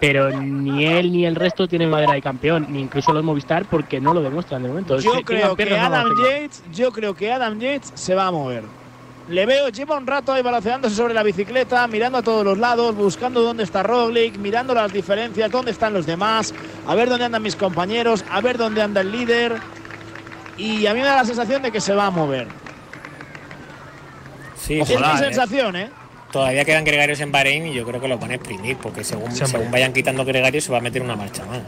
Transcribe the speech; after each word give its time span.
pero 0.00 0.30
ni 0.30 0.84
él 0.84 1.12
ni 1.12 1.26
el 1.26 1.34
resto 1.34 1.66
tienen 1.66 1.90
madera 1.90 2.12
de 2.12 2.22
campeón, 2.22 2.66
ni 2.68 2.80
incluso 2.80 3.12
los 3.12 3.24
Movistar 3.24 3.64
porque 3.64 4.00
no 4.00 4.14
lo 4.14 4.22
demuestran 4.22 4.62
de 4.62 4.68
momento. 4.68 4.98
Yo 4.98 5.22
creo 5.24 5.56
que 5.56 5.78
Adam. 5.78 6.08
Yates, 6.16 6.62
yo 6.72 6.92
creo 6.92 7.14
que 7.14 7.32
Adam 7.32 7.58
Yates 7.58 7.92
se 7.94 8.14
va 8.14 8.26
a 8.26 8.30
mover. 8.30 8.64
Le 9.28 9.44
veo, 9.44 9.68
lleva 9.70 9.96
un 9.96 10.06
rato 10.06 10.32
ahí 10.32 10.42
balanceándose 10.42 10.94
sobre 10.94 11.12
la 11.12 11.24
bicicleta, 11.24 11.86
mirando 11.88 12.18
a 12.18 12.22
todos 12.22 12.44
los 12.44 12.58
lados, 12.58 12.94
buscando 12.94 13.42
dónde 13.42 13.64
está 13.64 13.82
Roglic, 13.82 14.36
mirando 14.38 14.72
las 14.72 14.92
diferencias, 14.92 15.50
dónde 15.50 15.72
están 15.72 15.92
los 15.92 16.06
demás, 16.06 16.54
a 16.86 16.94
ver 16.94 17.08
dónde 17.08 17.24
andan 17.24 17.42
mis 17.42 17.56
compañeros, 17.56 18.24
a 18.30 18.40
ver 18.40 18.56
dónde 18.56 18.82
anda 18.82 19.00
el 19.00 19.10
líder. 19.10 19.56
Y 20.56 20.86
a 20.86 20.94
mí 20.94 21.00
me 21.00 21.06
da 21.06 21.16
la 21.16 21.24
sensación 21.24 21.60
de 21.62 21.72
que 21.72 21.80
se 21.80 21.92
va 21.92 22.06
a 22.06 22.10
mover. 22.10 22.46
Sí, 24.56 24.78
es 24.80 24.88
mi 24.88 24.94
¿eh? 24.94 25.18
sensación, 25.18 25.74
¿eh? 25.74 25.90
Todavía 26.36 26.66
quedan 26.66 26.84
gregarios 26.84 27.18
en 27.20 27.32
Bahrein 27.32 27.66
y 27.68 27.72
yo 27.72 27.86
creo 27.86 27.98
que 27.98 28.08
los 28.08 28.20
van 28.20 28.30
a 28.30 28.34
exprimir, 28.34 28.76
porque 28.76 29.02
según, 29.02 29.32
según 29.32 29.70
vayan 29.70 29.94
quitando 29.94 30.22
gregarios 30.22 30.64
se 30.64 30.70
va 30.70 30.76
a 30.76 30.80
meter 30.82 31.00
una 31.00 31.16
marcha 31.16 31.46
más. 31.46 31.60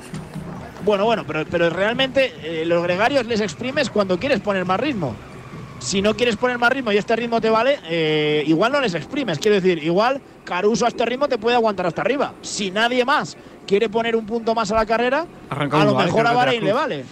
Bueno, 0.84 1.06
bueno, 1.06 1.24
pero, 1.26 1.46
pero 1.50 1.70
realmente 1.70 2.34
eh, 2.42 2.66
los 2.66 2.82
gregarios 2.82 3.24
les 3.24 3.40
exprimes 3.40 3.88
cuando 3.88 4.20
quieres 4.20 4.40
poner 4.40 4.66
más 4.66 4.78
ritmo. 4.78 5.14
Si 5.78 6.02
no 6.02 6.14
quieres 6.14 6.36
poner 6.36 6.58
más 6.58 6.70
ritmo 6.70 6.92
y 6.92 6.98
este 6.98 7.16
ritmo 7.16 7.40
te 7.40 7.48
vale, 7.48 7.78
eh, 7.88 8.44
igual 8.46 8.70
no 8.70 8.82
les 8.82 8.92
exprimes. 8.92 9.38
Quiero 9.38 9.54
decir, 9.54 9.82
igual 9.82 10.20
Caruso 10.44 10.84
a 10.84 10.88
este 10.88 11.06
ritmo 11.06 11.28
te 11.28 11.38
puede 11.38 11.56
aguantar 11.56 11.86
hasta 11.86 12.02
arriba. 12.02 12.34
Si 12.42 12.70
nadie 12.70 13.06
más 13.06 13.38
quiere 13.66 13.88
poner 13.88 14.16
un 14.16 14.26
punto 14.26 14.54
más 14.54 14.70
a 14.70 14.74
la 14.74 14.84
carrera, 14.84 15.26
Arranca 15.48 15.80
a 15.80 15.84
lo 15.86 15.94
mejor 15.94 16.26
a 16.26 16.32
Bahrein 16.32 16.62
le 16.62 16.72
vale. 16.74 17.04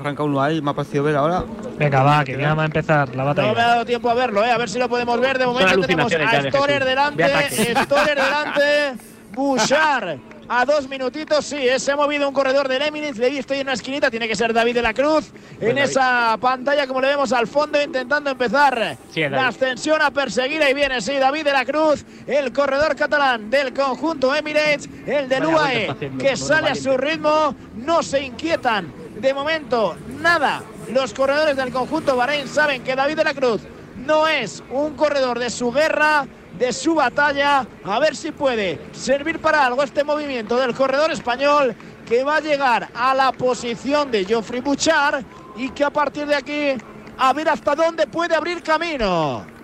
Arranca 0.00 0.22
uno 0.22 0.40
ahí, 0.40 0.60
me 0.62 0.70
ha 0.70 0.74
parecido 0.74 1.04
ver 1.04 1.16
ahora. 1.16 1.44
Venga, 1.78 2.02
va, 2.02 2.24
que 2.24 2.36
ya 2.36 2.54
va 2.54 2.62
a 2.62 2.66
empezar 2.66 3.08
la 3.10 3.16
No 3.16 3.16
me 3.16 3.20
ha 3.22 3.34
batalla. 3.34 3.54
dado 3.54 3.84
tiempo 3.84 4.10
a 4.10 4.14
verlo, 4.14 4.44
¿eh? 4.44 4.50
a 4.50 4.58
ver 4.58 4.68
si 4.68 4.78
lo 4.78 4.88
podemos 4.88 5.20
ver. 5.20 5.38
De 5.38 5.46
momento 5.46 5.80
tenemos 5.80 6.12
a 6.12 6.42
Storer 6.50 6.84
delante. 6.84 7.74
Storer 7.84 8.14
delante, 8.22 8.94
Bouchard 9.32 10.18
a 10.50 10.64
dos 10.64 10.88
minutitos. 10.88 11.44
Sí, 11.44 11.56
eh, 11.56 11.78
se 11.78 11.92
ha 11.92 11.96
movido 11.96 12.26
un 12.26 12.32
corredor 12.32 12.68
del 12.68 12.80
Emirates. 12.82 13.18
Le 13.18 13.26
he 13.26 13.30
visto 13.30 13.52
ahí 13.52 13.60
en 13.60 13.66
una 13.66 13.74
esquinita. 13.74 14.10
Tiene 14.10 14.26
que 14.26 14.34
ser 14.34 14.52
David 14.54 14.74
de 14.76 14.82
la 14.82 14.94
Cruz. 14.94 15.30
En 15.60 15.74
David. 15.76 15.82
esa 15.82 16.38
pantalla, 16.40 16.86
como 16.86 17.00
le 17.02 17.08
vemos 17.08 17.32
al 17.32 17.46
fondo, 17.46 17.80
intentando 17.80 18.30
empezar 18.30 18.96
Sí, 19.12 19.28
la 19.28 19.48
ascensión 19.48 20.00
a 20.00 20.10
perseguir. 20.10 20.62
Ahí 20.62 20.72
viene, 20.72 21.00
sí, 21.02 21.14
David 21.18 21.44
de 21.44 21.52
la 21.52 21.64
Cruz, 21.66 22.04
el 22.26 22.50
corredor 22.52 22.96
catalán 22.96 23.50
del 23.50 23.74
conjunto 23.74 24.34
Emirates, 24.34 24.88
el 25.06 25.28
del 25.28 25.44
Vaya 25.46 25.54
UAE, 25.56 25.96
que 26.18 26.30
no 26.30 26.36
sale 26.36 26.70
a 26.70 26.74
su 26.74 26.96
ritmo. 26.96 27.54
No 27.76 28.02
se 28.02 28.22
inquietan. 28.22 28.90
De 29.20 29.34
momento, 29.34 29.96
nada. 30.20 30.62
Los 30.92 31.12
corredores 31.12 31.56
del 31.56 31.72
conjunto 31.72 32.16
Bahrein 32.16 32.46
saben 32.46 32.84
que 32.84 32.94
David 32.94 33.16
de 33.16 33.24
la 33.24 33.34
Cruz 33.34 33.62
no 33.96 34.28
es 34.28 34.62
un 34.70 34.94
corredor 34.94 35.40
de 35.40 35.50
su 35.50 35.72
guerra, 35.72 36.24
de 36.56 36.72
su 36.72 36.94
batalla. 36.94 37.66
A 37.84 37.98
ver 37.98 38.14
si 38.14 38.30
puede 38.30 38.80
servir 38.92 39.40
para 39.40 39.66
algo 39.66 39.82
este 39.82 40.04
movimiento 40.04 40.56
del 40.56 40.72
corredor 40.72 41.10
español 41.10 41.74
que 42.06 42.22
va 42.22 42.36
a 42.36 42.40
llegar 42.40 42.88
a 42.94 43.12
la 43.12 43.32
posición 43.32 44.10
de 44.10 44.24
Geoffrey 44.24 44.60
Bouchard 44.60 45.24
y 45.56 45.70
que 45.70 45.82
a 45.84 45.90
partir 45.90 46.26
de 46.26 46.36
aquí 46.36 46.74
a 47.18 47.32
ver 47.32 47.48
hasta 47.48 47.74
dónde 47.74 48.06
puede 48.06 48.36
abrir 48.36 48.62
camino. 48.62 49.57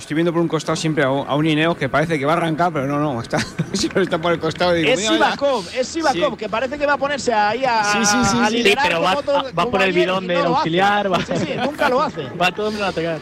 Estoy 0.00 0.14
viendo 0.14 0.32
por 0.32 0.40
un 0.40 0.48
costado 0.48 0.76
siempre 0.76 1.04
a 1.04 1.10
un, 1.10 1.28
a 1.46 1.50
Ineos 1.50 1.76
que 1.76 1.88
parece 1.88 2.18
que 2.18 2.24
va 2.24 2.32
a 2.32 2.36
arrancar, 2.36 2.72
pero 2.72 2.86
no, 2.86 2.98
no, 2.98 3.20
está, 3.20 3.38
siempre 3.74 4.02
está 4.02 4.18
por 4.18 4.32
el 4.32 4.40
costado. 4.40 4.72
digo, 4.72 4.88
Es. 4.90 5.06
Sivakov, 5.06 5.64
es 5.76 5.86
Sivakov, 5.88 6.30
Sí. 6.32 6.36
que 6.38 6.48
parece 6.48 6.78
que 6.78 6.86
va 6.86 6.94
a 6.94 6.98
ponerse 6.98 7.32
ahí 7.34 7.64
a, 7.66 7.84
Sí, 7.84 7.98
sí, 8.04 8.16
sí, 8.24 8.38
a 8.40 8.46
sí. 8.48 8.54
liderar 8.56 8.84
Sí, 8.84 8.88
pero 8.88 9.02
va- 9.02 9.16
otro- 9.18 9.44
va 9.56 9.70
por 9.70 9.82
el 9.82 9.92
bidón 9.92 10.26
del 10.26 10.46
auxiliar, 10.46 11.12
va- 11.12 11.18
Sí, 11.24 11.32
sí, 11.36 11.50
nunca 11.62 11.88
lo 11.90 12.02
hace. 12.02 12.22
Va 12.40 12.50
todo 12.50 12.68
el 12.68 12.72
mundo 12.72 12.86
a 12.86 12.88
atacar. 12.88 13.18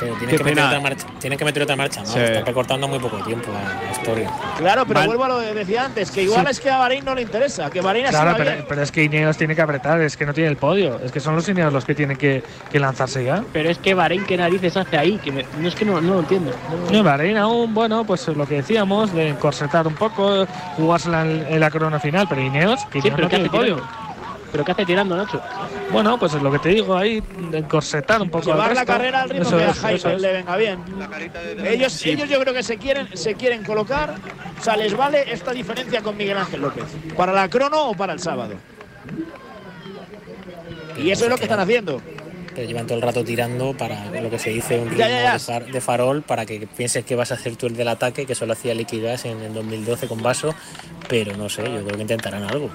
Pero 0.00 0.14
tienen 0.14 0.28
Qué 0.30 0.36
que, 0.38 0.44
meter 0.44 0.64
otra 0.64 0.80
marcha, 0.80 1.06
tienen 1.18 1.38
que 1.38 1.44
meter 1.44 1.62
otra 1.64 1.76
marcha, 1.76 2.00
¿no? 2.02 2.06
Sí. 2.06 2.18
Están 2.20 2.46
recortando 2.46 2.86
muy 2.88 2.98
poco 2.98 3.16
tiempo 3.24 3.48
la 3.52 3.90
historia. 3.92 4.30
Claro, 4.58 4.84
pero 4.86 5.00
Mal. 5.00 5.06
vuelvo 5.08 5.24
a 5.24 5.28
lo 5.28 5.40
que 5.40 5.54
decía 5.54 5.84
antes, 5.86 6.10
que 6.10 6.22
igual 6.22 6.44
Sí. 6.46 6.50
es 6.52 6.60
que 6.60 6.70
a 6.70 6.78
Bahrein 6.78 7.04
no 7.04 7.14
le 7.14 7.22
interesa, 7.22 7.68
que 7.70 7.80
Bahrein 7.80 8.06
Claro, 8.06 8.34
pero, 8.38 8.50
pero 8.68 8.82
es 8.82 8.92
que 8.92 9.02
Ineos 9.04 9.36
tiene 9.36 9.56
que 9.56 9.62
apretar, 9.62 10.00
es 10.00 10.16
que 10.16 10.24
no 10.26 10.32
tiene 10.32 10.50
el 10.50 10.56
podio. 10.56 11.00
Es 11.04 11.10
que 11.10 11.20
son 11.20 11.34
los 11.34 11.48
Ineos 11.48 11.72
los 11.72 11.84
que 11.84 11.94
tienen 11.94 12.16
que, 12.16 12.42
que 12.70 12.78
lanzarse 12.78 13.24
ya. 13.24 13.42
Pero 13.52 13.70
es 13.70 13.78
que 13.78 13.94
Bahrein, 13.94 14.24
¿qué 14.24 14.36
narices 14.36 14.76
hace 14.76 14.96
ahí? 14.96 15.18
Que 15.18 15.32
me- 15.32 15.46
no 15.58 15.66
es 15.68 15.74
que 15.74 15.84
no, 15.84 16.00
no 16.00 16.14
lo 16.14 16.20
entiendo. 16.20 16.52
No- 16.90 16.98
No, 16.98 17.02
Bahrein 17.02 17.36
aún, 17.36 17.74
bueno, 17.74 18.04
pues 18.04 18.26
lo 18.28 18.46
que 18.46 18.56
decíamos, 18.56 19.12
de 19.12 19.28
encorsetar 19.30 19.86
un 19.86 19.94
poco, 19.94 20.46
jugársela 20.76 21.22
en, 21.22 21.46
en 21.48 21.60
la 21.60 21.70
corona 21.70 21.98
final, 21.98 22.26
pero 22.28 22.40
Ineos, 22.40 22.84
que 22.86 23.00
Sí, 23.02 23.10
pero 23.10 23.24
no 23.24 23.28
¿qué 23.28 23.36
tiene 23.38 23.48
hace 23.48 23.56
el 23.56 23.74
podio. 23.74 24.07
¿Pero 24.50 24.64
qué 24.64 24.72
hace 24.72 24.86
tirando, 24.86 25.14
Nacho? 25.16 25.40
Bueno, 25.92 26.18
pues 26.18 26.32
es 26.34 26.42
lo 26.42 26.50
que 26.50 26.58
te 26.58 26.70
digo 26.70 26.96
ahí, 26.96 27.22
de 27.50 27.58
encorsetar 27.58 28.20
un 28.22 28.30
poco 28.30 28.46
Llevar 28.46 28.74
la 28.74 28.86
carrera 28.86 29.22
al 29.22 29.28
ritmo 29.30 29.46
Eso 29.46 29.58
que 29.58 29.64
a 29.64 29.70
es, 29.70 29.78
Jaime 29.78 29.96
eso 29.98 30.10
es. 30.10 30.20
le 30.22 30.32
venga 30.32 30.56
bien. 30.56 30.78
Ellos, 31.64 32.06
ellos 32.06 32.28
yo 32.28 32.40
creo 32.40 32.54
que 32.54 32.62
se 32.62 32.78
quieren, 32.78 33.08
se 33.14 33.34
quieren 33.34 33.62
colocar, 33.62 34.14
o 34.58 34.62
sea, 34.64 34.76
les 34.76 34.96
vale 34.96 35.30
esta 35.32 35.52
diferencia 35.52 36.00
con 36.02 36.16
Miguel 36.16 36.38
Ángel 36.38 36.62
López, 36.62 36.84
para 37.16 37.32
la 37.32 37.48
crono 37.48 37.90
o 37.90 37.94
para 37.94 38.14
el 38.14 38.20
sábado. 38.20 38.54
Y 40.96 41.10
eso 41.10 41.24
es 41.24 41.30
lo 41.30 41.36
que 41.36 41.44
están 41.44 41.60
haciendo. 41.60 42.00
Pero 42.54 42.66
llevan 42.66 42.86
todo 42.86 42.96
el 42.96 43.02
rato 43.02 43.22
tirando 43.22 43.72
para 43.76 44.06
lo 44.20 44.30
que 44.30 44.38
se 44.38 44.50
dice 44.50 44.78
un 44.80 44.86
ritmo 44.88 44.98
Ya, 44.98 45.08
ya, 45.08 45.22
ya. 45.22 45.32
De, 45.34 45.38
far- 45.38 45.66
de 45.70 45.80
farol 45.80 46.22
para 46.22 46.44
que 46.44 46.66
pienses 46.66 47.04
que 47.04 47.14
vas 47.14 47.30
a 47.30 47.34
hacer 47.34 47.54
tú 47.56 47.66
el 47.66 47.76
del 47.76 47.86
ataque, 47.86 48.26
que 48.26 48.34
solo 48.34 48.54
hacía 48.54 48.74
Liquigas 48.74 49.24
en 49.26 49.40
el 49.42 49.54
2012 49.54 50.08
con 50.08 50.22
Vaso, 50.22 50.54
pero 51.08 51.36
no 51.36 51.48
sé, 51.48 51.62
yo 51.64 51.84
creo 51.84 51.96
que 51.96 52.02
intentarán 52.02 52.42
algo. 52.42 52.70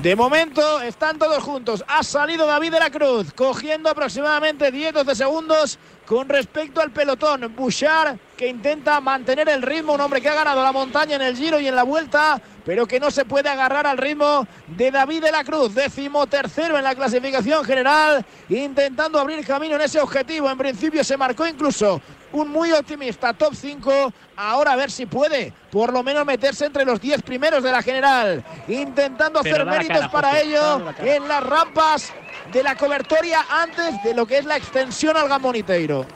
De 0.00 0.16
momento 0.16 0.80
están 0.80 1.18
todos 1.18 1.42
juntos. 1.42 1.84
Ha 1.86 2.02
salido 2.02 2.46
David 2.46 2.72
de 2.72 2.80
la 2.80 2.90
Cruz, 2.90 3.32
cogiendo 3.34 3.90
aproximadamente 3.90 4.72
10-12 4.72 5.14
segundos 5.14 5.78
con 6.12 6.28
respecto 6.28 6.82
al 6.82 6.90
pelotón. 6.90 7.54
Bouchard, 7.56 8.18
que 8.36 8.46
intenta 8.46 9.00
mantener 9.00 9.48
el 9.48 9.62
ritmo, 9.62 9.94
un 9.94 10.00
hombre 10.02 10.20
que 10.20 10.28
ha 10.28 10.34
ganado 10.34 10.62
la 10.62 10.70
montaña 10.70 11.16
en 11.16 11.22
el 11.22 11.34
giro 11.34 11.58
y 11.58 11.66
en 11.66 11.74
la 11.74 11.84
vuelta, 11.84 12.38
pero 12.66 12.86
que 12.86 13.00
no 13.00 13.10
se 13.10 13.24
puede 13.24 13.48
agarrar 13.48 13.86
al 13.86 13.96
ritmo 13.96 14.46
de 14.66 14.90
David 14.90 15.22
de 15.22 15.32
la 15.32 15.42
Cruz, 15.42 15.74
décimo 15.74 16.26
tercero 16.26 16.76
en 16.76 16.84
la 16.84 16.94
clasificación 16.94 17.64
general, 17.64 18.26
intentando 18.50 19.18
abrir 19.18 19.42
camino 19.46 19.76
en 19.76 19.80
ese 19.80 20.02
objetivo. 20.02 20.50
En 20.50 20.58
principio 20.58 21.02
se 21.02 21.16
marcó 21.16 21.46
incluso 21.46 22.02
un 22.32 22.50
muy 22.50 22.72
optimista 22.72 23.32
top 23.32 23.54
5. 23.54 24.12
Ahora 24.36 24.72
a 24.72 24.76
ver 24.76 24.90
si 24.90 25.06
puede 25.06 25.54
por 25.70 25.94
lo 25.94 26.02
menos 26.02 26.26
meterse 26.26 26.66
entre 26.66 26.84
los 26.84 27.00
10 27.00 27.22
primeros 27.22 27.62
de 27.62 27.72
la 27.72 27.80
general. 27.80 28.44
Intentando 28.68 29.40
Pero 29.42 29.54
hacer 29.54 29.66
méritos 29.66 29.96
cara, 29.96 30.10
para 30.10 30.28
José, 30.28 30.42
ello 30.42 30.78
la 30.78 31.14
en 31.14 31.26
las 31.26 31.42
rampas 31.42 32.12
de 32.52 32.62
la 32.62 32.76
cobertoria 32.76 33.44
antes 33.50 34.02
de 34.02 34.14
lo 34.14 34.26
que 34.26 34.38
es 34.38 34.44
la 34.44 34.56
extensión 34.56 35.16
al 35.16 35.28
Gamoniteiro. 35.28 36.06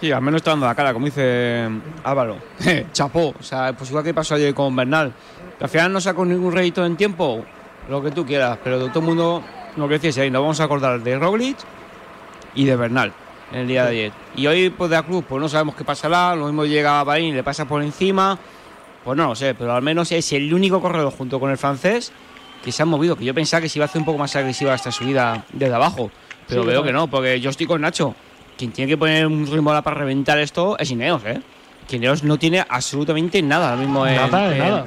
Sí, 0.00 0.12
al 0.12 0.20
menos 0.20 0.40
está 0.40 0.50
dando 0.50 0.66
la 0.66 0.74
cara, 0.74 0.92
como 0.92 1.06
dice 1.06 1.68
Álvaro. 2.04 2.36
Chapó. 2.92 3.34
O 3.38 3.42
sea, 3.42 3.72
pues 3.72 3.88
igual 3.90 4.04
que 4.04 4.12
pasó 4.12 4.34
ayer 4.34 4.54
con 4.54 4.76
Bernal. 4.76 5.12
Que 5.58 5.64
al 5.64 5.70
final 5.70 5.92
no 5.92 6.00
sacó 6.00 6.24
ningún 6.24 6.52
rédito 6.52 6.84
en 6.84 6.96
tiempo, 6.96 7.44
lo 7.88 8.02
que 8.02 8.10
tú 8.10 8.26
quieras, 8.26 8.58
pero 8.62 8.78
todo 8.88 9.00
el 9.00 9.06
mundo, 9.06 9.42
lo 9.76 9.88
que 9.88 9.94
decías 9.94 10.18
ahí, 10.18 10.30
nos 10.30 10.42
vamos 10.42 10.60
a 10.60 10.64
acordar 10.64 11.00
de 11.00 11.18
Roglic 11.18 11.56
y 12.54 12.66
de 12.66 12.76
Bernal 12.76 13.12
en 13.52 13.60
el 13.60 13.68
día 13.68 13.84
de 13.84 13.90
ayer. 13.90 14.12
Y 14.34 14.46
hoy, 14.46 14.68
pues 14.68 14.90
de 14.90 14.96
la 14.96 15.02
Cruz, 15.02 15.24
pues 15.26 15.40
no 15.40 15.48
sabemos 15.48 15.76
qué 15.76 15.84
pasará. 15.84 16.34
Lo 16.36 16.46
mismo 16.46 16.66
llega 16.66 17.00
a 17.00 17.04
Bahrein 17.04 17.28
y 17.28 17.32
le 17.32 17.42
pasa 17.42 17.64
por 17.64 17.82
encima. 17.82 18.38
Pues 19.02 19.16
no 19.16 19.28
lo 19.28 19.34
sé, 19.34 19.54
pero 19.54 19.72
al 19.72 19.82
menos 19.82 20.12
es 20.12 20.32
el 20.32 20.52
único 20.52 20.80
corredor 20.80 21.12
junto 21.12 21.40
con 21.40 21.50
el 21.50 21.56
francés 21.56 22.12
que 22.66 22.72
se 22.72 22.82
han 22.82 22.88
movido. 22.88 23.14
Que 23.16 23.24
yo 23.24 23.32
pensaba 23.32 23.60
que 23.60 23.68
se 23.68 23.78
iba 23.78 23.84
a 23.84 23.88
hacer 23.88 24.00
un 24.00 24.04
poco 24.06 24.18
más 24.18 24.34
agresiva 24.34 24.74
esta 24.74 24.90
subida 24.90 25.44
desde 25.52 25.72
abajo. 25.74 26.10
Pero 26.48 26.62
Sí, 26.62 26.68
veo 26.68 26.82
que 26.82 26.92
no, 26.92 27.06
porque 27.06 27.40
yo 27.40 27.50
estoy 27.50 27.64
con 27.66 27.80
Nacho. 27.80 28.12
Quien 28.58 28.72
tiene 28.72 28.90
que 28.90 28.96
poner 28.98 29.24
un 29.26 29.46
ritmo 29.46 29.70
ahora 29.70 29.82
para 29.82 29.98
reventar 29.98 30.36
esto 30.40 30.76
es 30.78 30.90
Ineos, 30.90 31.22
¿eh? 31.24 31.40
Que 31.86 31.96
Ineos 31.96 32.24
no 32.24 32.38
tiene 32.38 32.64
absolutamente 32.68 33.40
nada 33.40 33.70
ahora 33.70 33.80
mismo 33.80 34.04
en- 34.04 34.16
Nada, 34.16 34.52
en- 34.52 34.58
nada. 34.58 34.84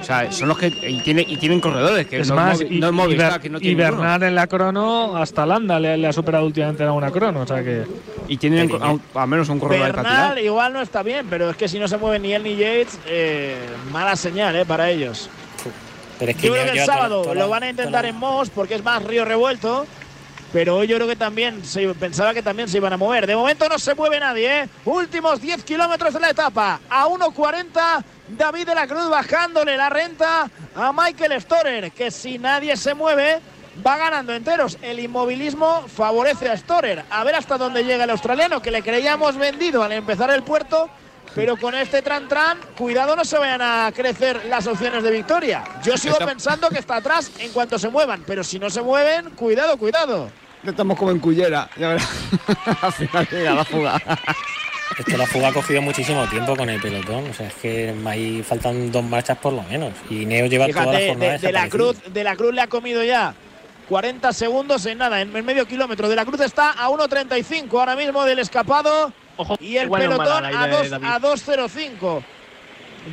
O 0.00 0.02
sea, 0.02 0.32
son 0.32 0.48
los 0.48 0.58
que. 0.58 0.66
Y, 0.68 1.02
tiene- 1.02 1.24
y 1.28 1.36
tienen 1.36 1.60
corredores, 1.60 2.06
que 2.06 2.20
Es 2.20 2.28
no, 2.30 2.34
más, 2.34 2.60
es 2.60 2.70
y, 2.70 2.80
no 2.80 2.88
es 3.04 3.10
y 3.12 3.16
Ber- 3.16 3.40
que 3.40 3.50
no 3.50 3.58
y 3.58 3.60
tiene 3.60 3.82
ninguno. 3.84 4.00
Bernal 4.02 4.22
en 4.24 4.34
la 4.34 4.46
crono, 4.46 5.16
hasta 5.16 5.44
Landa 5.46 5.78
le, 5.78 5.96
le 5.98 6.06
ha 6.08 6.12
superado 6.12 6.46
últimamente 6.46 6.82
en 6.82 6.90
una 6.90 7.10
crono. 7.12 7.42
O 7.42 7.46
sea 7.46 7.62
que. 7.62 7.84
Y 8.26 8.36
tienen 8.38 8.70
al 9.14 9.28
menos 9.28 9.48
un 9.50 9.60
corredor 9.60 9.86
de 9.86 9.92
Bernal 9.92 10.38
igual 10.38 10.72
no 10.72 10.80
está 10.80 11.02
bien, 11.04 11.26
pero 11.30 11.50
es 11.50 11.56
que 11.56 11.68
si 11.68 11.78
no 11.78 11.86
se 11.86 11.98
mueve 11.98 12.18
ni 12.18 12.32
él 12.32 12.42
ni 12.42 12.56
Yates, 12.56 12.98
eh, 13.06 13.56
mala 13.92 14.16
señal 14.16 14.56
eh, 14.56 14.64
para 14.64 14.90
ellos. 14.90 15.28
Pero 16.20 16.30
es 16.30 16.36
que 16.36 16.46
Yo 16.46 16.52
creo 16.52 16.64
que 16.66 16.70
el 16.78 16.84
toda- 16.84 16.86
sábado 16.96 17.22
toda 17.22 17.34
lo 17.34 17.48
van 17.48 17.62
a 17.64 17.68
intentar 17.70 18.02
toda 18.02 18.08
en 18.10 18.16
Moss 18.16 18.50
porque 18.50 18.76
es 18.76 18.84
más 18.84 19.02
río 19.02 19.24
revuelto. 19.24 19.86
Pero 20.52 20.76
hoy 20.78 20.88
yo 20.88 20.96
creo 20.96 21.06
que 21.06 21.14
también 21.16 21.64
se 21.64 21.86
pensaba 21.94 22.34
que 22.34 22.42
también 22.42 22.68
se 22.68 22.76
iban 22.78 22.92
a 22.92 22.96
mover. 22.96 23.24
De 23.26 23.36
momento 23.36 23.68
no 23.68 23.78
se 23.78 23.94
mueve 23.94 24.18
nadie, 24.18 24.62
¿eh? 24.62 24.68
Últimos 24.84 25.40
10 25.40 25.62
kilómetros 25.64 26.12
de 26.12 26.18
la 26.20 26.30
etapa. 26.30 26.80
A 26.90 27.06
1.40, 27.06 28.02
David 28.28 28.66
de 28.66 28.74
la 28.74 28.86
Cruz 28.88 29.08
bajándole 29.08 29.76
la 29.76 29.88
renta 29.88 30.50
a 30.74 30.92
Michael 30.92 31.40
Storer, 31.40 31.92
que 31.92 32.10
si 32.10 32.38
nadie 32.38 32.76
se 32.76 32.94
mueve, 32.94 33.38
va 33.86 33.96
ganando 33.96 34.34
enteros. 34.34 34.76
El 34.82 34.98
inmovilismo 34.98 35.84
favorece 35.86 36.48
a 36.50 36.56
Storer. 36.56 37.04
A 37.10 37.22
ver 37.22 37.36
hasta 37.36 37.56
dónde 37.56 37.84
llega 37.84 38.02
el 38.02 38.10
australiano, 38.10 38.60
que 38.60 38.72
le 38.72 38.82
creíamos 38.82 39.36
vendido 39.36 39.84
al 39.84 39.92
empezar 39.92 40.30
el 40.30 40.42
puerto. 40.42 40.90
Pero 41.34 41.56
con 41.56 41.74
este 41.74 42.02
tran 42.02 42.28
tran, 42.28 42.58
cuidado 42.76 43.14
no 43.14 43.24
se 43.24 43.38
vayan 43.38 43.62
a 43.62 43.92
crecer 43.94 44.44
las 44.46 44.66
opciones 44.66 45.02
de 45.02 45.10
victoria. 45.10 45.62
Yo 45.82 45.96
sigo 45.96 46.14
Está- 46.14 46.26
pensando 46.26 46.68
que 46.68 46.78
está 46.78 46.96
atrás 46.96 47.30
en 47.38 47.52
cuanto 47.52 47.78
se 47.78 47.88
muevan, 47.88 48.22
pero 48.26 48.42
si 48.42 48.58
no 48.58 48.68
se 48.68 48.82
mueven, 48.82 49.30
cuidado, 49.30 49.76
cuidado. 49.76 50.30
Estamos 50.64 50.98
como 50.98 51.10
en 51.12 51.20
Cullera. 51.20 51.70
Ya 51.76 51.88
verás. 51.90 52.08
Al 52.82 52.92
final 52.92 53.28
llega 53.30 53.54
la 53.54 53.64
fuga. 53.64 54.00
Es 54.98 55.04
que 55.06 55.16
la 55.16 55.26
fuga 55.26 55.48
ha 55.48 55.52
cogido 55.52 55.80
muchísimo 55.80 56.26
tiempo 56.28 56.54
con 56.56 56.68
el 56.68 56.80
pelotón. 56.80 57.30
O 57.30 57.32
sea, 57.34 57.46
es 57.46 57.54
que 57.54 57.94
ahí 58.06 58.42
faltan 58.42 58.90
dos 58.92 59.02
marchas 59.04 59.38
por 59.38 59.52
lo 59.54 59.62
menos. 59.62 59.92
Y 60.10 60.26
Neo 60.26 60.46
lleva 60.46 60.66
toda 60.68 60.86
la 60.86 60.92
Fíjate, 60.92 61.08
jornada 61.08 61.32
de, 61.32 61.38
de 61.46 61.52
la. 61.52 61.68
Cruz, 61.70 61.96
de 62.12 62.24
la 62.24 62.36
Cruz 62.36 62.52
le 62.52 62.60
ha 62.60 62.66
comido 62.66 63.02
ya 63.02 63.32
40 63.88 64.32
segundos 64.34 64.84
en 64.84 64.98
nada, 64.98 65.20
en 65.22 65.34
el 65.34 65.42
medio 65.42 65.64
kilómetro. 65.66 66.08
De 66.08 66.16
la 66.16 66.26
Cruz 66.26 66.40
está 66.40 66.72
a 66.72 66.88
1.35 66.90 67.72
ahora 67.78 67.96
mismo 67.96 68.24
del 68.24 68.40
escapado 68.40 69.12
Ojo, 69.40 69.56
y 69.58 69.78
el 69.78 69.88
pelotón 69.90 70.44
a 70.44 70.52
idea 70.52 70.66
de 70.66 70.88
2 70.88 70.90
David. 70.90 71.06
a 71.06 71.18
2.05. 71.18 72.22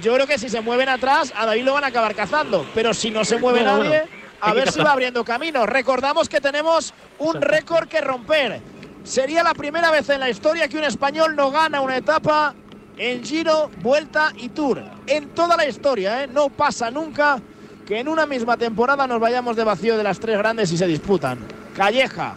Yo 0.02 0.14
creo 0.16 0.28
que 0.28 0.38
si 0.38 0.50
se 0.50 0.60
mueven 0.60 0.90
atrás, 0.90 1.34
a 1.34 1.46
David 1.46 1.64
lo 1.64 1.74
van 1.74 1.86
a 1.86 1.88
acabar 1.88 2.14
cazando. 2.14 2.66
Pero 2.76 2.94
si 2.94 3.10
no 3.10 3.24
se 3.24 3.38
mueve 3.38 3.62
Bueno, 3.62 3.78
nadie, 3.78 4.00
bueno, 4.02 4.08
a 4.42 4.54
ver 4.54 4.70
si 4.70 4.82
va 4.82 4.92
abriendo 4.92 5.24
camino. 5.24 5.66
Recordamos 5.66 6.28
que 6.28 6.42
tenemos 6.42 6.94
un 7.20 7.42
récord 7.42 7.88
que 7.88 8.02
romper. 8.02 8.60
Sería 9.06 9.42
la 9.42 9.54
primera 9.54 9.90
vez 9.90 10.10
en 10.10 10.20
la 10.20 10.30
historia 10.30 10.68
que 10.68 10.78
un 10.78 10.84
español 10.84 11.34
no 11.34 11.50
gana 11.50 11.80
una 11.80 11.96
etapa 11.96 12.54
en 12.98 13.24
Giro, 13.24 13.72
Vuelta 13.82 14.34
y 14.36 14.50
Tour. 14.50 14.84
En 15.08 15.30
toda 15.30 15.56
la 15.56 15.66
historia, 15.66 16.24
¿eh? 16.24 16.28
no 16.28 16.50
pasa 16.50 16.92
nunca 16.92 17.40
que 17.86 18.02
en 18.02 18.10
una 18.10 18.26
misma 18.26 18.58
temporada 18.58 19.08
nos 19.08 19.22
vayamos 19.22 19.56
de 19.56 19.64
vacío 19.64 19.96
de 19.96 20.04
las 20.04 20.20
tres 20.20 20.38
grandes 20.38 20.70
y 20.74 20.78
se 20.78 20.88
disputan. 20.88 21.40
Calleja, 21.74 22.36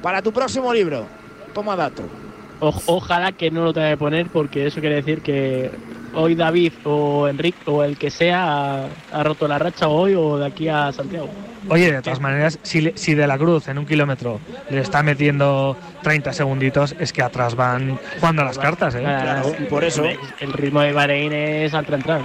para 0.00 0.22
tu 0.22 0.32
próximo 0.32 0.72
libro, 0.72 1.06
toma 1.52 1.74
dato. 1.74 2.21
O- 2.62 2.82
ojalá 2.86 3.32
que 3.32 3.50
no 3.50 3.64
lo 3.64 3.72
tenga 3.72 3.90
que 3.90 3.96
poner 3.96 4.28
porque 4.28 4.66
eso 4.66 4.80
quiere 4.80 4.96
decir 4.96 5.20
que 5.20 5.70
hoy 6.14 6.34
David 6.36 6.72
o 6.84 7.26
Enrique 7.28 7.58
o 7.66 7.82
el 7.82 7.96
que 7.98 8.08
sea 8.10 8.84
ha, 8.84 8.86
ha 9.12 9.22
roto 9.24 9.48
la 9.48 9.58
racha 9.58 9.88
hoy 9.88 10.14
o 10.14 10.38
de 10.38 10.46
aquí 10.46 10.68
a 10.68 10.92
Santiago. 10.92 11.28
Oye, 11.68 11.92
de 11.92 12.02
todas 12.02 12.20
maneras, 12.20 12.58
si, 12.62 12.80
le- 12.80 12.96
si 12.96 13.14
de 13.14 13.26
la 13.26 13.36
cruz 13.38 13.68
en 13.68 13.78
un 13.78 13.86
kilómetro 13.86 14.40
le 14.70 14.80
está 14.80 15.02
metiendo 15.02 15.76
30 16.02 16.32
segunditos, 16.32 16.94
es 16.98 17.12
que 17.12 17.22
atrás 17.22 17.54
van 17.54 17.98
jugando 18.20 18.42
a 18.42 18.44
las 18.44 18.58
cartas, 18.58 18.94
¿eh? 18.94 19.00
Claro, 19.02 19.52
por 19.68 19.84
eso. 19.84 20.04
El 20.40 20.52
ritmo 20.52 20.80
de 20.82 20.92
Bahrein 20.92 21.32
es 21.32 21.74
al 21.74 21.86
entrar. 21.92 22.22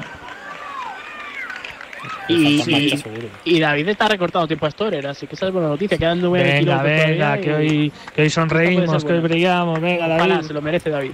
Y, 2.29 2.61
y- 2.61 3.03
y 3.45 3.59
David 3.59 3.87
está 3.89 4.07
recortando 4.07 4.47
tiempo 4.47 4.65
a 4.65 4.71
Storer, 4.71 5.07
así 5.07 5.27
que 5.27 5.35
esa 5.35 5.47
es 5.47 5.53
buena 5.53 5.69
noticia. 5.69 5.97
Quedan 5.97 6.19
nueve 6.21 6.43
Venga, 6.43 6.59
kilómetros 6.59 7.07
venga, 7.09 7.37
que 7.39 7.49
y- 7.49 7.53
hoy, 7.53 7.91
que 8.15 8.21
hoy 8.23 8.29
sonreímos, 8.29 9.05
que 9.05 9.13
hoy 9.13 9.19
brillamos, 9.19 9.79
venga, 9.79 10.05
Ojalá, 10.07 10.27
David. 10.27 10.47
se 10.47 10.53
lo 10.53 10.61
merece 10.61 10.89
David. 10.89 11.11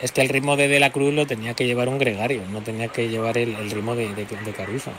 Es 0.00 0.12
que 0.12 0.20
el 0.22 0.28
ritmo 0.28 0.56
de 0.56 0.68
De 0.68 0.80
la 0.80 0.90
Cruz 0.90 1.14
lo 1.14 1.26
tenía 1.26 1.54
que 1.54 1.66
llevar 1.66 1.88
un 1.88 1.98
gregario, 1.98 2.42
no 2.52 2.60
tenía 2.60 2.88
que 2.88 3.08
llevar 3.08 3.38
el, 3.38 3.54
el 3.54 3.70
ritmo 3.70 3.94
de, 3.96 4.08
de, 4.14 4.26
de 4.26 4.52
Caruso. 4.52 4.90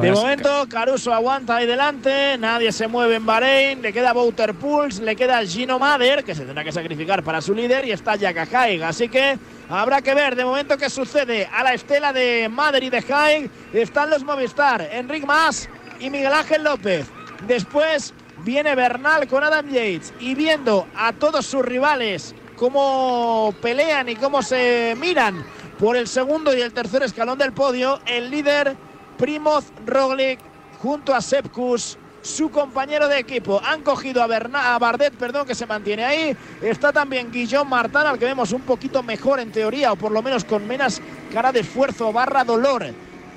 De 0.00 0.10
momento, 0.10 0.66
Caruso 0.70 1.12
aguanta 1.12 1.56
ahí 1.56 1.66
delante, 1.66 2.38
nadie 2.38 2.72
se 2.72 2.88
mueve 2.88 3.16
en 3.16 3.26
Bahrein, 3.26 3.82
le 3.82 3.92
queda 3.92 4.14
Bouter 4.14 4.54
Pulse, 4.54 5.02
le 5.02 5.14
queda 5.14 5.44
Gino 5.44 5.78
Mader, 5.78 6.24
que 6.24 6.34
se 6.34 6.44
tendrá 6.44 6.64
que 6.64 6.72
sacrificar 6.72 7.22
para 7.22 7.42
su 7.42 7.54
líder, 7.54 7.86
y 7.86 7.92
está 7.92 8.16
Jaka 8.18 8.46
Haig. 8.50 8.82
Así 8.82 9.08
que 9.08 9.38
habrá 9.68 10.00
que 10.00 10.14
ver 10.14 10.34
de 10.34 10.46
momento 10.46 10.78
qué 10.78 10.88
sucede. 10.88 11.46
A 11.52 11.62
la 11.62 11.74
estela 11.74 12.12
de 12.12 12.48
Mader 12.48 12.84
y 12.84 12.90
de 12.90 13.04
Haig 13.06 13.50
están 13.74 14.08
los 14.08 14.24
Movistar, 14.24 14.88
Enric 14.92 15.26
Mas 15.26 15.68
y 16.00 16.08
Miguel 16.08 16.32
Ángel 16.32 16.64
López. 16.64 17.06
Después 17.46 18.14
viene 18.38 18.74
Bernal 18.74 19.26
con 19.28 19.44
Adam 19.44 19.66
Yates, 19.68 20.14
y 20.20 20.34
viendo 20.34 20.86
a 20.96 21.12
todos 21.12 21.44
sus 21.44 21.62
rivales 21.62 22.34
cómo 22.56 23.54
pelean 23.60 24.08
y 24.08 24.16
cómo 24.16 24.42
se 24.42 24.96
miran 24.98 25.44
por 25.78 25.96
el 25.96 26.08
segundo 26.08 26.56
y 26.56 26.62
el 26.62 26.72
tercer 26.72 27.02
escalón 27.02 27.36
del 27.36 27.52
podio, 27.52 28.00
el 28.06 28.30
líder 28.30 28.74
Primoz 29.22 29.66
Roglic 29.86 30.40
junto 30.80 31.14
a 31.14 31.20
Sepkus, 31.20 31.96
su 32.22 32.50
compañero 32.50 33.06
de 33.06 33.20
equipo. 33.20 33.62
Han 33.64 33.82
cogido 33.82 34.20
a, 34.20 34.26
Berna- 34.26 34.74
a 34.74 34.78
Bardet, 34.80 35.14
perdón, 35.14 35.46
que 35.46 35.54
se 35.54 35.64
mantiene 35.64 36.04
ahí. 36.04 36.36
Está 36.60 36.92
también 36.92 37.30
Guillaume 37.30 37.70
Martin, 37.70 37.98
al 38.00 38.18
que 38.18 38.24
vemos 38.24 38.50
un 38.50 38.62
poquito 38.62 39.00
mejor 39.04 39.38
en 39.38 39.52
teoría, 39.52 39.92
o 39.92 39.96
por 39.96 40.10
lo 40.10 40.22
menos 40.22 40.42
con 40.44 40.66
menos 40.66 41.00
cara 41.32 41.52
de 41.52 41.60
esfuerzo 41.60 42.12
barra 42.12 42.42
dolor 42.42 42.84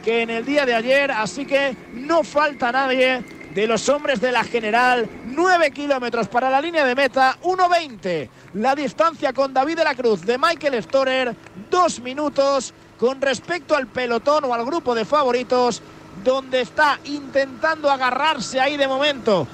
que 0.04 0.24
en 0.24 0.32
el 0.32 0.44
día 0.44 0.66
de 0.66 0.74
ayer. 0.74 1.12
Así 1.12 1.46
que 1.46 1.78
no 1.94 2.24
falta 2.24 2.72
nadie 2.72 3.24
de 3.54 3.68
los 3.68 3.88
hombres 3.88 4.20
de 4.20 4.32
la 4.32 4.44
general. 4.44 5.08
9 5.26 5.70
kilómetros 5.70 6.28
para 6.30 6.50
la 6.50 6.62
línea 6.62 6.84
de 6.84 6.96
meta, 6.96 7.38
1.20. 7.44 8.28
La 8.56 8.74
distancia 8.74 9.34
con 9.34 9.54
David 9.54 9.76
de 9.78 9.84
la 9.84 9.94
Cruz 9.94 10.22
de 10.22 10.40
Michael 10.40 10.82
Storer, 10.82 11.36
2 11.70 12.00
minutos 12.00 12.74
con 13.00 13.22
respecto 13.22 13.76
al 13.76 13.88
pelotón 13.88 14.46
o 14.46 14.54
al 14.54 14.66
grupo 14.66 14.96
de 14.96 15.06
favoritos, 15.06 15.82
donde 16.24 16.62
está 16.62 17.00
intentando 17.06 17.90
agarrarse 17.92 18.60
ahí 18.60 18.78
de 18.78 18.88
momento 18.88 19.48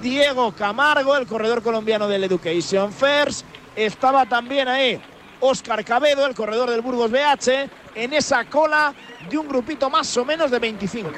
Diego 0.00 0.52
Camargo, 0.52 1.16
el 1.16 1.26
corredor 1.26 1.62
colombiano 1.62 2.08
del 2.08 2.24
Education 2.24 2.92
First. 2.92 3.44
Estaba 3.76 4.26
también 4.26 4.66
ahí 4.68 5.00
Oscar 5.40 5.84
Cabedo, 5.84 6.26
el 6.26 6.34
corredor 6.34 6.70
del 6.70 6.80
Burgos 6.80 7.10
BH, 7.10 7.70
en 7.94 8.12
esa 8.12 8.44
cola 8.44 8.92
de 9.28 9.38
un 9.38 9.48
grupito 9.48 9.88
más 9.88 10.16
o 10.16 10.24
menos 10.24 10.50
de 10.50 10.58
25. 10.58 11.10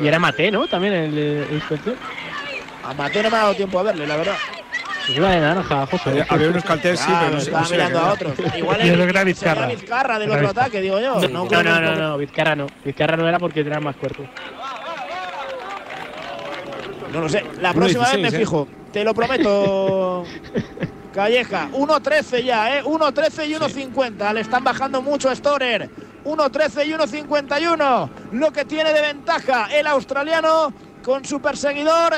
Y 0.00 0.06
era 0.06 0.18
Mate, 0.18 0.50
¿no? 0.50 0.66
También 0.66 0.94
el, 0.94 1.18
el 1.18 1.54
inspector. 1.54 1.94
A 2.84 2.94
Mateo 2.94 3.22
no 3.24 3.30
me 3.30 3.36
ha 3.36 3.40
dado 3.40 3.54
tiempo 3.54 3.78
a 3.80 3.82
verle, 3.82 4.06
la 4.06 4.16
verdad. 4.16 4.36
Iba 5.14 5.30
de 5.30 5.40
naranja, 5.40 5.86
José. 5.86 6.10
Había, 6.10 6.26
había 6.28 6.48
unos 6.48 6.64
carteles, 6.64 7.00
sí, 7.00 7.12
pero 7.18 7.30
no 7.32 7.40
sé- 7.40 7.46
estaba 7.50 7.68
mirando 7.68 7.98
a 8.00 8.12
otros. 8.12 8.32
Igual 8.56 8.80
era 8.80 9.24
Vizcarra. 9.24 9.66
Vizcarra 9.66 10.18
del 10.18 10.30
otro 10.30 10.40
Vizcarra. 10.42 10.62
ataque, 10.62 10.80
digo 10.80 10.98
yo. 11.00 11.20
Sí, 11.20 11.28
No, 11.28 11.44
No, 11.48 11.62
no, 11.62 11.94
no, 11.96 12.18
Vizcarra 12.18 12.56
no. 12.56 12.66
Vizcarra 12.84 13.16
no 13.16 13.28
era 13.28 13.38
porque 13.38 13.62
tenía 13.62 13.80
más 13.80 13.96
cuerpo. 13.96 14.24
No 17.12 17.20
lo 17.20 17.28
sé. 17.28 17.44
La 17.60 17.72
próxima 17.72 18.04
vez 18.04 18.14
1.16, 18.16 18.20
me 18.22 18.28
¿eh? 18.28 18.32
fijo. 18.32 18.68
Te 18.92 19.04
lo 19.04 19.14
prometo. 19.14 20.24
Calleja, 21.14 21.68
1.13 21.72 22.42
ya, 22.44 22.76
¿eh? 22.78 22.82
1.13 22.84 23.48
y 23.48 23.54
1.50. 23.54 24.32
Le 24.34 24.40
están 24.40 24.64
bajando 24.64 25.00
mucho 25.00 25.30
a 25.30 25.34
Storer. 25.34 25.88
1.13 26.24 26.86
y 26.86 26.92
1.51. 26.92 28.10
Lo 28.32 28.50
que 28.52 28.64
tiene 28.64 28.92
de 28.92 29.00
ventaja 29.00 29.68
el 29.72 29.86
australiano 29.86 30.72
con 31.02 31.24
su 31.24 31.40
perseguidor 31.40 32.12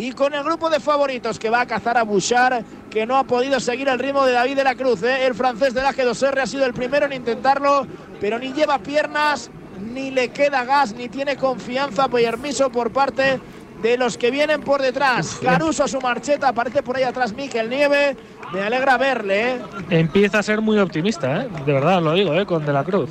y 0.00 0.12
con 0.12 0.32
el 0.32 0.42
grupo 0.42 0.70
de 0.70 0.80
favoritos 0.80 1.38
que 1.38 1.50
va 1.50 1.60
a 1.60 1.66
cazar 1.66 1.98
a 1.98 2.04
Bouchard, 2.04 2.64
que 2.88 3.04
no 3.04 3.18
ha 3.18 3.24
podido 3.24 3.60
seguir 3.60 3.86
el 3.86 3.98
ritmo 3.98 4.24
de 4.24 4.32
David 4.32 4.56
de 4.56 4.64
la 4.64 4.74
Cruz. 4.74 5.02
¿eh? 5.02 5.26
El 5.26 5.34
francés 5.34 5.74
de 5.74 5.82
la 5.82 5.92
G2R 5.92 6.40
ha 6.40 6.46
sido 6.46 6.64
el 6.64 6.72
primero 6.72 7.04
en 7.04 7.12
intentarlo, 7.12 7.86
pero 8.18 8.38
ni 8.38 8.50
lleva 8.54 8.78
piernas, 8.78 9.50
ni 9.78 10.10
le 10.10 10.30
queda 10.30 10.64
gas, 10.64 10.94
ni 10.94 11.10
tiene 11.10 11.36
confianza 11.36 12.08
permiso 12.08 12.70
por 12.72 12.90
parte 12.90 13.40
de 13.82 13.98
los 13.98 14.16
que 14.16 14.30
vienen 14.30 14.62
por 14.62 14.80
detrás. 14.80 15.38
Caruso 15.42 15.84
a 15.84 15.88
su 15.88 16.00
marcheta, 16.00 16.48
aparece 16.48 16.82
por 16.82 16.96
ahí 16.96 17.02
atrás 17.02 17.34
Miquel 17.34 17.68
Nieve. 17.68 18.16
Me 18.54 18.62
alegra 18.62 18.96
verle, 18.96 19.50
¿eh? 19.52 19.58
Empieza 19.90 20.38
a 20.38 20.42
ser 20.42 20.62
muy 20.62 20.78
optimista, 20.78 21.42
¿eh? 21.42 21.48
De 21.66 21.72
verdad, 21.74 22.00
lo 22.00 22.14
digo. 22.14 22.32
Con 22.46 22.64
De 22.64 22.72
la 22.72 22.84
Cruz. 22.84 23.10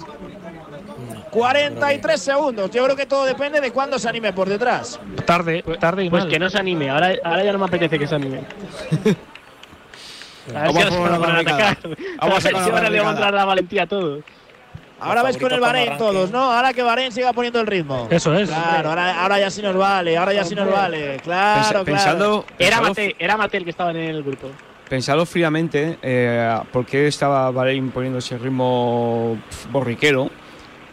43 1.30 2.22
segundos. 2.22 2.72
Yo 2.72 2.84
creo 2.86 2.96
que 2.96 3.06
todo 3.06 3.26
depende 3.26 3.62
de 3.62 3.72
cuándo 3.72 3.98
se 4.00 4.10
anime 4.10 4.34
por 4.34 4.50
detrás. 4.50 5.00
Tarde, 5.26 5.64
tarde 5.80 6.06
y 6.06 6.10
Pues 6.10 6.24
mal. 6.24 6.32
que 6.32 6.40
no 6.40 6.50
se 6.50 6.58
anime, 6.58 6.90
ahora, 6.90 7.12
ahora 7.24 7.44
ya 7.44 7.52
no 7.54 7.60
me 7.60 7.66
apetece 7.66 7.98
que 8.00 8.08
se 8.08 8.16
anime. 8.16 8.42
A 10.56 10.64
ver 10.64 10.74
Vamos 10.74 10.82
si 10.82 10.82
a 10.82 10.98
ahora 10.98 11.16
se 11.16 11.20
poner 11.20 11.20
van 11.20 11.36
a 11.36 11.40
atacar. 11.40 11.78
Vamos 11.84 11.98
a 12.20 12.26
A 12.26 12.30
ver 12.30 12.42
sacar 12.42 12.42
si 12.42 12.70
la 12.72 12.76
ahora 12.78 12.90
le 12.90 13.00
va 13.00 13.04
a 13.04 13.06
barricada. 13.06 13.12
entrar 13.12 13.34
la 13.34 13.46
valentía 13.46 13.84
a 13.84 13.88
todos. 13.88 14.24
Ahora 15.02 15.24
ves 15.24 15.38
con 15.38 15.52
el 15.54 15.60
Bahrein 15.60 15.98
todos. 15.98 16.32
¿no? 16.32 16.52
Ahora 16.52 16.74
que 16.74 16.82
Bahrein 16.82 17.12
siga 17.12 17.32
poniendo 17.34 17.62
el 17.62 17.68
ritmo. 17.68 18.08
Eso 18.10 18.34
es. 18.34 18.50
Claro, 18.50 18.90
ahora, 18.90 19.22
ahora 19.22 19.40
ya 19.40 19.52
sí 19.52 19.62
nos 19.62 19.76
vale, 19.78 20.18
ahora 20.18 20.34
ya 20.34 20.44
sí 20.44 20.56
nos 20.56 20.70
vale. 20.72 21.18
Claro, 21.24 21.60
Pensa- 21.60 21.70
claro. 21.70 21.86
Pensando, 21.86 22.46
Era 22.58 22.78
pensando- 22.78 22.90
Mate, 22.90 23.16
era 23.20 23.38
Mate 23.38 23.58
el 23.58 23.64
que 23.64 23.70
estaba 23.70 23.92
en 23.92 23.98
el 23.98 24.24
grupo. 24.24 24.50
Pensado 24.90 25.24
fríamente, 25.28 26.00
eh, 26.02 26.60
¿por 26.72 26.84
qué 26.86 27.08
estaba 27.08 27.50
Bahrein 27.52 27.92
poniendo 27.92 28.18
ese 28.18 28.38
ritmo 28.40 29.38
borriquero? 29.72 30.32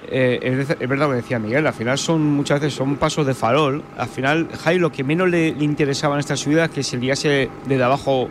Eh, 0.09 0.39
es, 0.43 0.71
es 0.71 0.89
verdad 0.89 1.07
lo 1.07 1.11
que 1.11 1.17
decía 1.17 1.39
Miguel, 1.39 1.67
al 1.67 1.73
final 1.75 1.99
son 1.99 2.23
muchas 2.23 2.61
veces 2.61 2.75
son 2.75 2.97
pasos 2.97 3.27
de 3.27 3.35
farol. 3.35 3.83
Al 3.99 4.09
final, 4.09 4.49
Jai 4.63 4.79
lo 4.79 4.93
que 4.93 5.03
menos 5.05 5.29
le, 5.29 5.55
le 5.55 5.65
interesaba 5.65 6.15
en 6.15 6.21
esta 6.21 6.37
subida 6.37 6.67
es 6.67 6.71
que 6.71 6.83
se 6.83 6.97
liase 6.97 7.49
desde 7.67 7.83
abajo 7.83 8.29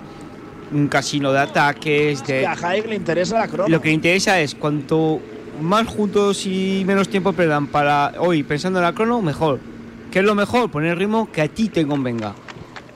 un 0.72 0.88
casino 0.88 1.32
de 1.32 1.40
ataques. 1.40 2.22
Que 2.22 2.40
De, 2.40 2.48
a 2.48 2.56
Jaik 2.56 2.88
le 2.88 2.96
interesa 2.96 3.40
la 3.40 3.48
crono. 3.48 3.68
lo 3.70 3.82
que 3.82 3.90
le 3.90 3.94
interesa 3.96 4.40
es 4.40 4.56
cuanto 4.56 5.20
más 5.62 5.88
juntos 5.88 6.46
y 6.46 6.84
menos 6.86 7.08
tiempo 7.10 7.34
perdan 7.34 7.68
para 7.68 8.14
hoy 8.20 8.44
pensando 8.44 8.80
en 8.80 8.84
la 8.84 8.94
crono, 8.94 9.22
mejor. 9.22 9.60
¿Qué 10.12 10.20
es 10.20 10.26
lo 10.26 10.36
mejor? 10.36 10.70
Poner 10.72 10.92
el 10.92 10.98
ritmo 10.98 11.30
que 11.32 11.42
a 11.42 11.48
ti 11.48 11.70
te 11.70 11.86
convenga. 11.86 12.34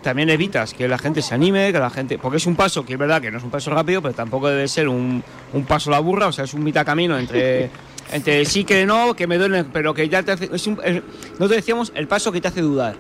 También 0.02 0.30
evitas 0.30 0.74
que 0.74 0.88
la 0.88 0.98
gente 0.98 1.22
se 1.22 1.36
anime, 1.36 1.74
que 1.74 1.80
la 1.80 1.90
gente. 1.90 2.18
Porque 2.18 2.38
es 2.38 2.46
un 2.46 2.56
paso 2.56 2.86
que 2.86 2.94
es 2.94 3.00
verdad 3.00 3.22
que 3.22 3.30
no 3.32 3.38
es 3.38 3.44
un 3.44 3.50
paso 3.50 3.72
rápido, 3.72 4.02
pero 4.02 4.14
tampoco 4.14 4.48
debe 4.48 4.68
ser 4.70 4.88
un, 4.88 5.22
un 5.54 5.64
paso 5.66 5.90
a 5.90 5.96
la 5.96 6.00
burra, 6.00 6.28
o 6.28 6.32
sea, 6.32 6.46
es 6.46 6.54
un 6.54 6.64
mitad 6.64 6.86
camino 6.86 7.18
entre. 7.18 7.70
Entre 8.12 8.44
sí 8.46 8.64
que 8.64 8.86
no, 8.86 9.14
que 9.14 9.28
me 9.28 9.38
duele, 9.38 9.66
pero 9.66 9.94
que 9.94 10.10
ya 10.10 10.24
te 10.24 10.32
hace. 10.32 10.50
Es 10.52 10.68
no 10.68 11.48
te 11.48 11.56
decíamos 11.56 11.92
el 11.96 12.08
paso 12.08 12.32
que 12.32 12.42
te 12.42 12.48
hace 12.48 12.62
dudar. 12.62 12.96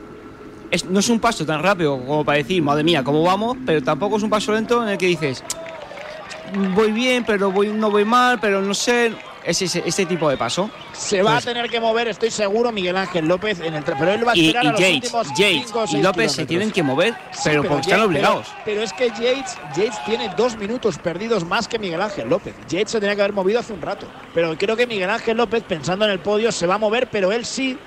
No 0.89 0.99
es 0.99 1.09
un 1.09 1.19
paso 1.19 1.45
tan 1.45 1.63
rápido 1.63 1.97
como 1.97 2.23
para 2.23 2.37
decir, 2.37 2.61
madre 2.61 2.83
mía, 2.83 3.03
¿cómo 3.03 3.23
vamos? 3.23 3.57
Pero 3.65 3.81
tampoco 3.81 4.17
es 4.17 4.23
un 4.23 4.29
paso 4.29 4.53
lento 4.53 4.83
en 4.83 4.89
el 4.89 4.97
que 4.99 5.07
dices, 5.07 5.43
voy 6.75 6.91
bien, 6.91 7.23
pero 7.25 7.51
voy, 7.51 7.69
no 7.69 7.89
voy 7.89 8.05
mal, 8.05 8.39
pero 8.39 8.61
no 8.61 8.73
sé. 8.73 9.11
Ese, 9.43 9.65
ese, 9.65 9.83
ese 9.85 10.05
tipo 10.05 10.29
de 10.29 10.37
paso. 10.37 10.69
Se 10.93 11.21
va 11.21 11.33
Pues- 11.33 11.45
a 11.45 11.49
tener 11.49 11.69
que 11.69 11.79
mover, 11.79 12.07
estoy 12.07 12.31
seguro, 12.31 12.71
Miguel 12.71 12.97
Ángel 12.97 13.27
López 13.27 13.59
en 13.61 13.73
el 13.75 13.83
pero 13.83 14.11
él 14.13 14.27
va 14.27 14.33
a 14.33 14.37
Y, 14.37 14.41
y 14.41 14.47
esperar 14.47 14.67
a 14.67 14.71
los 14.71 14.79
Yates, 14.79 14.95
últimos 15.13 15.27
Yates 15.37 15.63
cinco 15.65 15.85
y 15.91 16.01
López 16.01 16.31
se 16.31 16.45
tienen 16.45 16.71
que 16.71 16.83
mover, 16.83 17.13
Sí, 17.31 17.39
pero 17.45 17.63
porque 17.63 17.81
están 17.81 18.01
obligados. 18.01 18.47
Pero, 18.47 18.61
pero 18.65 18.81
es 18.83 18.93
que 18.93 19.07
Yates, 19.09 19.57
Yates 19.75 20.03
tiene 20.05 20.29
dos 20.37 20.57
minutos 20.57 20.97
perdidos 20.97 21.43
más 21.45 21.67
que 21.67 21.79
Miguel 21.79 22.01
Ángel 22.01 22.29
López. 22.29 22.53
Yates 22.67 22.91
se 22.91 22.99
tenía 22.99 23.15
que 23.15 23.21
haber 23.21 23.33
movido 23.33 23.59
hace 23.59 23.73
un 23.73 23.81
rato. 23.81 24.07
Pero 24.33 24.57
creo 24.57 24.75
que 24.75 24.85
Miguel 24.87 25.09
Ángel 25.09 25.37
López, 25.37 25.63
pensando 25.67 26.05
en 26.05 26.11
el 26.11 26.19
podio, 26.19 26.51
se 26.51 26.67
va 26.67 26.75
a 26.75 26.77
mover, 26.79 27.09
pero 27.09 27.31
él 27.31 27.45
sí. 27.45 27.77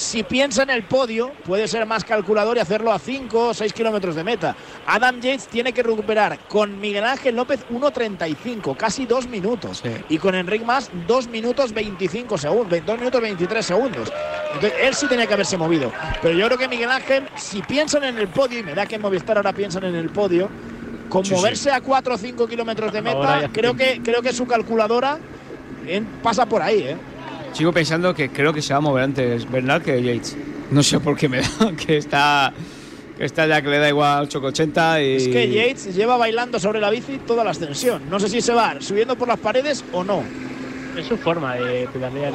Si 0.00 0.22
piensa 0.22 0.62
en 0.62 0.70
el 0.70 0.84
podio, 0.84 1.30
puede 1.44 1.68
ser 1.68 1.84
más 1.84 2.04
calculador 2.04 2.56
y 2.56 2.60
hacerlo 2.60 2.90
a 2.90 2.98
5 2.98 3.48
o 3.48 3.52
6 3.54 3.70
kilómetros 3.74 4.14
de 4.14 4.24
meta. 4.24 4.56
Adam 4.86 5.16
Yates 5.20 5.46
tiene 5.46 5.74
que 5.74 5.82
recuperar 5.82 6.38
con 6.48 6.80
Miguel 6.80 7.04
Ángel 7.04 7.36
López 7.36 7.60
1.35, 7.70 8.78
casi 8.78 9.04
dos 9.04 9.26
minutos. 9.28 9.80
Sí. 9.82 9.90
Y 10.08 10.16
con 10.16 10.34
Enric 10.34 10.64
Más 10.64 10.90
2 11.06 11.28
minutos 11.28 11.74
25 11.74 12.38
segundos, 12.38 12.80
2 12.86 12.98
minutos 12.98 13.20
23 13.20 13.66
segundos. 13.66 14.10
Entonces, 14.54 14.72
él 14.80 14.94
sí 14.94 15.06
tenía 15.06 15.26
que 15.26 15.34
haberse 15.34 15.58
movido. 15.58 15.92
Pero 16.22 16.34
yo 16.34 16.46
creo 16.46 16.56
que 16.58 16.68
Miguel 16.68 16.90
Ángel, 16.90 17.28
si 17.36 17.60
piensan 17.60 18.02
en 18.04 18.16
el 18.18 18.28
podio, 18.28 18.58
y 18.60 18.62
me 18.62 18.74
da 18.74 18.86
que 18.86 18.94
en 18.94 19.02
Movistar 19.02 19.36
ahora 19.36 19.52
piensan 19.52 19.84
en 19.84 19.96
el 19.96 20.08
podio, 20.08 20.48
con 21.10 21.26
Sí, 21.26 21.28
sí. 21.28 21.36
moverse 21.36 21.70
a 21.72 21.82
4 21.82 22.14
o 22.14 22.16
5 22.18 22.48
kilómetros 22.48 22.90
de 22.90 23.02
meta, 23.02 23.50
creo 23.52 23.74
que, 23.76 24.00
creo 24.02 24.22
que 24.22 24.32
su 24.32 24.46
calculadora 24.46 25.18
en- 25.86 26.06
pasa 26.22 26.46
por 26.46 26.62
ahí, 26.62 26.84
¿eh? 26.84 26.96
Sigo 27.52 27.72
pensando 27.72 28.14
que 28.14 28.30
creo 28.30 28.52
que 28.52 28.62
se 28.62 28.72
va 28.72 28.78
a 28.78 28.80
mover 28.80 29.04
antes 29.04 29.50
Bernal 29.50 29.82
que 29.82 30.02
Yates. 30.02 30.36
No 30.70 30.82
sé 30.82 31.00
por 31.00 31.16
qué 31.16 31.28
me 31.28 31.38
da, 31.60 31.72
que 31.76 31.96
está, 31.96 32.52
que 33.18 33.24
está 33.24 33.46
ya 33.46 33.60
que 33.60 33.68
le 33.68 33.78
da 33.78 33.88
igual 33.88 34.22
880 34.24 35.02
y... 35.02 35.16
Es 35.16 35.28
que 35.28 35.50
Yates 35.50 35.94
lleva 35.94 36.16
bailando 36.16 36.60
sobre 36.60 36.80
la 36.80 36.90
bici 36.90 37.18
toda 37.26 37.44
la 37.44 37.50
ascensión. 37.50 38.02
No 38.08 38.20
sé 38.20 38.28
si 38.28 38.40
se 38.40 38.52
va 38.52 38.80
subiendo 38.80 39.16
por 39.16 39.28
las 39.28 39.38
paredes 39.38 39.84
o 39.92 40.04
no. 40.04 40.22
Es 41.00 41.06
su 41.08 41.16
forma 41.18 41.54
de 41.56 41.88
pedalear. 41.92 42.32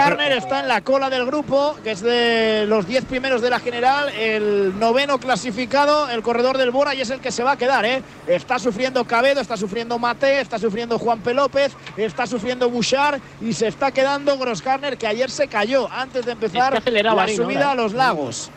Harner 0.00 0.26
creo- 0.28 0.38
está 0.38 0.60
en 0.60 0.68
la 0.68 0.80
cola 0.82 1.10
del 1.10 1.26
grupo, 1.26 1.76
que 1.82 1.92
es 1.92 2.00
de 2.00 2.64
los 2.68 2.86
10 2.86 3.04
primeros 3.04 3.42
de 3.42 3.50
la 3.50 3.60
general, 3.60 4.08
el 4.10 4.78
noveno 4.78 5.18
clasificado, 5.18 6.08
el 6.08 6.22
corredor 6.22 6.56
del 6.58 6.70
Bora, 6.70 6.94
y 6.94 7.00
es 7.00 7.10
el 7.10 7.20
que 7.20 7.30
se 7.32 7.42
va 7.42 7.52
a 7.52 7.56
quedar. 7.56 7.84
¿eh? 7.84 8.02
Está 8.26 8.58
sufriendo 8.58 9.04
Cabedo, 9.04 9.40
está 9.40 9.56
sufriendo 9.56 9.98
Mate, 9.98 10.40
está 10.40 10.58
sufriendo 10.58 10.98
Juan 10.98 11.20
P. 11.20 11.34
López, 11.34 11.72
está 11.96 12.26
sufriendo 12.26 12.68
Bouchard 12.70 13.20
y 13.40 13.52
se 13.52 13.68
está 13.68 13.90
quedando 13.90 14.38
Cross 14.38 14.66
Harner, 14.66 14.96
que 14.96 15.06
ayer 15.06 15.30
se 15.30 15.48
cayó 15.48 15.88
antes 15.90 16.24
de 16.24 16.32
empezar 16.32 16.72
la 17.16 17.22
subida 17.36 17.70
a 17.72 17.74
los 17.74 17.92
lagos. 17.92 18.50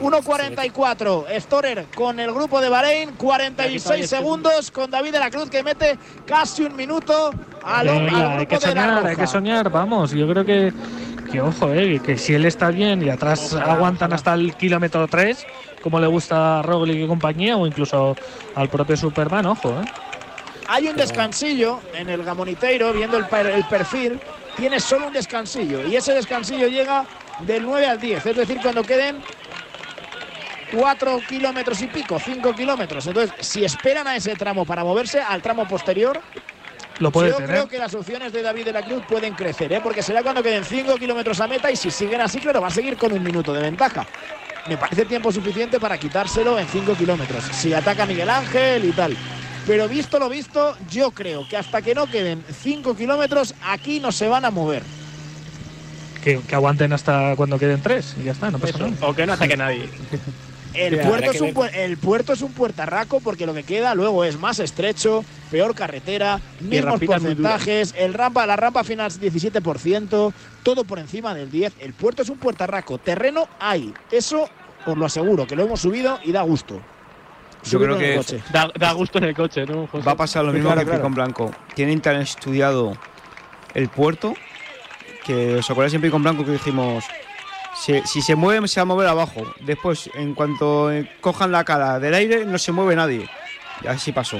1.44, 0.00 1.40
Storer 1.40 1.86
con 1.94 2.20
el 2.20 2.32
grupo 2.32 2.60
de 2.60 2.68
Bahrein, 2.68 3.12
46 3.12 4.08
segundos 4.08 4.70
con 4.70 4.90
David 4.90 5.12
de 5.12 5.18
la 5.18 5.30
Cruz 5.30 5.48
que 5.50 5.62
mete 5.62 5.98
casi 6.26 6.62
un 6.64 6.76
minuto 6.76 7.30
al, 7.64 7.86
grupo 7.88 8.16
hay 8.16 8.46
que 8.46 8.58
de 8.58 8.74
la 8.74 8.82
soñar, 8.82 9.06
hay 9.06 9.16
que 9.16 9.26
soñar, 9.26 9.70
vamos. 9.70 10.10
Yo 10.12 10.28
creo 10.28 10.44
que, 10.44 10.72
que 11.30 11.40
ojo, 11.40 11.72
eh, 11.72 12.00
que 12.04 12.16
si 12.18 12.34
él 12.34 12.44
está 12.46 12.70
bien 12.70 13.02
y 13.02 13.10
atrás 13.10 13.52
Ojalá, 13.54 13.72
aguantan 13.72 14.06
ojalá. 14.08 14.14
hasta 14.16 14.34
el 14.34 14.54
kilómetro 14.54 15.06
3, 15.08 15.46
como 15.82 15.98
le 16.00 16.06
gusta 16.06 16.60
a 16.60 16.62
Roglic 16.62 16.96
y 17.04 17.06
compañía, 17.06 17.56
o 17.56 17.66
incluso 17.66 18.16
al 18.54 18.68
propio 18.68 18.96
Superman, 18.96 19.46
ojo, 19.46 19.70
eh. 19.70 19.84
Hay 20.68 20.88
un 20.88 20.96
descansillo 20.96 21.80
en 21.94 22.08
el 22.08 22.24
Gamoniteiro, 22.24 22.92
viendo 22.92 23.16
el, 23.16 23.26
per- 23.26 23.46
el 23.46 23.64
perfil, 23.64 24.18
tiene 24.56 24.80
solo 24.80 25.06
un 25.06 25.12
descansillo 25.12 25.86
y 25.86 25.94
ese 25.94 26.12
descansillo 26.12 26.66
llega 26.66 27.04
del 27.40 27.62
9 27.64 27.86
al 27.86 28.00
10, 28.00 28.26
es 28.26 28.36
decir, 28.36 28.58
cuando 28.60 28.82
queden 28.82 29.18
4 30.72 31.20
kilómetros 31.28 31.80
y 31.82 31.86
pico, 31.86 32.18
5 32.18 32.54
kilómetros. 32.54 33.06
Entonces, 33.06 33.34
si 33.46 33.64
esperan 33.64 34.06
a 34.08 34.16
ese 34.16 34.34
tramo 34.34 34.64
para 34.64 34.82
moverse 34.84 35.20
al 35.20 35.40
tramo 35.42 35.66
posterior, 35.68 36.20
Lo 36.98 37.10
puede 37.10 37.30
yo 37.30 37.36
tener. 37.36 37.50
creo 37.50 37.68
que 37.68 37.78
las 37.78 37.94
opciones 37.94 38.32
de 38.32 38.42
David 38.42 38.64
de 38.64 38.72
la 38.72 38.82
Cruz 38.82 39.02
pueden 39.08 39.34
crecer, 39.34 39.72
¿eh? 39.72 39.80
porque 39.82 40.02
será 40.02 40.22
cuando 40.22 40.42
queden 40.42 40.64
5 40.64 40.96
kilómetros 40.96 41.40
a 41.40 41.46
meta 41.46 41.70
y 41.70 41.76
si 41.76 41.90
siguen 41.90 42.20
así, 42.20 42.38
claro, 42.40 42.60
va 42.60 42.68
a 42.68 42.70
seguir 42.70 42.96
con 42.96 43.12
un 43.12 43.22
minuto 43.22 43.52
de 43.52 43.60
ventaja. 43.60 44.06
Me 44.68 44.76
parece 44.76 45.04
tiempo 45.04 45.30
suficiente 45.30 45.78
para 45.78 45.96
quitárselo 45.98 46.58
en 46.58 46.66
5 46.66 46.94
kilómetros. 46.94 47.44
Si 47.52 47.72
ataca 47.72 48.04
Miguel 48.06 48.28
Ángel 48.30 48.84
y 48.84 48.92
tal. 48.92 49.16
Pero 49.66 49.88
visto 49.88 50.18
lo 50.18 50.28
visto, 50.28 50.76
yo 50.90 51.10
creo 51.10 51.46
que 51.48 51.56
hasta 51.56 51.82
que 51.82 51.94
no 51.94 52.06
queden 52.06 52.44
5 52.62 52.96
kilómetros, 52.96 53.54
aquí 53.64 54.00
no 54.00 54.10
se 54.12 54.26
van 54.28 54.44
a 54.44 54.50
mover. 54.50 54.82
Que, 56.22 56.40
que 56.40 56.54
aguanten 56.56 56.92
hasta 56.92 57.36
cuando 57.36 57.58
queden 57.58 57.80
3 57.82 58.16
y 58.20 58.24
ya 58.24 58.32
está, 58.32 58.50
no 58.50 58.58
pasa 58.58 58.76
Eso, 58.76 58.88
nada. 58.88 59.06
o 59.06 59.14
que 59.14 59.26
no 59.26 59.32
ataque 59.34 59.56
nadie. 59.56 59.88
El 60.76 60.98
puerto, 61.00 61.30
es 61.30 61.40
un, 61.40 61.54
el 61.74 61.96
puerto 61.96 62.32
es 62.32 62.42
un 62.42 62.52
puertarraco 62.52 63.20
porque 63.20 63.46
lo 63.46 63.54
que 63.54 63.62
queda 63.62 63.94
luego 63.94 64.24
es 64.24 64.38
más 64.38 64.58
estrecho, 64.58 65.24
peor 65.50 65.74
carretera, 65.74 66.40
mismos 66.60 67.00
porcentajes, 67.00 67.94
el 67.96 68.14
rampa, 68.14 68.46
la 68.46 68.56
rampa 68.56 68.84
final 68.84 69.06
es 69.08 69.20
17%, 69.20 70.32
todo 70.62 70.84
por 70.84 70.98
encima 70.98 71.34
del 71.34 71.50
10. 71.50 71.74
El 71.80 71.92
puerto 71.94 72.22
es 72.22 72.28
un 72.28 72.38
puertarraco, 72.38 72.98
terreno 72.98 73.48
hay, 73.58 73.92
eso 74.10 74.48
os 74.86 74.96
lo 74.96 75.06
aseguro, 75.06 75.46
que 75.46 75.56
lo 75.56 75.64
hemos 75.64 75.80
subido 75.80 76.18
y 76.22 76.32
da 76.32 76.42
gusto. 76.42 76.80
Yo 77.64 77.70
Subirlo 77.70 77.96
creo 77.96 78.06
en 78.06 78.18
el 78.18 78.24
que 78.24 78.26
coche. 78.36 78.52
Da, 78.52 78.70
da 78.78 78.92
gusto 78.92 79.18
en 79.18 79.24
el 79.24 79.34
coche, 79.34 79.66
¿no, 79.66 79.86
José? 79.88 80.06
Va 80.06 80.12
a 80.12 80.16
pasar 80.16 80.44
lo 80.44 80.52
mismo 80.52 80.68
claro, 80.68 80.80
que 80.80 80.86
claro. 80.86 81.00
Picón 81.00 81.14
Blanco. 81.14 81.50
Tienen 81.74 82.00
tan 82.00 82.20
estudiado 82.20 82.96
el 83.74 83.88
puerto 83.88 84.34
que 85.24 85.56
os 85.56 85.68
acordáis 85.68 85.92
en 85.94 86.00
Picón 86.00 86.22
Blanco 86.22 86.44
que 86.44 86.52
dijimos 86.52 87.04
si, 87.80 88.00
si 88.02 88.22
se 88.22 88.34
mueve 88.34 88.66
se 88.68 88.80
va 88.80 88.82
a 88.82 88.86
mover 88.86 89.06
abajo. 89.08 89.42
Después, 89.60 90.10
en 90.14 90.34
cuanto 90.34 90.90
eh, 90.92 91.10
cojan 91.20 91.52
la 91.52 91.64
cara 91.64 91.98
del 91.98 92.14
aire, 92.14 92.44
no 92.44 92.58
se 92.58 92.72
mueve 92.72 92.96
nadie. 92.96 93.28
Y 93.84 93.86
así 93.88 94.12
pasó. 94.12 94.38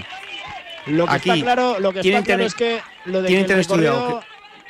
Lo 0.87 1.07
que 1.07 1.13
aquí 1.13 1.31
está 1.31 1.43
claro, 1.45 1.81
lo 1.81 1.93
que 1.93 2.01
está 2.01 2.11
claro 2.11 2.25
tener- 2.25 2.47
es 2.47 2.55
que 2.55 2.81
lo 3.07 3.23
de 3.23 3.29
que 3.29 3.41
el 3.41 3.61
estudiado 3.61 4.21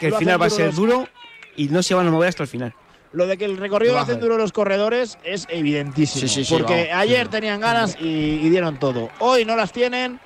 Que 0.01 0.11
final 0.13 0.41
va 0.41 0.47
a 0.47 0.51
ser 0.51 0.73
duro 0.75 1.09
y 1.57 1.69
no 1.69 1.83
se 1.83 1.95
van 1.95 2.07
a 2.07 2.11
mover 2.11 2.29
hasta 2.31 2.43
el 2.43 2.49
final. 2.49 2.75
lo 3.13 3.27
de 3.27 3.37
que 3.39 3.45
el 3.47 3.57
recorrido 3.57 3.95
Lo 3.95 4.01
hacen 4.01 4.17
hacen. 4.17 4.21
duro 4.23 4.37
los 4.39 4.53
corredores 4.53 5.19
es 5.25 5.47
evidentísimo. 5.51 6.21
Sí, 6.21 6.29
sí, 6.29 6.45
sí, 6.45 6.53
porque 6.55 6.89
vamos. 6.91 7.03
ayer 7.03 7.29
tenían 7.29 7.61
ganas 7.61 7.97
y, 8.01 8.07
y 8.43 8.49
dieron 8.51 8.79
todo. 8.79 9.11
Hoy 9.21 9.45
no 9.47 9.57
las 9.57 9.73
tienen 9.73 10.21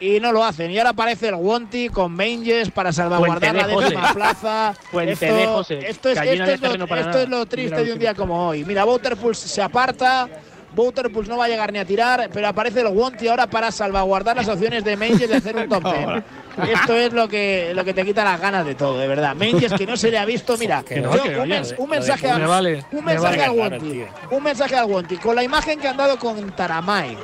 y 0.00 0.18
no 0.18 0.32
lo 0.32 0.42
hacen. 0.42 0.70
Y 0.70 0.78
ahora 0.78 0.90
aparece 0.90 1.28
el 1.28 1.34
Wonti 1.34 1.88
con 1.90 2.12
Manges 2.12 2.70
para 2.70 2.92
salvaguardar 2.92 3.54
la 3.54 3.66
décima 3.66 4.12
plaza. 4.14 4.74
Fuente 4.90 5.12
esto, 5.12 5.26
de 5.36 5.46
José. 5.46 5.78
Esto 5.88 6.08
es, 6.08 6.18
esto 6.18 6.44
es 6.68 6.78
lo, 6.78 6.84
esto 6.96 7.18
es 7.18 7.28
lo 7.28 7.46
triste 7.46 7.76
Mira, 7.76 7.84
de 7.86 7.92
un 7.92 7.98
día 7.98 8.14
como 8.14 8.48
hoy. 8.48 8.64
Mira, 8.64 8.84
Butterpulse 8.84 9.46
se 9.48 9.62
aparta. 9.62 10.28
Butterpulse 10.72 11.28
no 11.28 11.36
va 11.36 11.46
a 11.46 11.48
llegar 11.48 11.72
ni 11.72 11.80
a 11.80 11.84
tirar, 11.84 12.30
pero 12.32 12.46
aparece 12.46 12.80
el 12.82 12.86
Wonti 12.86 13.26
ahora 13.26 13.48
para 13.48 13.72
salvaguardar 13.72 14.36
las 14.36 14.46
opciones 14.46 14.84
de 14.84 14.96
Manges 14.96 15.28
de 15.28 15.34
hacer 15.36 15.56
un 15.56 15.68
top 15.68 15.82
ten. 15.82 16.24
Esto 16.70 16.94
es 16.94 17.12
lo 17.12 17.28
que, 17.28 17.72
lo 17.74 17.84
que 17.84 17.92
te 17.92 18.04
quita 18.04 18.22
las 18.22 18.40
ganas 18.40 18.64
de 18.64 18.76
todo, 18.76 18.96
de 18.96 19.08
verdad. 19.08 19.34
Manges 19.34 19.72
que 19.72 19.84
no 19.84 19.96
se 19.96 20.12
le 20.12 20.18
ha 20.18 20.24
visto, 20.24 20.56
mira, 20.58 20.84
no, 20.88 21.16
yo- 21.16 21.42
un, 21.42 21.48
mens- 21.48 21.74
un 21.76 21.88
lo 21.88 21.94
de 21.94 21.98
mensaje 21.98 22.20
Pulse 22.28 22.34
a, 22.34 22.38
Me 22.38 22.46
vale, 22.46 22.84
un 22.92 23.04
me 23.04 23.12
mensaje 23.14 23.36
vale. 23.38 23.44
al 23.44 23.50
Wonti. 23.72 24.04
Un 24.30 24.42
mensaje 24.44 24.76
al 24.76 24.84
Wonti. 24.86 25.16
Con 25.16 25.34
la 25.34 25.42
imagen 25.42 25.80
que 25.80 25.88
han 25.88 25.96
dado 25.96 26.16
con 26.20 26.52
Taramay, 26.52 27.18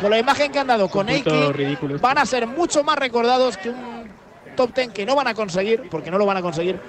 con 0.00 0.10
la 0.10 0.18
imagen 0.18 0.52
que 0.52 0.58
han 0.58 0.66
dado 0.66 0.88
con 0.88 1.08
Eiki, 1.08 1.52
ridículo. 1.52 1.98
van 1.98 2.18
a 2.18 2.26
ser 2.26 2.46
mucho 2.46 2.82
más 2.84 2.96
recordados 2.96 3.56
que 3.56 3.70
un 3.70 4.10
top 4.56 4.72
ten 4.72 4.90
que 4.90 5.04
no 5.06 5.14
van 5.14 5.28
a 5.28 5.34
conseguir, 5.34 5.88
porque 5.90 6.10
no 6.10 6.18
lo 6.18 6.26
van 6.26 6.38
a 6.38 6.42
conseguir, 6.42 6.80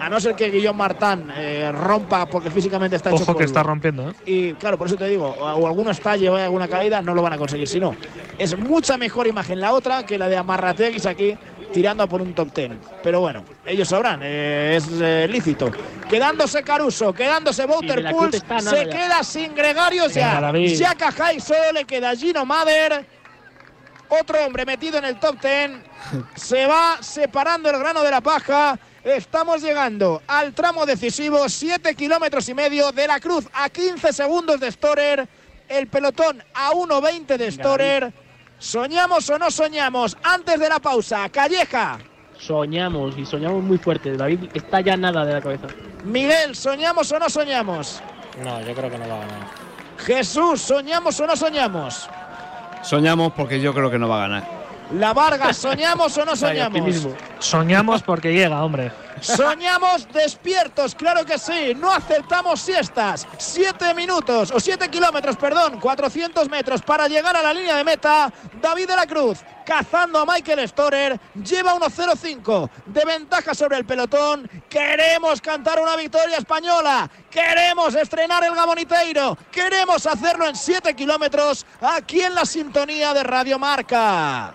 a 0.00 0.08
no 0.08 0.18
ser 0.18 0.34
que 0.34 0.50
Guillaume 0.50 0.78
Martán 0.78 1.30
eh, 1.36 1.70
rompa 1.72 2.26
porque 2.26 2.50
físicamente 2.50 2.96
está 2.96 3.10
hecho 3.10 3.22
Ojo 3.22 3.36
que 3.36 3.44
está 3.44 3.62
rompiendo, 3.62 4.10
¿eh? 4.10 4.14
Y 4.24 4.52
claro, 4.54 4.78
por 4.78 4.86
eso 4.86 4.96
te 4.96 5.06
digo, 5.06 5.26
o, 5.28 5.66
alguno 5.66 5.90
estalle 5.90 6.28
o 6.30 6.36
hay 6.36 6.44
alguna 6.44 6.68
caída, 6.68 7.02
no 7.02 7.14
lo 7.14 7.22
van 7.22 7.34
a 7.34 7.38
conseguir. 7.38 7.68
Si 7.68 7.78
no, 7.78 7.94
es 8.38 8.58
mucha 8.58 8.96
mejor 8.96 9.26
imagen 9.26 9.60
la 9.60 9.72
otra 9.72 10.04
que 10.06 10.16
la 10.16 10.28
de 10.28 10.38
Amarrateguis 10.38 11.04
aquí 11.06 11.36
tirando 11.72 12.02
a 12.02 12.06
por 12.06 12.20
un 12.20 12.34
top 12.34 12.52
ten. 12.52 12.78
Pero 13.02 13.20
bueno, 13.20 13.44
ellos 13.64 13.88
sabrán, 13.88 14.20
eh, 14.22 14.74
es 14.76 14.88
eh, 15.00 15.26
lícito. 15.28 15.70
Quedándose 16.08 16.62
Caruso, 16.62 17.12
quedándose 17.12 17.66
está 18.32 18.56
nada 18.56 18.70
se 18.70 18.86
ya. 18.86 18.90
queda 18.90 19.24
sin 19.24 19.54
Gregario 19.54 20.04
Venga, 20.08 20.52
ya. 20.52 20.74
Ya 20.74 20.94
Cajay 20.94 21.40
solo 21.40 21.72
le 21.72 21.84
queda 21.84 22.14
Gino 22.14 22.44
Mader. 22.44 23.04
Otro 24.08 24.44
hombre 24.44 24.66
metido 24.66 24.98
en 24.98 25.04
el 25.04 25.20
top 25.20 25.40
ten. 25.40 25.82
Se 26.34 26.66
va 26.66 26.98
separando 27.00 27.70
el 27.70 27.78
grano 27.78 28.02
de 28.02 28.10
la 28.10 28.20
paja. 28.20 28.78
Estamos 29.04 29.62
llegando 29.62 30.22
al 30.26 30.52
tramo 30.52 30.84
decisivo, 30.84 31.48
7 31.48 31.94
kilómetros 31.94 32.48
y 32.48 32.54
medio 32.54 32.92
de 32.92 33.06
la 33.06 33.18
cruz 33.20 33.46
a 33.52 33.70
15 33.70 34.12
segundos 34.12 34.60
de 34.60 34.70
Storer. 34.70 35.28
El 35.68 35.86
pelotón 35.86 36.42
a 36.52 36.72
1.20 36.72 37.36
de 37.36 37.52
Storer. 37.52 38.12
¿Soñamos 38.60 39.30
o 39.30 39.38
no 39.38 39.50
soñamos? 39.50 40.18
Antes 40.22 40.60
de 40.60 40.68
la 40.68 40.78
pausa, 40.78 41.26
Calleja. 41.30 41.98
Soñamos 42.38 43.16
y 43.16 43.24
soñamos 43.24 43.62
muy 43.62 43.78
fuerte. 43.78 44.14
David 44.18 44.50
está 44.52 44.82
ya 44.82 44.98
nada 44.98 45.24
de 45.24 45.32
la 45.32 45.40
cabeza. 45.40 45.66
Miguel, 46.04 46.54
¿soñamos 46.54 47.10
o 47.10 47.18
no 47.18 47.30
soñamos? 47.30 48.02
No, 48.44 48.60
yo 48.60 48.74
creo 48.74 48.90
que 48.90 48.98
no 48.98 49.08
va 49.08 49.16
a 49.16 49.20
ganar. 49.20 49.48
Jesús, 49.96 50.60
¿soñamos 50.60 51.18
o 51.20 51.26
no 51.26 51.36
soñamos? 51.36 52.08
Soñamos 52.82 53.32
porque 53.32 53.60
yo 53.62 53.72
creo 53.72 53.90
que 53.90 53.98
no 53.98 54.10
va 54.10 54.16
a 54.16 54.28
ganar. 54.28 54.44
La 54.92 55.14
Vargas, 55.14 55.56
¿soñamos 55.56 56.16
o 56.18 56.24
no 56.26 56.36
soñamos? 56.36 57.08
Soñamos 57.38 58.02
porque 58.02 58.34
llega, 58.34 58.62
hombre. 58.62 58.92
Soñamos 59.20 60.06
despiertos, 60.12 60.94
claro 60.94 61.24
que 61.24 61.38
sí. 61.38 61.74
No 61.74 61.92
aceptamos 61.92 62.60
siestas. 62.60 63.26
Siete 63.38 63.94
minutos, 63.94 64.50
o 64.50 64.60
siete 64.60 64.88
kilómetros, 64.88 65.36
perdón, 65.36 65.80
400 65.80 66.48
metros 66.48 66.82
para 66.82 67.08
llegar 67.08 67.36
a 67.36 67.42
la 67.42 67.52
línea 67.52 67.76
de 67.76 67.84
meta. 67.84 68.32
David 68.60 68.88
de 68.88 68.96
la 68.96 69.06
Cruz 69.06 69.38
cazando 69.70 70.18
a 70.18 70.26
Michael 70.26 70.68
Storer. 70.68 71.20
Lleva 71.34 71.74
1-0-5 71.76 72.70
de 72.86 73.04
ventaja 73.04 73.54
sobre 73.54 73.76
el 73.76 73.84
pelotón. 73.84 74.50
Queremos 74.68 75.40
cantar 75.40 75.80
una 75.80 75.94
victoria 75.94 76.38
española. 76.38 77.08
Queremos 77.30 77.94
estrenar 77.94 78.42
el 78.42 78.54
Gamoniteiro. 78.54 79.38
Queremos 79.52 80.06
hacerlo 80.06 80.48
en 80.48 80.56
7 80.56 80.94
kilómetros 80.94 81.64
aquí 81.80 82.20
en 82.20 82.34
la 82.34 82.44
sintonía 82.44 83.14
de 83.14 83.22
Radio 83.22 83.60
Marca. 83.60 84.54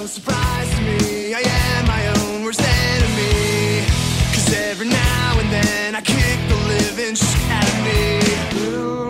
No 0.00 0.06
surprise 0.06 0.70
to 0.76 0.80
me, 0.80 1.34
I 1.34 1.40
am 1.40 1.86
my 1.86 2.06
own 2.22 2.42
worst 2.42 2.62
enemy. 2.62 3.84
Cause 4.32 4.50
every 4.54 4.88
now 4.88 5.38
and 5.38 5.52
then 5.52 5.94
I 5.94 6.00
kick 6.00 6.38
the 6.48 6.56
living 6.68 7.14
shit 7.14 7.50
out 7.50 7.68
of 7.68 7.84
me. 7.84 9.09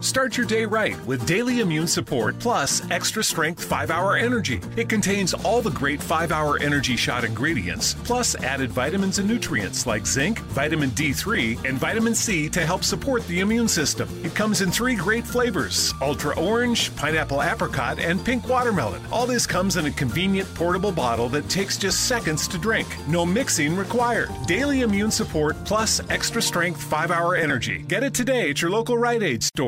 Start 0.00 0.36
your 0.36 0.46
day 0.46 0.64
right 0.64 0.96
with 1.06 1.26
Daily 1.26 1.58
Immune 1.58 1.88
Support 1.88 2.38
Plus 2.38 2.88
Extra 2.88 3.22
Strength 3.24 3.64
5 3.64 3.90
Hour 3.90 4.16
Energy. 4.16 4.60
It 4.76 4.88
contains 4.88 5.34
all 5.34 5.60
the 5.60 5.72
great 5.72 6.00
5 6.00 6.30
Hour 6.30 6.60
Energy 6.60 6.96
Shot 6.96 7.24
ingredients, 7.24 7.94
plus 8.04 8.36
added 8.36 8.70
vitamins 8.70 9.18
and 9.18 9.28
nutrients 9.28 9.86
like 9.86 10.06
zinc, 10.06 10.38
vitamin 10.38 10.90
D3, 10.90 11.64
and 11.64 11.78
vitamin 11.78 12.14
C 12.14 12.48
to 12.48 12.64
help 12.64 12.84
support 12.84 13.26
the 13.26 13.40
immune 13.40 13.66
system. 13.66 14.08
It 14.24 14.36
comes 14.36 14.60
in 14.60 14.70
three 14.70 14.94
great 14.94 15.26
flavors 15.26 15.92
Ultra 16.00 16.38
Orange, 16.38 16.94
Pineapple 16.94 17.42
Apricot, 17.42 17.98
and 17.98 18.24
Pink 18.24 18.48
Watermelon. 18.48 19.02
All 19.10 19.26
this 19.26 19.46
comes 19.46 19.76
in 19.76 19.86
a 19.86 19.90
convenient 19.90 20.52
portable 20.54 20.92
bottle 20.92 21.28
that 21.30 21.48
takes 21.48 21.76
just 21.76 22.06
seconds 22.06 22.46
to 22.48 22.56
drink. 22.56 22.86
No 23.08 23.26
mixing 23.26 23.76
required. 23.76 24.30
Daily 24.46 24.82
Immune 24.82 25.10
Support 25.10 25.56
Plus 25.64 26.00
Extra 26.08 26.40
Strength 26.40 26.82
5 26.84 27.10
Hour 27.10 27.34
Energy. 27.34 27.82
Get 27.88 28.04
it 28.04 28.14
today 28.14 28.48
at 28.50 28.62
your 28.62 28.70
local 28.70 28.96
Rite 28.96 29.24
Aid 29.24 29.42
store. 29.42 29.67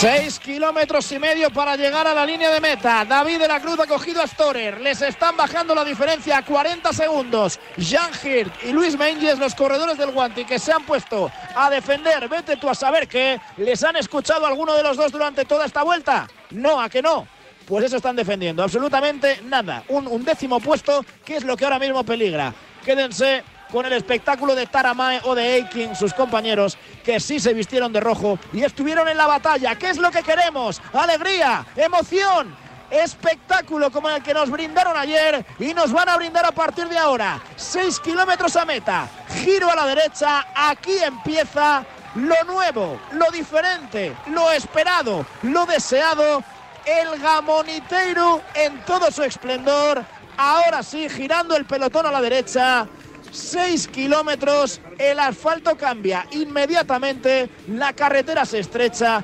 Seis 0.00 0.38
kilómetros 0.38 1.10
y 1.10 1.18
medio 1.18 1.50
para 1.50 1.74
llegar 1.74 2.06
a 2.06 2.14
la 2.14 2.24
línea 2.24 2.52
de 2.52 2.60
meta. 2.60 3.04
David 3.04 3.40
de 3.40 3.48
la 3.48 3.60
Cruz 3.60 3.80
ha 3.80 3.86
cogido 3.88 4.22
a 4.22 4.28
Storer. 4.28 4.80
Les 4.80 5.02
están 5.02 5.36
bajando 5.36 5.74
la 5.74 5.84
diferencia 5.84 6.38
a 6.38 6.44
40 6.44 6.92
segundos. 6.92 7.58
Jan 7.76 8.12
Hirt 8.22 8.62
y 8.62 8.72
Luis 8.72 8.96
Menges, 8.96 9.40
los 9.40 9.56
corredores 9.56 9.98
del 9.98 10.12
Guanti, 10.12 10.44
que 10.44 10.60
se 10.60 10.72
han 10.72 10.84
puesto 10.84 11.32
a 11.52 11.68
defender. 11.68 12.28
Vete 12.28 12.56
tú 12.58 12.70
a 12.70 12.76
saber 12.76 13.08
que 13.08 13.40
les 13.56 13.82
han 13.82 13.96
escuchado 13.96 14.46
alguno 14.46 14.72
de 14.76 14.84
los 14.84 14.96
dos 14.96 15.10
durante 15.10 15.44
toda 15.44 15.66
esta 15.66 15.82
vuelta. 15.82 16.28
No, 16.50 16.80
a 16.80 16.88
que 16.88 17.02
no. 17.02 17.26
Pues 17.68 17.84
eso 17.84 17.98
están 17.98 18.16
defendiendo. 18.16 18.62
Absolutamente 18.62 19.42
nada. 19.44 19.84
Un, 19.88 20.06
un 20.06 20.24
décimo 20.24 20.58
puesto, 20.58 21.04
que 21.24 21.36
es 21.36 21.44
lo 21.44 21.56
que 21.56 21.64
ahora 21.64 21.78
mismo 21.78 22.02
peligra. 22.02 22.54
Quédense 22.84 23.44
con 23.70 23.84
el 23.84 23.92
espectáculo 23.92 24.54
de 24.54 24.66
Taramae 24.66 25.20
o 25.24 25.34
de 25.34 25.52
Aiking, 25.54 25.94
sus 25.94 26.14
compañeros, 26.14 26.78
que 27.04 27.20
sí 27.20 27.38
se 27.38 27.52
vistieron 27.52 27.92
de 27.92 28.00
rojo 28.00 28.38
y 28.54 28.64
estuvieron 28.64 29.06
en 29.08 29.18
la 29.18 29.26
batalla. 29.26 29.76
¿Qué 29.76 29.90
es 29.90 29.98
lo 29.98 30.10
que 30.10 30.22
queremos? 30.22 30.80
Alegría, 30.94 31.66
emoción. 31.76 32.56
espectáculo 32.90 33.90
como 33.90 34.08
el 34.08 34.22
que 34.22 34.32
nos 34.32 34.48
brindaron 34.48 34.96
ayer 34.96 35.44
y 35.58 35.74
nos 35.74 35.92
van 35.92 36.08
a 36.08 36.16
brindar 36.16 36.46
a 36.46 36.52
partir 36.52 36.88
de 36.88 36.96
ahora. 36.96 37.38
6 37.56 38.00
kilómetros 38.00 38.56
a 38.56 38.64
meta, 38.64 39.06
giro 39.44 39.70
a 39.70 39.76
la 39.76 39.84
derecha, 39.84 40.46
aquí 40.54 40.96
empieza 41.04 41.84
lo 42.14 42.42
nuevo, 42.46 42.98
lo 43.12 43.30
diferente, 43.30 44.16
lo 44.28 44.50
esperado, 44.52 45.26
lo 45.42 45.66
deseado, 45.66 46.42
el 46.88 47.20
Gamoniteiro 47.20 48.40
en 48.54 48.80
todo 48.84 49.10
su 49.10 49.22
esplendor. 49.22 50.02
Ahora 50.36 50.82
sí, 50.82 51.08
girando 51.08 51.56
el 51.56 51.64
pelotón 51.64 52.06
a 52.06 52.12
la 52.12 52.20
derecha. 52.20 52.86
6 53.30 53.88
kilómetros, 53.88 54.80
el 54.96 55.18
asfalto 55.20 55.76
cambia 55.76 56.26
inmediatamente, 56.30 57.50
la 57.68 57.92
carretera 57.92 58.46
se 58.46 58.60
estrecha, 58.60 59.22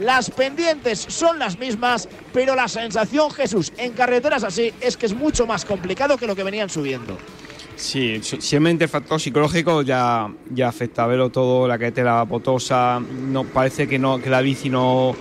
las 0.00 0.28
pendientes 0.30 1.06
son 1.08 1.38
las 1.38 1.58
mismas, 1.58 2.10
pero 2.34 2.54
la 2.54 2.68
sensación, 2.68 3.30
Jesús, 3.30 3.72
en 3.78 3.92
carreteras 3.92 4.44
así 4.44 4.74
es 4.82 4.98
que 4.98 5.06
es 5.06 5.14
mucho 5.14 5.46
más 5.46 5.64
complicado 5.64 6.18
que 6.18 6.26
lo 6.26 6.36
que 6.36 6.42
venían 6.44 6.68
subiendo. 6.68 7.16
Sí, 7.74 8.20
si- 8.22 8.40
simplemente 8.40 8.84
el 8.84 8.90
factor 8.90 9.18
psicológico 9.18 9.80
ya, 9.80 10.28
ya 10.50 10.68
afecta 10.68 11.04
a 11.04 11.06
verlo 11.06 11.30
todo, 11.30 11.66
la 11.66 11.78
carretera 11.78 12.24
potosa, 12.26 13.00
no, 13.00 13.44
parece 13.44 13.88
que, 13.88 13.98
no, 13.98 14.20
que 14.20 14.28
la 14.28 14.42
bici 14.42 14.68
no, 14.68 15.16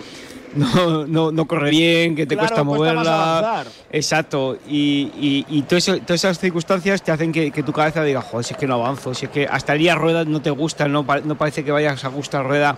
no, 0.75 1.05
no, 1.07 1.31
no 1.31 1.45
corre 1.47 1.69
bien, 1.69 2.15
que 2.15 2.25
te 2.25 2.35
Claro, 2.35 2.47
cuesta 2.55 2.63
cuesta 2.65 2.93
más 2.95 3.05
moverla. 3.05 3.37
avanzar. 3.39 3.67
Exacto, 3.91 4.57
y, 4.67 5.11
y, 5.19 5.45
y 5.49 5.61
todo 5.63 5.77
eso- 5.77 5.97
todas 5.99 6.21
esas 6.23 6.39
circunstancias 6.39 7.01
te 7.01 7.11
hacen 7.11 7.31
que, 7.31 7.51
que 7.51 7.63
tu 7.63 7.71
cabeza 7.71 8.03
diga, 8.03 8.21
joder, 8.21 8.43
si 8.45 8.53
es 8.53 8.59
que 8.59 8.67
no 8.67 8.75
avanzo, 8.75 9.13
si 9.13 9.25
es 9.25 9.31
que 9.31 9.45
hasta 9.47 9.73
el 9.73 9.79
día 9.79 9.95
rueda 9.95 10.25
no 10.25 10.41
te 10.41 10.49
gusta, 10.49 10.87
no, 10.87 11.05
no 11.23 11.37
parece 11.37 11.63
que 11.63 11.71
vayas 11.71 12.03
a 12.03 12.07
gusto 12.09 12.37
a 12.37 12.43
rueda. 12.43 12.77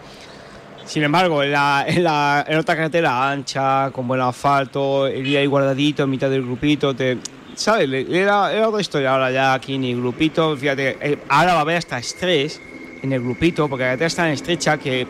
Sin 0.86 1.04
embargo, 1.04 1.44
en, 1.44 1.52
la, 1.52 1.86
en, 1.88 2.04
la, 2.04 2.44
en 2.48 2.58
otra 2.58 2.76
carretera 2.76 3.30
ancha, 3.32 3.92
con 3.92 4.08
buen 4.08 4.22
asfalto, 4.22 5.06
el 5.06 5.24
día 5.24 5.40
ahí 5.40 5.46
guardadito 5.46 6.04
en 6.04 6.10
mitad 6.10 6.32
del 6.32 6.42
grupito, 6.42 6.96
te, 6.96 7.20
¿sabes? 7.54 7.88
Era, 8.10 8.52
era 8.52 8.68
otra 8.70 8.82
historia. 8.82 9.12
Ahora 9.14 9.30
ya 9.30 9.54
aquí 9.54 9.78
ni 9.78 9.94
grupito, 9.94 10.58
fíjate, 10.58 10.98
eh, 11.00 11.20
ahora 11.30 11.54
va 11.54 11.60
a 11.60 11.62
haber 11.62 11.78
hasta 11.78 12.00
estrés 12.00 12.60
en 13.04 13.14
el 13.14 13.22
grupito, 13.22 13.70
porque 13.70 13.84
la 13.84 13.90
carretera 13.90 14.08
es 14.08 14.16
tan 14.16 14.30
estrecha 14.30 14.78
que, 14.80 15.06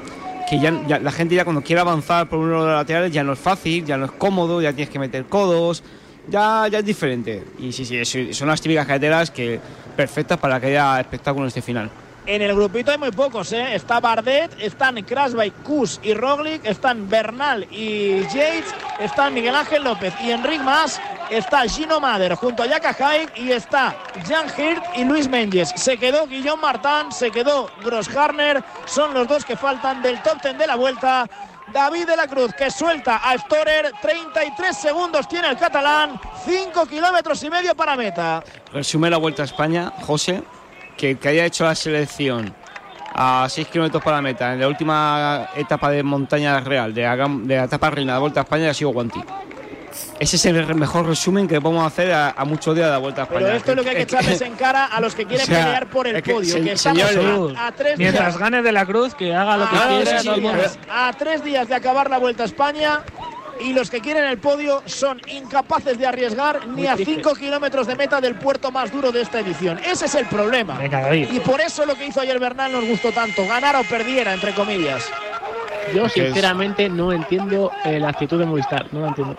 que 0.49 0.59
ya, 0.59 0.71
la 0.71 1.11
gente 1.11 1.35
ya 1.35 1.43
cuando 1.43 1.61
quiere 1.61 1.81
avanzar 1.81 2.27
por 2.27 2.39
uno 2.39 2.61
de 2.61 2.67
los 2.67 2.75
laterales 2.77 3.11
ya 3.11 3.23
no 3.23 3.33
es 3.33 3.39
fácil, 3.39 3.85
ya 3.85 3.97
no 3.97 4.05
es 4.05 4.11
cómodo, 4.11 4.61
ya 4.61 4.73
tienes 4.73 4.89
que 4.89 4.97
meter 4.97 5.25
codos, 5.25 5.83
ya, 6.27 6.67
ya 6.67 6.79
es 6.79 6.85
diferente. 6.85 7.43
Y 7.59 7.71
sí, 7.71 7.85
sí, 7.85 8.33
son 8.33 8.47
las 8.47 8.59
típicas 8.59 8.87
carreteras 8.87 9.29
que 9.29 9.59
perfectas 9.95 10.39
para 10.39 10.59
que 10.59 10.67
haya 10.67 10.99
espectáculo 10.99 11.45
en 11.45 11.49
este 11.49 11.61
final. 11.61 11.89
En 12.25 12.41
el 12.41 12.53
grupito 12.55 12.91
hay 12.91 12.97
muy 12.97 13.11
pocos, 13.11 13.53
¿eh? 13.53 13.75
Está 13.75 13.99
Bardet, 13.99 14.51
están 14.59 14.95
Krasbike, 15.03 15.63
Kus 15.63 15.99
y 16.03 16.13
Roglic, 16.13 16.65
están 16.65 17.09
Bernal 17.09 17.67
y 17.71 18.21
Yates, 18.23 18.73
están 18.99 19.33
Miguel 19.33 19.55
Ángel 19.55 19.83
López 19.83 20.13
y 20.23 20.31
Enric 20.31 20.61
Mas, 20.61 20.99
está 21.29 21.67
Gino 21.67 21.99
Mader 21.99 22.35
junto 22.35 22.63
a 22.63 22.67
Jaka 22.67 22.95
Haig 22.99 23.29
y 23.35 23.51
está 23.51 23.95
Jan 24.27 24.47
Hirt 24.57 24.83
y 24.95 25.03
Luis 25.03 25.27
Menges. 25.27 25.71
Se 25.75 25.97
quedó 25.97 26.27
Guillaume 26.27 26.61
Martin, 26.61 27.11
se 27.11 27.31
quedó 27.31 27.69
Gross 27.83 28.09
Harner, 28.15 28.63
son 28.85 29.13
los 29.13 29.27
dos 29.27 29.45
que 29.45 29.55
faltan 29.55 30.01
del 30.01 30.21
top 30.21 30.41
10 30.41 30.57
de 30.57 30.67
la 30.67 30.75
vuelta. 30.75 31.27
David 31.71 32.07
de 32.07 32.15
la 32.15 32.27
Cruz 32.27 32.53
que 32.53 32.71
suelta 32.71 33.17
a 33.17 33.37
Storer, 33.37 33.91
33 34.01 34.75
segundos 34.75 35.27
tiene 35.27 35.49
el 35.49 35.57
catalán, 35.57 36.19
5 36.45 36.85
kilómetros 36.87 37.43
y 37.43 37.49
medio 37.49 37.75
para 37.75 37.95
meta. 37.95 38.43
resume 38.73 39.09
la 39.09 39.17
Vuelta 39.17 39.43
a 39.43 39.45
España, 39.45 39.93
José, 40.01 40.43
que, 40.97 41.17
que 41.17 41.29
haya 41.29 41.45
hecho 41.45 41.65
la 41.65 41.75
selección 41.75 42.55
a 43.13 43.47
6 43.47 43.67
kilómetros 43.67 44.03
para 44.03 44.21
meta 44.21 44.53
en 44.53 44.61
la 44.61 44.67
última 44.67 45.49
etapa 45.55 45.91
de 45.91 46.03
montaña 46.03 46.59
real, 46.59 46.93
de 46.93 47.03
la, 47.03 47.15
de 47.15 47.55
la 47.55 47.63
etapa 47.65 47.89
reina 47.89 48.13
de 48.13 48.15
la 48.15 48.19
Vuelta 48.19 48.39
a 48.39 48.43
España, 48.43 48.69
ha 48.69 48.73
sido 48.73 48.91
Guanti. 48.91 49.21
Ese 50.19 50.35
es 50.35 50.45
el 50.45 50.75
mejor 50.75 51.05
resumen 51.07 51.47
que 51.47 51.61
podemos 51.61 51.85
hacer 51.87 52.11
a, 52.11 52.31
a 52.31 52.43
muchos 52.43 52.75
días 52.75 52.87
de 52.87 52.91
la 52.91 52.97
Vuelta 52.97 53.21
a 53.21 53.23
España. 53.23 53.45
Pero 53.45 53.57
esto 53.57 53.71
es 53.71 53.77
lo 53.77 53.83
que 53.83 53.89
hay 53.89 53.95
que 53.95 54.01
echarles 54.01 54.41
en 54.41 54.55
cara 54.55 54.85
a 54.85 54.99
los 54.99 55.15
que 55.15 55.25
quieren 55.25 55.43
O 55.49 55.49
sea, 55.49 55.63
pelear 55.65 55.87
por 55.89 56.07
el 56.07 56.17
es 56.17 56.23
que, 56.23 56.33
podio. 56.33 56.53
se- 56.53 56.61
Que 56.61 56.71
estamos 56.73 57.01
señores, 57.03 57.57
a, 57.57 57.67
a 57.67 57.71
tres 57.71 57.97
Mientras 57.97 58.25
días, 58.27 58.37
gane 58.37 58.61
de 58.61 58.71
la 58.73 58.85
Cruz, 58.85 59.15
que 59.15 59.33
haga 59.33 59.55
lo 59.57 59.69
que 59.69 59.77
a, 59.77 59.87
quiera. 59.87 60.19
sí, 60.19 60.25
todo 60.25 60.35
el 60.35 60.41
mundo. 60.41 60.63
a 60.91 61.13
tres 61.17 61.43
días 61.43 61.67
de 61.69 61.75
acabar 61.75 62.09
la 62.09 62.17
Vuelta 62.17 62.43
a 62.43 62.45
España. 62.47 62.99
Y 63.61 63.73
los 63.73 63.89
que 63.89 63.99
quieren 63.99 64.23
el 64.23 64.37
podio 64.37 64.81
son 64.85 65.21
incapaces 65.27 65.97
de 65.97 66.07
arriesgar 66.07 66.65
ni 66.67 66.87
a. 66.87 66.95
5 66.95 67.35
kilómetros 67.35 67.87
de 67.87 67.95
meta 67.97 68.21
del 68.21 68.35
puerto 68.35 68.71
más 68.71 68.89
duro 68.89 69.11
de 69.11 69.21
esta 69.21 69.39
edición. 69.41 69.79
Ese 69.85 70.05
es 70.05 70.15
el 70.15 70.27
problema. 70.27 70.77
Venga, 70.77 71.01
David. 71.01 71.27
Y 71.33 71.39
por 71.41 71.59
eso 71.59 71.85
lo 71.85 71.95
que 71.95 72.05
hizo 72.05 72.21
ayer 72.21 72.39
Bernal 72.39 72.71
nos 72.71 72.85
gustó 72.85 73.11
tanto. 73.11 73.45
Ganara 73.45 73.81
o 73.81 73.83
perdiera, 73.83 74.33
entre 74.33 74.53
comillas. 74.53 75.03
Yo 75.93 76.07
sinceramente 76.07 76.87
no 76.87 77.11
entiendo 77.11 77.71
eh, 77.83 77.99
la 77.99 78.09
actitud 78.09 78.39
de 78.39 78.45
Movistar, 78.45 78.85
no 78.93 79.01
la 79.01 79.07
entiendo. 79.09 79.35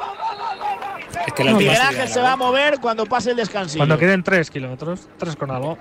Es 1.31 1.35
que 1.35 1.49
subida 1.49 1.89
Ángel 1.89 2.09
se 2.09 2.21
va 2.21 2.33
a 2.33 2.37
mover 2.37 2.81
cuando 2.81 3.07
pase 3.07 3.31
el 3.31 3.37
descansillo. 3.37 3.79
Cuando 3.79 3.99
queden 3.99 4.23
3 4.23 4.51
kilómetros, 4.51 5.09
3 5.19 5.37
con 5.37 5.51
algo. 5.51 5.79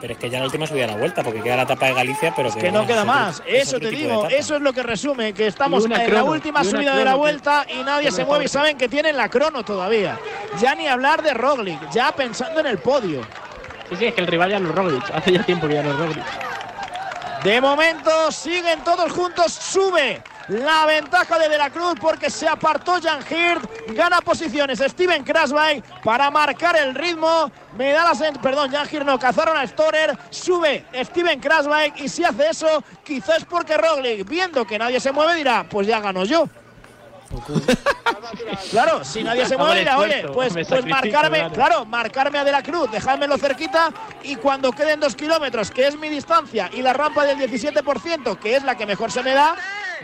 Pero 0.00 0.14
es 0.14 0.18
que 0.18 0.30
ya 0.30 0.40
la 0.40 0.46
última 0.46 0.66
subida 0.66 0.86
de 0.86 0.92
la 0.92 0.98
vuelta, 0.98 1.22
porque 1.22 1.40
queda 1.40 1.56
la 1.56 1.62
etapa 1.62 1.86
de 1.86 1.94
Galicia, 1.94 2.32
pero 2.34 2.48
Es 2.48 2.56
que 2.56 2.72
no 2.72 2.86
queda 2.86 3.04
más. 3.04 3.40
Eso 3.46 3.78
te 3.78 3.90
digo, 3.90 4.26
eso 4.28 4.56
es 4.56 4.62
lo 4.62 4.72
que 4.72 4.82
resume, 4.82 5.32
que 5.32 5.46
estamos 5.46 5.84
en 5.84 6.12
la 6.12 6.24
última 6.24 6.64
subida 6.64 6.96
de 6.96 7.04
la 7.04 7.14
vuelta 7.14 7.66
y 7.68 7.82
nadie 7.84 8.10
se 8.10 8.24
mueve 8.24 8.44
y 8.46 8.48
saben 8.48 8.76
que 8.76 8.88
tienen 8.88 9.16
la 9.16 9.28
crono 9.28 9.64
todavía. 9.64 10.18
Ya 10.60 10.74
ni 10.74 10.86
hablar 10.86 11.22
de 11.22 11.34
Roglic, 11.34 11.90
ya 11.90 12.12
pensando 12.12 12.60
en 12.60 12.66
el 12.66 12.78
podio. 12.78 13.22
Sí, 13.90 13.96
sí, 13.96 14.06
es 14.06 14.14
que 14.14 14.20
el 14.22 14.26
rival 14.26 14.50
ya 14.50 14.60
no 14.60 14.70
es 14.70 14.74
Roglic, 14.74 15.10
hace 15.14 15.32
ya 15.32 15.42
tiempo 15.44 15.68
que 15.68 15.74
ya 15.74 15.82
no 15.82 15.90
es 15.90 15.98
Roglic. 15.98 16.24
De 17.44 17.60
momento 17.60 18.30
siguen 18.32 18.80
todos 18.84 19.10
juntos, 19.12 19.52
sube 19.52 20.22
la 20.48 20.86
ventaja 20.86 21.38
de 21.38 21.48
De 21.48 21.58
la 21.58 21.70
Cruz 21.70 21.94
porque 22.00 22.30
se 22.30 22.48
apartó 22.48 23.00
Jan 23.02 23.20
Hirt, 23.28 23.62
gana 23.94 24.20
posiciones 24.20 24.78
Steven 24.80 25.22
Krasby 25.24 25.82
para 26.04 26.30
marcar 26.30 26.76
el 26.76 26.94
ritmo. 26.94 27.50
Me 27.76 27.92
da 27.92 28.04
la 28.04 28.12
sen- 28.12 28.40
perdón, 28.40 28.70
Jan 28.70 28.86
Hirt 28.90 29.04
no, 29.06 29.18
cazaron 29.18 29.56
a 29.56 29.66
Storer, 29.66 30.16
sube 30.30 30.84
Steven 31.04 31.40
Krasby 31.40 31.92
y 32.04 32.08
si 32.08 32.24
hace 32.24 32.50
eso, 32.50 32.82
quizás 33.04 33.44
porque 33.44 33.76
Roglic, 33.76 34.28
viendo 34.28 34.66
que 34.66 34.78
nadie 34.78 35.00
se 35.00 35.12
mueve, 35.12 35.34
dirá, 35.34 35.64
pues 35.68 35.86
ya 35.86 36.00
gano 36.00 36.24
yo. 36.24 36.48
Claro, 38.70 39.04
si 39.04 39.22
nadie 39.22 39.44
se 39.46 39.56
mueve, 39.56 39.80
dirá, 39.80 39.98
oye, 39.98 40.26
pues, 40.32 40.52
pues 40.68 40.86
marcarme, 40.86 41.38
claro. 41.38 41.52
claro, 41.54 41.84
marcarme 41.84 42.38
a 42.38 42.44
De 42.44 42.52
la 42.52 42.62
Cruz, 42.62 42.90
dejádmelo 42.90 43.36
cerquita 43.38 43.90
y 44.22 44.36
cuando 44.36 44.72
queden 44.72 45.00
dos 45.00 45.14
kilómetros, 45.16 45.70
que 45.70 45.86
es 45.86 45.98
mi 45.98 46.08
distancia, 46.08 46.70
y 46.72 46.82
la 46.82 46.92
rampa 46.92 47.24
del 47.24 47.38
17%, 47.38 48.38
que 48.38 48.56
es 48.56 48.62
la 48.64 48.76
que 48.76 48.86
mejor 48.86 49.10
se 49.10 49.22
me 49.22 49.32
da, 49.34 49.54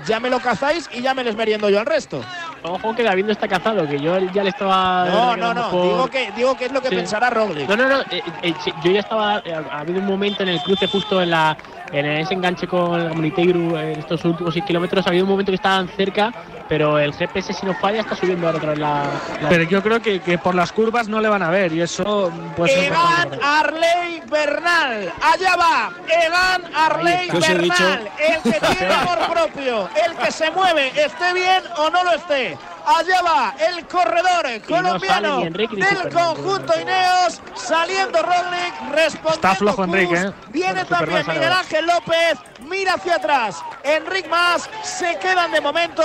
ya 0.06 0.20
me 0.20 0.30
lo 0.30 0.40
cazáis 0.40 0.88
y 0.92 1.00
ya 1.02 1.14
me 1.14 1.24
les 1.24 1.34
meriendo 1.36 1.68
yo 1.70 1.80
al 1.80 1.86
resto. 1.86 2.22
Ojo 2.62 2.94
que 2.94 3.02
David 3.04 3.24
no 3.26 3.32
está 3.32 3.46
cazado, 3.46 3.86
que 3.86 4.00
yo 4.00 4.18
ya 4.18 4.42
le 4.42 4.50
estaba. 4.50 5.06
No, 5.08 5.36
no, 5.36 5.54
no, 5.54 5.64
mejor- 5.64 5.82
digo 5.84 6.08
que, 6.08 6.32
digo 6.32 6.56
que 6.56 6.64
es 6.66 6.72
lo 6.72 6.82
que 6.82 6.88
Sí. 6.88 6.96
pensará 6.96 7.30
Roglic. 7.30 7.68
No, 7.68 7.76
no, 7.76 7.88
no. 7.88 8.00
eh, 8.10 8.22
eh, 8.42 8.54
yo 8.82 8.90
ya 8.90 9.00
estaba. 9.00 9.38
eh, 9.44 9.54
ha 9.54 9.80
habido 9.80 10.00
un 10.00 10.06
momento 10.06 10.42
en 10.42 10.48
el 10.50 10.60
cruce, 10.60 10.86
justo 10.88 11.22
en 11.22 11.30
la 11.30 11.56
en 11.92 12.04
ese 12.04 12.34
enganche 12.34 12.66
con 12.66 13.00
el 13.00 13.08
Comuniteiru 13.08 13.76
en 13.76 13.98
estos 14.00 14.22
últimos 14.24 14.52
6 14.52 14.64
kilómetros. 14.64 15.06
Ha 15.06 15.10
habido 15.10 15.24
un 15.24 15.30
momento 15.30 15.50
que 15.52 15.56
estaban 15.56 15.88
cerca, 15.88 16.32
pero 16.68 16.98
el 16.98 17.14
GPS, 17.14 17.52
si 17.52 17.64
no 17.66 17.74
falla, 17.74 18.00
está 18.00 18.14
subiendo 18.16 18.46
ahora 18.46 18.58
otra 18.58 18.70
vez 18.70 18.78
la. 18.78 19.04
la- 19.42 19.48
Pero 19.48 19.64
yo 19.64 19.82
creo 19.82 20.00
que, 20.00 20.20
que 20.20 20.38
por 20.38 20.54
las 20.54 20.72
curvas 20.72 21.08
no 21.08 21.20
le 21.20 21.28
van 21.28 21.42
a 21.42 21.50
ver 21.50 21.72
y 21.72 21.80
eso 21.80 22.30
puede 22.56 22.74
ser 22.74 22.84
Egan. 22.84 23.38
Arley 23.42 24.22
Bernal, 24.30 25.12
allá 25.22 25.56
va, 25.56 25.90
Egan 26.08 26.74
Arley 26.74 27.28
¿Qué 27.30 27.36
os 27.38 27.48
he 27.48 27.54
Bernal, 27.54 28.08
el 28.18 28.52
que 28.52 28.60
tiene 28.60 28.94
amor 29.00 29.18
propio, 29.30 29.88
el 30.06 30.16
que 30.16 30.30
se 30.32 30.50
mueve, 30.50 30.88
esté 31.02 31.32
bien 31.32 31.62
o 31.78 31.90
no 31.90 32.04
lo 32.04 32.12
esté. 32.12 32.56
Allá 32.86 33.20
va 33.22 33.54
el 33.68 33.86
corredor 33.86 34.46
colombiano 34.66 35.40
Enrique 35.42 35.76
del 35.76 36.10
conjunto 36.10 36.72
Ineos, 36.80 37.38
saliendo 37.54 38.22
Roglic, 38.22 38.74
respondiendo 38.92 39.30
Está 39.34 39.54
flojo 39.56 39.84
Enrique, 39.84 40.14
¿eh? 40.14 40.32
Viene 40.48 40.84
Bueno, 40.84 40.86
también 40.88 41.26
Miguel. 41.28 41.52
Ángel 41.52 41.86
López, 41.86 42.38
mira 42.60 42.94
hacia 42.94 43.16
atrás, 43.16 43.56
Enric 43.84 44.26
Mas, 44.30 44.70
se 44.82 45.18
quedan 45.18 45.52
de 45.52 45.60
momento 45.60 46.02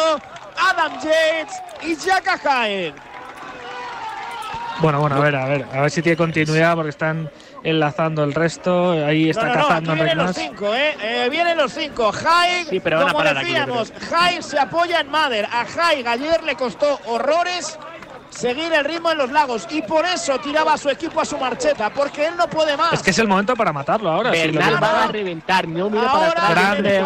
Adam 0.58 0.94
Yates 1.02 1.62
y 1.82 1.96
Jaka 1.96 2.40
Haig. 2.44 2.94
Bueno, 4.80 5.00
bueno, 5.00 5.16
a 5.16 5.20
ver, 5.20 5.36
a 5.36 5.46
ver, 5.46 5.66
a 5.72 5.82
ver 5.82 5.92
si 5.92 6.02
tiene 6.02 6.18
continuidad 6.18 6.76
porque 6.76 6.90
están 6.90 7.30
enlazando 7.64 8.24
el 8.24 8.34
resto. 8.34 8.92
Ahí 8.92 9.30
está 9.30 9.46
no, 9.46 9.48
no, 9.48 9.56
no, 9.56 9.68
cazando 9.68 9.92
aquí 9.94 10.02
Enric 10.02 10.16
vienen 10.16 10.26
los 10.26 10.36
cinco, 10.36 10.76
¿eh? 10.76 10.98
Eh, 11.02 11.28
Vienen 11.30 11.58
los 11.58 11.74
cinco. 11.74 12.12
Haig, 12.12 12.68
Sí, 12.70 12.80
pero 12.80 12.98
van 12.98 13.10
a 13.10 13.14
como 13.14 13.24
decíamos, 13.24 13.94
Haig 14.12 14.44
se 14.44 14.60
apoya 14.60 15.00
en 15.00 15.10
Mader. 15.10 15.46
A 15.46 15.62
Haig 15.62 16.08
ayer 16.08 16.44
le 16.44 16.56
costó 16.56 17.00
horrores 17.06 17.78
seguir 18.34 18.72
el 18.74 18.84
ritmo 18.86 19.12
en 19.12 19.18
los 19.18 19.32
lagos 19.32 19.68
y 19.70 19.82
por 19.82 20.06
eso 20.06 20.38
tiraba 20.40 20.74
a 20.74 20.78
su 20.78 20.90
equipo 20.90 21.22
a 21.22 21.26
su 21.26 21.38
marcheta, 21.38 21.90
porque 21.94 22.28
él 22.28 22.36
no 22.38 22.48
puede 22.48 22.76
más. 22.76 22.94
Es 22.94 23.02
que 23.04 23.12
es 23.12 23.20
el 23.20 23.28
momento 23.28 23.56
para 23.56 23.72
matarlo 23.72 24.10
ahora. 24.12 24.32
si 24.34 24.48
lo 24.52 24.60
Bernal 24.60 24.84
va 24.84 25.04
a 25.04 25.08
reventar, 25.08 25.68
no 25.68 25.90
mira 25.90 26.10
Ahora 26.10 26.34
para 26.34 26.50
atrás. 26.50 26.74
Grande, 26.74 27.02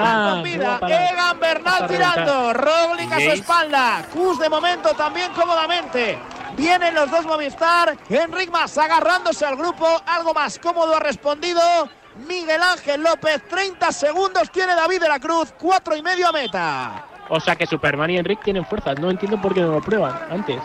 va 0.57 0.79
para- 0.79 1.09
Egan 1.09 1.39
Bernal 1.39 1.87
tirando. 1.87 2.53
Roglic 2.53 3.11
a 3.11 3.15
su 3.15 3.21
espalda. 3.31 4.05
Kus 4.13 4.39
de 4.39 4.49
momento 4.49 4.89
también 4.95 5.31
cómodamente. 5.33 6.17
Vienen 6.55 6.95
los 6.95 7.11
dos 7.11 7.25
Movistar. 7.25 7.95
Enric 8.09 8.49
Mas 8.51 8.77
agarrándose 8.77 9.45
al 9.45 9.55
grupo. 9.57 9.85
Algo 10.05 10.33
más 10.33 10.57
cómodo 10.59 10.95
ha 10.95 10.99
respondido. 10.99 11.61
Miguel 12.27 12.61
Ángel 12.63 13.01
López, 13.03 13.43
30 13.47 13.91
segundos 13.91 14.49
tiene 14.51 14.73
David 14.73 15.01
de 15.01 15.07
la 15.07 15.19
Cruz, 15.19 15.53
cuatro 15.55 15.95
y 15.95 16.01
medio 16.01 16.27
a 16.27 16.31
meta. 16.31 17.05
O 17.29 17.39
sea 17.39 17.55
que 17.55 17.67
Superman 17.67 18.09
y 18.09 18.17
Enric 18.17 18.41
tienen 18.43 18.65
fuerzas. 18.65 18.97
No 18.99 19.11
entiendo 19.11 19.39
por 19.39 19.53
qué 19.53 19.59
no 19.61 19.73
lo 19.73 19.81
prueban 19.81 20.17
antes. 20.31 20.57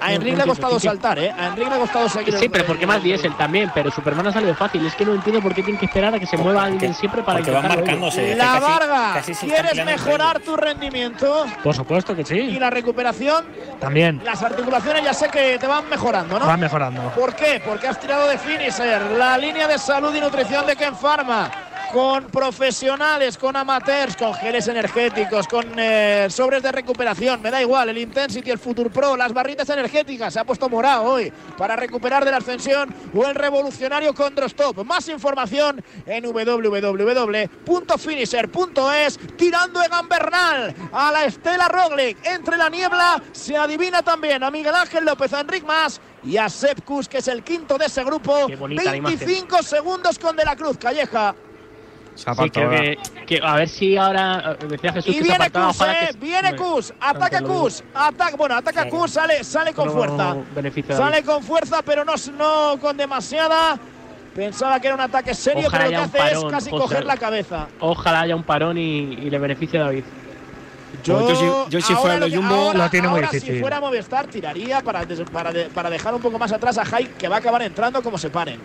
A 0.00 0.12
Enrique 0.12 0.32
no 0.32 0.36
le 0.38 0.42
ha 0.42 0.46
costado 0.46 0.78
saltar, 0.80 1.18
¿eh? 1.18 1.30
A 1.38 1.46
Enrique 1.46 1.70
le 1.70 1.76
ha 1.76 1.78
costado 1.78 2.08
seguir. 2.08 2.34
Sí, 2.38 2.44
el- 2.44 2.50
pero 2.50 2.64
porque 2.66 2.86
más 2.86 3.02
diésel 3.02 3.34
también, 3.36 3.70
pero 3.74 3.90
Superman 3.90 4.26
ha 4.26 4.32
salido 4.32 4.54
fácil. 4.54 4.84
Es 4.86 4.94
que 4.94 5.04
no 5.04 5.14
entiendo 5.14 5.40
por 5.40 5.54
qué 5.54 5.62
tienen 5.62 5.78
que 5.78 5.86
esperar 5.86 6.14
a 6.14 6.18
que 6.18 6.26
se 6.26 6.36
mueva 6.36 6.64
alguien 6.64 6.94
siempre 6.94 7.22
para 7.22 7.38
porque 7.38 7.50
van 7.50 7.68
marcándose. 7.68 8.22
que 8.24 8.34
La 8.36 8.60
Varga, 8.60 9.12
casi 9.14 9.34
¿quieres 9.34 9.84
mejorar 9.84 10.40
tu 10.40 10.56
rendimiento 10.56 11.46
Por 11.62 11.74
supuesto 11.74 12.14
que 12.14 12.22
y 12.22 12.24
sí. 12.24 12.58
la 12.58 12.70
recuperación? 12.70 13.44
También 13.80 14.20
Las 14.24 14.42
articulaciones 14.42 15.02
ya 15.04 15.14
sé 15.14 15.28
que 15.28 15.58
te 15.58 15.66
van 15.66 15.88
mejorando, 15.88 16.38
¿no? 16.38 16.46
va 16.46 16.56
mejorando. 16.56 17.02
¿Por 17.10 17.34
qué? 17.34 17.62
Porque 17.64 17.88
has 17.88 17.98
tirado 18.00 18.28
de 18.28 18.38
finisher, 18.38 19.02
la 19.12 19.36
línea 19.38 19.66
de 19.68 19.78
salud 19.78 20.14
y 20.14 20.20
nutrición 20.20 20.66
de 20.66 20.76
Ken 20.76 20.94
Pharma, 20.94 21.50
con 21.92 22.24
profesionales, 22.26 23.38
con 23.38 23.56
amateurs, 23.56 24.16
con 24.16 24.34
geles 24.34 24.66
energéticos, 24.68 25.46
con 25.46 25.64
eh, 25.78 26.26
sobres 26.30 26.62
de 26.62 26.72
recuperación, 26.72 27.40
me 27.42 27.50
da 27.50 27.60
igual, 27.60 27.88
el 27.88 27.98
Intensity, 27.98 28.50
el 28.50 28.58
Future 28.58 28.90
Pro, 28.90 29.16
las 29.16 29.32
barritas 29.32 29.68
energéticas, 29.70 30.32
se 30.32 30.40
ha 30.40 30.44
puesto 30.44 30.68
morado 30.68 31.04
hoy 31.04 31.32
para 31.56 31.76
recuperar 31.76 32.24
de 32.24 32.30
la 32.30 32.38
ascensión 32.38 32.94
o 33.14 33.26
el 33.26 33.34
revolucionario 33.34 34.14
Condrostop. 34.14 34.84
Más 34.84 35.08
información 35.08 35.82
en 36.06 36.24
www.finisher.es, 36.24 39.18
tirando 39.36 39.82
Egan 39.82 40.08
Bernal 40.08 40.74
a 40.92 41.12
la 41.12 41.24
Estela 41.24 41.68
Roglic, 41.68 42.24
entre 42.26 42.56
la 42.56 42.68
niebla, 42.68 43.22
se 43.32 43.56
adivina 43.56 44.02
también 44.02 44.42
a 44.42 44.50
Miguel 44.50 44.74
Ángel 44.74 45.04
López, 45.04 45.32
a 45.32 45.40
Enric 45.40 45.64
Mas 45.64 46.00
y 46.24 46.36
a 46.36 46.48
Sepp 46.48 46.84
Kuss, 46.84 47.08
que 47.08 47.18
es 47.18 47.28
el 47.28 47.42
quinto 47.42 47.78
de 47.78 47.86
ese 47.86 48.02
grupo. 48.04 48.46
Qué 48.46 48.56
bonita 48.56 48.84
la 48.84 48.96
imagen. 48.96 49.18
25 49.18 49.62
segundos 49.62 50.18
con 50.18 50.36
De 50.36 50.44
la 50.44 50.56
Cruz, 50.56 50.76
Calleja. 50.78 51.34
Se 52.16 52.34
Sí, 52.34 52.50
creo 52.50 52.70
que, 52.70 52.98
que 53.26 53.40
a 53.42 53.54
ver 53.56 53.68
si 53.68 53.96
ahora 53.96 54.56
eh, 54.60 54.66
decía 54.68 54.92
Jesús 54.92 55.10
Y 55.14 55.18
que 55.18 55.18
se 55.18 55.22
viene 55.28 55.36
apartaba, 55.44 55.66
Kus, 55.68 55.76
ojalá 55.76 55.92
eh, 56.02 56.08
que- 56.10 56.18
viene 56.18 56.56
Kus, 56.56 56.94
ataca 56.98 57.42
Kus, 57.42 57.84
ataca, 57.94 58.36
bueno, 58.36 58.54
ataca. 58.56 58.88
Kus, 58.88 59.10
sale, 59.12 59.44
sale 59.44 59.72
con 59.74 59.90
fuerza. 59.92 60.36
Sale 60.88 61.22
con 61.22 61.42
fuerza, 61.42 61.82
pero 61.82 62.04
no, 62.04 62.14
no 62.38 62.80
con 62.80 62.96
demasiada. 62.96 63.78
Pensaba 64.34 64.80
que 64.80 64.88
era 64.88 64.94
un 64.96 65.00
ataque 65.02 65.34
serio, 65.34 65.68
Ojalá 65.68 65.84
pero 65.84 65.90
lo 65.92 65.96
que 65.98 66.04
hace 66.04 66.18
parón, 66.18 66.46
es 66.46 66.52
casi 66.52 66.70
coger 66.70 67.04
la 67.04 67.16
cabeza. 67.16 67.68
Ojalá 67.80 68.20
haya 68.22 68.36
un 68.36 68.42
parón 68.42 68.76
y, 68.76 68.82
y 69.14 69.30
le 69.30 69.38
beneficie 69.38 69.78
a 69.78 69.84
David. 69.84 70.04
Yo, 71.04 71.28
yo 71.28 71.36
si- 71.36 71.70
yo 71.70 71.80
si 71.80 71.92
ahora 71.92 72.02
fuera 72.02 72.26
lo 72.26 72.34
Jumbo, 72.36 72.54
ahora- 72.54 72.78
lo 72.78 72.90
tiene 72.90 73.08
muy 73.08 73.16
ahora 73.20 73.30
difícil. 73.30 73.54
Si 73.54 73.60
fuera 73.60 73.80
Movistar, 73.80 74.26
tiraría 74.26 74.80
para, 74.80 75.04
des- 75.04 75.20
para, 75.30 75.52
de- 75.52 75.64
para 75.66 75.90
dejar 75.90 76.14
un 76.14 76.20
poco 76.20 76.38
más 76.38 76.50
atrás 76.52 76.78
a 76.78 76.84
Jai, 76.84 77.06
que 77.18 77.28
va 77.28 77.36
a 77.36 77.38
acabar 77.38 77.62
entrando 77.62 78.02
como 78.02 78.18
se 78.18 78.30
paren. 78.30 78.60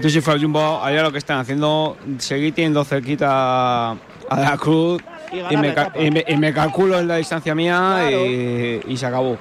Yo 0.00 0.08
si 0.10 0.20
fuera 0.20 0.36
el 0.36 0.42
Jumbo, 0.42 0.80
haría 0.82 1.02
lo 1.02 1.10
que 1.12 1.18
están 1.18 1.38
haciendo, 1.38 1.96
seguir 2.18 2.54
teniendo 2.54 2.84
cerquita 2.84 3.90
a 3.92 3.96
la 4.36 4.56
cruz 4.56 5.02
Y 5.32 5.56
me, 5.56 5.74
y 5.98 6.10
me- 6.12 6.24
y 6.28 6.36
me 6.36 6.52
calculo 6.52 6.98
en 7.00 7.08
la 7.08 7.16
distancia 7.16 7.54
mía 7.54 7.96
Claro. 8.08 8.24
y, 8.26 8.82
y 8.86 8.96
se 8.96 9.06
acabó. 9.06 9.36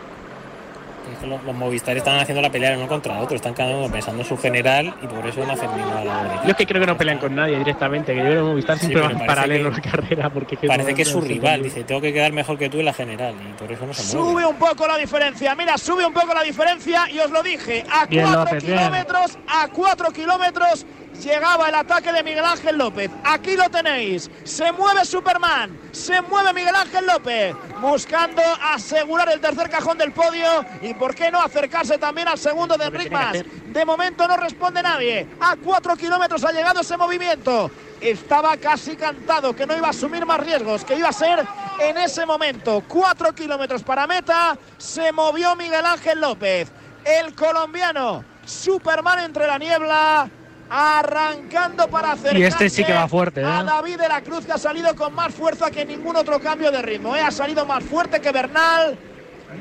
Los, 1.24 1.44
los 1.44 1.56
Movistar 1.56 1.96
están 1.98 2.20
haciendo 2.20 2.42
la 2.42 2.50
pelea 2.52 2.78
uno 2.78 2.88
contra 2.88 3.20
otro, 3.20 3.36
están 3.36 3.54
cada 3.54 3.76
uno 3.76 3.92
pensando 3.92 4.22
en 4.22 4.28
su 4.28 4.38
general 4.38 4.94
y 5.02 5.08
por 5.08 5.26
eso 5.26 5.46
no 5.46 5.54
hacen 5.54 5.70
ninguna 5.76 6.04
labor. 6.04 6.44
Yo 6.44 6.50
es 6.52 6.56
que 6.56 6.66
creo 6.66 6.82
que 6.82 6.88
no 6.88 6.98
pelean 6.98 7.18
con 7.18 7.34
nadie 7.36 7.58
directamente, 7.58 8.12
que 8.14 8.20
yo 8.20 8.26
creo 8.26 8.44
que 8.44 8.50
Movistar 8.52 8.76
Sí, 8.78 8.88
siempre 8.88 9.02
pero 9.02 9.14
van 9.16 9.26
parece 9.26 9.36
paralelos 9.36 9.80
que- 9.80 9.88
en 9.88 9.92
carrera. 9.92 10.30
Porque 10.30 10.58
que 10.58 10.68
Parece 10.68 10.92
no- 10.92 10.96
que 10.96 11.02
es 11.04 11.08
su 11.08 11.22
rival, 11.22 11.64
dice, 11.64 11.84
tengo 11.84 12.02
que 12.02 12.12
quedar 12.14 12.32
mejor 12.34 12.58
que 12.58 12.70
tú 12.70 12.80
en 12.80 12.86
la 12.86 12.94
general 12.94 13.36
y 13.50 13.54
por 13.60 13.72
eso 13.72 13.86
no 13.86 13.94
se 13.94 14.16
mueve. 14.18 14.32
Sube 14.32 14.46
un 14.46 14.56
poco 14.58 14.88
la 14.88 14.98
diferencia, 14.98 15.56
mira, 15.56 15.78
sube 15.78 16.06
un 16.06 16.14
poco 16.14 16.34
la 16.34 16.44
diferencia 16.44 17.10
y 17.10 17.20
os 17.20 17.32
lo 17.32 17.42
dije, 17.44 17.84
a 17.92 18.06
Bien, 18.06 18.24
4 18.26 18.44
López, 18.46 18.64
bien. 18.66 18.78
kilómetros, 18.78 19.38
a 19.48 19.68
4 19.70 20.12
kilómetros 20.12 20.86
llegaba 21.22 21.70
el 21.70 21.76
ataque 21.76 22.12
de 22.12 22.24
Miguel 22.24 22.46
Ángel 22.46 22.78
López. 22.78 23.12
Aquí 23.24 23.56
lo 23.56 23.70
tenéis, 23.70 24.30
se 24.44 24.72
mueve 24.72 25.06
Superman, 25.06 25.78
se 25.92 26.22
mueve 26.22 26.54
Miguel 26.54 26.76
Ángel 26.76 27.06
López, 27.06 27.56
buscando 27.82 28.42
asegurar 28.62 29.30
el 29.30 29.40
tercer 29.40 29.70
cajón 29.70 29.98
del 29.98 30.12
podio 30.12 30.66
y 30.82 30.94
por 30.94 31.16
qué 31.16 31.32
no 31.32 31.42
acercarse 31.42 31.98
también 31.98 32.28
al 32.28 32.38
segundo 32.38 32.78
de 32.78 32.86
Enric 32.86 33.12
Mas. 33.12 33.44
De 33.66 33.86
momento 33.86 34.28
no 34.28 34.38
responde 34.38 34.82
nadie, 34.84 35.28
a 35.40 35.56
4 35.56 35.96
kilómetros 35.96 36.44
ha 36.44 36.52
llegado 36.52 36.82
ese 36.82 36.98
movimiento. 36.98 37.72
Estaba 38.02 38.58
casi 38.58 38.98
cantado 38.98 39.56
que 39.56 39.66
no 39.66 39.78
iba 39.78 39.88
a 39.88 39.92
asumir 39.92 40.26
más 40.26 40.40
riesgos, 40.40 40.84
que 40.84 40.96
iba 40.96 41.08
a 41.08 41.14
ser 41.14 41.46
en 41.80 41.98
ese 41.98 42.26
momento. 42.26 42.84
Cuatro 42.88 43.34
kilómetros 43.34 43.82
para 43.84 44.08
meta, 44.08 44.58
se 44.78 45.12
movió 45.12 45.56
Miguel 45.56 45.86
Ángel 45.86 46.20
López. 46.20 46.70
El 47.06 47.34
colombiano, 47.34 48.24
Superman 48.46 49.20
entre 49.20 49.48
la 49.48 49.58
niebla, 49.58 50.30
arrancando 50.76 51.88
para 51.88 52.14
acercarse 52.14 52.40
Y 52.40 52.44
este 52.44 52.70
sí 52.70 52.84
que 52.84 52.94
va 52.94 53.08
fuerte, 53.08 53.42
¿eh? 53.42 53.46
a 53.46 53.64
David 53.64 54.00
de 54.00 54.08
la 54.08 54.22
Cruz, 54.22 54.44
que 54.44 54.54
ha 54.54 54.58
salido 54.58 54.96
con 54.96 55.14
más 55.14 55.32
fuerza 55.32 55.70
que 55.70 55.86
ningún 55.86 56.16
otro 56.16 56.40
cambio 56.40 56.72
de 56.72 56.82
ritmo. 56.82 57.16
¿eh? 57.16 57.22
Ha 57.22 57.30
salido 57.30 57.64
más 57.64 57.84
fuerte 57.84 58.20
que 58.20 58.32
Bernal, 58.32 58.98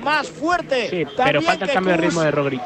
más 0.03 0.31
fuerte. 0.31 0.89
Sí, 0.89 1.05
pero 1.15 1.43
falta 1.43 1.67
el 1.67 1.73
cambio 1.73 1.93
de 1.93 1.99
ritmo 1.99 2.23
de 2.23 2.31
Roglic. 2.31 2.63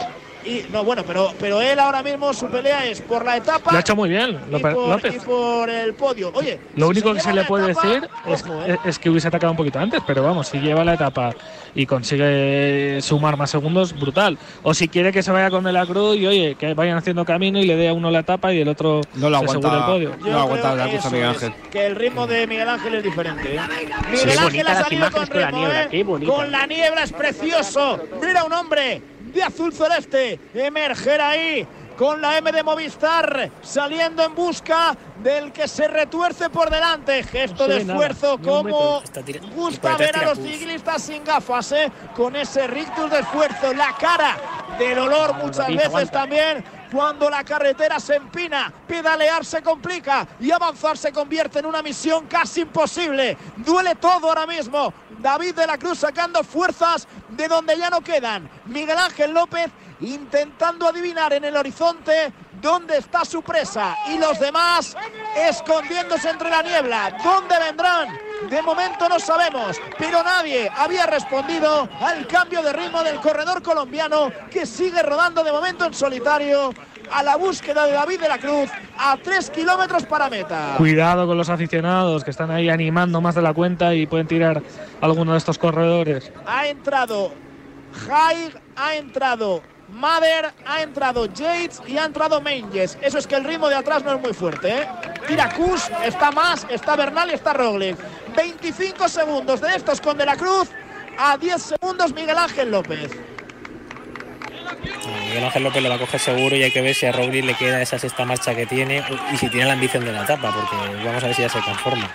Y, 0.46 0.64
no, 0.72 0.84
bueno, 0.84 1.02
pero, 1.06 1.32
pero 1.40 1.60
él 1.60 1.78
ahora 1.80 2.02
mismo 2.02 2.32
su 2.32 2.46
pelea 2.46 2.86
es 2.86 3.00
por 3.00 3.24
la 3.24 3.36
etapa 3.36 3.72
Lo 3.72 3.78
ha 3.78 3.80
hecho 3.80 3.96
muy 3.96 4.08
bien, 4.08 4.38
y, 4.48 4.52
López. 4.52 4.74
por, 4.74 4.88
López. 4.88 5.14
y 5.16 5.18
por 5.26 5.68
el 5.70 5.94
podio. 5.94 6.30
Oye, 6.34 6.60
Lo 6.76 6.86
si 6.86 6.90
único 6.92 7.08
que 7.12 7.18
lleva 7.20 7.30
se 7.30 7.32
le 7.34 7.44
puede 7.44 7.70
etapa, 7.72 7.86
decir 7.88 8.08
es, 8.28 8.42
ojo, 8.44 8.62
¿eh? 8.64 8.78
es 8.84 8.98
que 8.98 9.10
hubiese 9.10 9.28
atacado 9.28 9.50
un 9.50 9.56
poquito 9.56 9.78
antes, 9.80 10.00
pero 10.06 10.22
vamos, 10.22 10.46
si 10.48 10.58
lleva 10.60 10.84
la 10.84 10.94
etapa 10.94 11.34
y 11.74 11.84
consigue 11.84 12.98
sumar 13.02 13.36
más 13.36 13.50
segundos, 13.50 13.92
brutal. 13.98 14.38
O 14.62 14.72
si 14.72 14.88
quiere 14.88 15.12
que 15.12 15.22
se 15.22 15.30
vaya 15.32 15.50
con 15.50 15.64
De 15.64 15.72
la 15.72 15.84
Cruz 15.84 16.16
y 16.16 16.26
oye, 16.26 16.54
que 16.54 16.74
vayan 16.74 16.96
haciendo 16.96 17.24
camino 17.24 17.58
y 17.58 17.66
le 17.66 17.76
dé 17.76 17.88
a 17.88 17.92
uno 17.92 18.10
la 18.10 18.20
etapa 18.20 18.52
y 18.54 18.60
el 18.60 18.68
otro 18.68 19.00
No 19.14 19.28
lo 19.28 19.38
se 19.40 19.44
asegure 19.46 19.68
aguanta. 19.68 19.86
el 19.86 19.92
podio. 19.92 20.16
Yo 20.24 20.32
No 20.32 20.40
aguanta 20.40 20.72
creo 20.72 20.76
la 20.76 20.84
que 20.84 20.90
cruz 20.92 21.06
a 21.06 21.10
Miguel 21.10 21.30
es, 21.30 21.42
Ángel. 21.42 21.52
Que 21.70 21.86
el 21.86 21.96
ritmo 21.96 22.26
de 22.26 22.46
Miguel 22.46 22.68
Ángel 22.68 22.94
es 22.94 23.02
diferente. 23.02 23.56
¿eh? 23.56 23.60
Miguel 24.10 24.28
Ángel 24.30 24.44
bonitas 24.44 24.76
ha 24.78 24.82
salido 24.84 25.10
con 25.10 25.26
con 25.26 25.40
la 25.40 25.46
ritmo, 25.50 25.58
niebla, 25.58 25.82
¿eh? 25.90 26.26
Con 26.26 26.52
la 26.52 26.66
niebla 26.66 27.02
es 27.02 27.12
precioso. 27.12 28.00
Mira 28.24 28.44
un 28.44 28.52
hombre 28.52 29.02
de 29.36 29.44
azul 29.44 29.72
celeste 29.72 30.40
emerger 30.54 31.20
ahí. 31.20 31.66
Con 31.96 32.20
la 32.20 32.36
M 32.36 32.52
de 32.52 32.62
Movistar 32.62 33.50
saliendo 33.62 34.22
en 34.22 34.34
busca 34.34 34.94
del 35.22 35.50
que 35.50 35.66
se 35.66 35.88
retuerce 35.88 36.50
por 36.50 36.68
delante. 36.68 37.22
Gesto 37.22 37.66
No 37.66 37.72
de 37.74 37.84
nada, 37.84 37.92
esfuerzo 37.94 38.38
como 38.38 39.02
gusta 39.54 39.96
ver 39.96 40.14
a 40.14 40.24
los 40.26 40.38
ciclistas 40.38 41.02
sin 41.02 41.24
gafas, 41.24 41.72
¿eh? 41.72 41.90
con 42.14 42.36
ese 42.36 42.66
rictus 42.66 43.10
de 43.10 43.20
esfuerzo, 43.20 43.72
la 43.72 43.96
cara 43.98 44.36
del 44.78 44.98
olor 44.98 45.36
muchas 45.36 45.56
David, 45.56 45.76
veces 45.76 45.86
aguanta. 45.86 46.12
también 46.12 46.64
cuando 46.92 47.28
la 47.30 47.44
carretera 47.44 47.98
se 47.98 48.16
empina, 48.16 48.72
pedalear 48.86 49.44
se 49.44 49.62
complica 49.62 50.26
y 50.40 50.50
avanzar 50.50 50.96
se 50.96 51.12
convierte 51.12 51.58
en 51.58 51.66
una 51.66 51.82
misión 51.82 52.26
casi 52.26 52.60
imposible. 52.62 53.36
Duele 53.56 53.94
todo 53.96 54.28
ahora 54.28 54.46
mismo. 54.46 54.92
David 55.26 55.56
de 55.56 55.66
la 55.66 55.76
Cruz 55.76 55.98
sacando 55.98 56.44
fuerzas 56.44 57.08
de 57.30 57.48
donde 57.48 57.76
ya 57.76 57.90
no 57.90 58.00
quedan. 58.00 58.48
Miguel 58.66 58.96
Ángel 58.96 59.32
López 59.34 59.72
intentando 60.00 60.86
adivinar 60.86 61.32
en 61.32 61.44
el 61.44 61.56
horizonte 61.56 62.32
dónde 62.60 62.98
está 62.98 63.24
su 63.24 63.42
presa 63.42 63.96
y 64.08 64.18
los 64.18 64.38
demás 64.38 64.96
escondiéndose 65.36 66.30
entre 66.30 66.50
la 66.50 66.62
niebla. 66.62 67.16
¿Dónde 67.22 67.58
vendrán? 67.58 68.08
De 68.50 68.62
momento 68.62 69.08
no 69.08 69.18
sabemos, 69.18 69.80
pero 69.98 70.22
nadie 70.22 70.70
había 70.76 71.06
respondido 71.06 71.88
al 72.00 72.26
cambio 72.26 72.62
de 72.62 72.72
ritmo 72.72 73.02
del 73.02 73.16
corredor 73.20 73.62
colombiano 73.62 74.30
que 74.50 74.66
sigue 74.66 75.02
rodando 75.02 75.42
de 75.42 75.52
momento 75.52 75.86
en 75.86 75.94
solitario 75.94 76.72
a 77.10 77.22
la 77.22 77.36
búsqueda 77.36 77.86
de 77.86 77.92
David 77.92 78.20
de 78.20 78.28
la 78.28 78.38
Cruz 78.38 78.70
a 78.98 79.16
tres 79.16 79.50
kilómetros 79.50 80.04
para 80.04 80.28
meta. 80.28 80.74
Cuidado 80.76 81.26
con 81.26 81.36
los 81.36 81.48
aficionados 81.48 82.24
que 82.24 82.30
están 82.30 82.50
ahí 82.50 82.68
animando 82.68 83.20
más 83.20 83.34
de 83.34 83.42
la 83.42 83.54
cuenta 83.54 83.94
y 83.94 84.06
pueden 84.06 84.26
tirar 84.26 84.62
alguno 85.00 85.32
de 85.32 85.38
estos 85.38 85.58
corredores. 85.58 86.32
Ha 86.46 86.66
entrado 86.66 87.32
Haig, 88.10 88.52
ha 88.76 88.94
entrado 88.96 89.62
Mader, 89.88 90.52
ha 90.66 90.82
entrado 90.82 91.26
Yates 91.26 91.80
y 91.86 91.96
ha 91.96 92.04
entrado 92.04 92.40
Menges. 92.40 92.98
Eso 93.00 93.18
es 93.18 93.26
que 93.26 93.36
el 93.36 93.44
ritmo 93.44 93.68
de 93.68 93.76
atrás 93.76 94.04
no 94.04 94.14
es 94.14 94.20
muy 94.20 94.32
fuerte. 94.32 94.82
¿eh? 94.82 94.88
Tira 95.26 95.50
está 96.04 96.30
más, 96.30 96.66
está 96.68 96.96
Bernal 96.96 97.30
y 97.30 97.34
está 97.34 97.52
Roglic. 97.52 97.96
25 98.36 99.08
segundos 99.08 99.60
de 99.60 99.74
estos 99.74 100.00
con 100.00 100.18
De 100.18 100.26
la 100.26 100.36
Cruz. 100.36 100.68
A 101.18 101.36
10 101.38 101.62
segundos 101.62 102.12
Miguel 102.12 102.36
Ángel 102.36 102.70
López. 102.70 103.10
Miguel 105.24 105.44
Ángel 105.44 105.62
López 105.62 105.82
lo 105.82 105.88
va 105.88 105.94
a 105.94 105.98
coger 105.98 106.20
seguro 106.20 106.56
y 106.56 106.62
hay 106.62 106.70
que 106.70 106.82
ver 106.82 106.94
si 106.94 107.06
a 107.06 107.12
Roglic 107.12 107.44
le 107.44 107.54
queda 107.54 107.80
esa 107.80 107.98
sexta 107.98 108.24
marcha 108.24 108.54
que 108.54 108.66
tiene 108.66 109.02
y 109.32 109.36
si 109.36 109.48
tiene 109.48 109.66
la 109.66 109.72
ambición 109.72 110.04
de 110.04 110.12
la 110.12 110.24
etapa, 110.24 110.52
porque 110.52 111.04
vamos 111.04 111.22
a 111.22 111.26
ver 111.26 111.34
si 111.34 111.42
ya 111.42 111.48
se 111.48 111.60
conforma. 111.60 112.10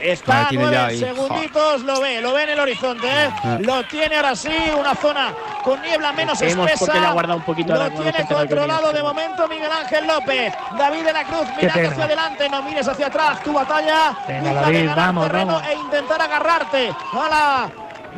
Está 0.00 0.48
a 0.48 0.52
nueve 0.52 0.98
segunditos, 0.98 1.82
lo 1.82 2.00
ve, 2.00 2.20
lo 2.20 2.32
ve 2.34 2.42
en 2.44 2.50
el 2.50 2.60
horizonte. 2.60 3.06
¿eh? 3.06 3.30
Ah. 3.42 3.58
Lo 3.60 3.84
tiene 3.84 4.16
ahora 4.16 4.36
sí, 4.36 4.54
una 4.78 4.94
zona 4.94 5.32
con 5.62 5.80
niebla 5.82 6.12
menos 6.12 6.40
espesa. 6.40 6.78
porque 6.78 7.00
le 7.00 7.06
ha 7.06 7.12
guardado 7.12 7.38
un 7.38 7.44
poquito 7.44 7.74
lo 7.74 7.90
tiene 7.90 8.26
controlado 8.26 8.92
de 8.92 9.02
momento 9.02 9.48
Miguel 9.48 9.70
Ángel 9.70 10.06
López. 10.06 10.54
David 10.78 11.04
de 11.04 11.12
la 11.12 11.24
Cruz 11.24 11.46
mirando 11.60 11.88
hacia 11.88 12.04
adelante, 12.04 12.48
no 12.48 12.62
mires 12.62 12.86
hacia 12.86 13.06
atrás. 13.06 13.42
Tu 13.42 13.52
batalla. 13.52 14.16
Venga, 14.28 14.52
David, 14.52 14.78
ganar 14.80 14.96
vamos, 14.96 15.26
terreno 15.26 15.54
vamos. 15.54 15.68
E 15.68 15.74
intentar 15.74 16.22
agarrarte 16.22 16.90
a 16.90 17.28
la 17.28 17.70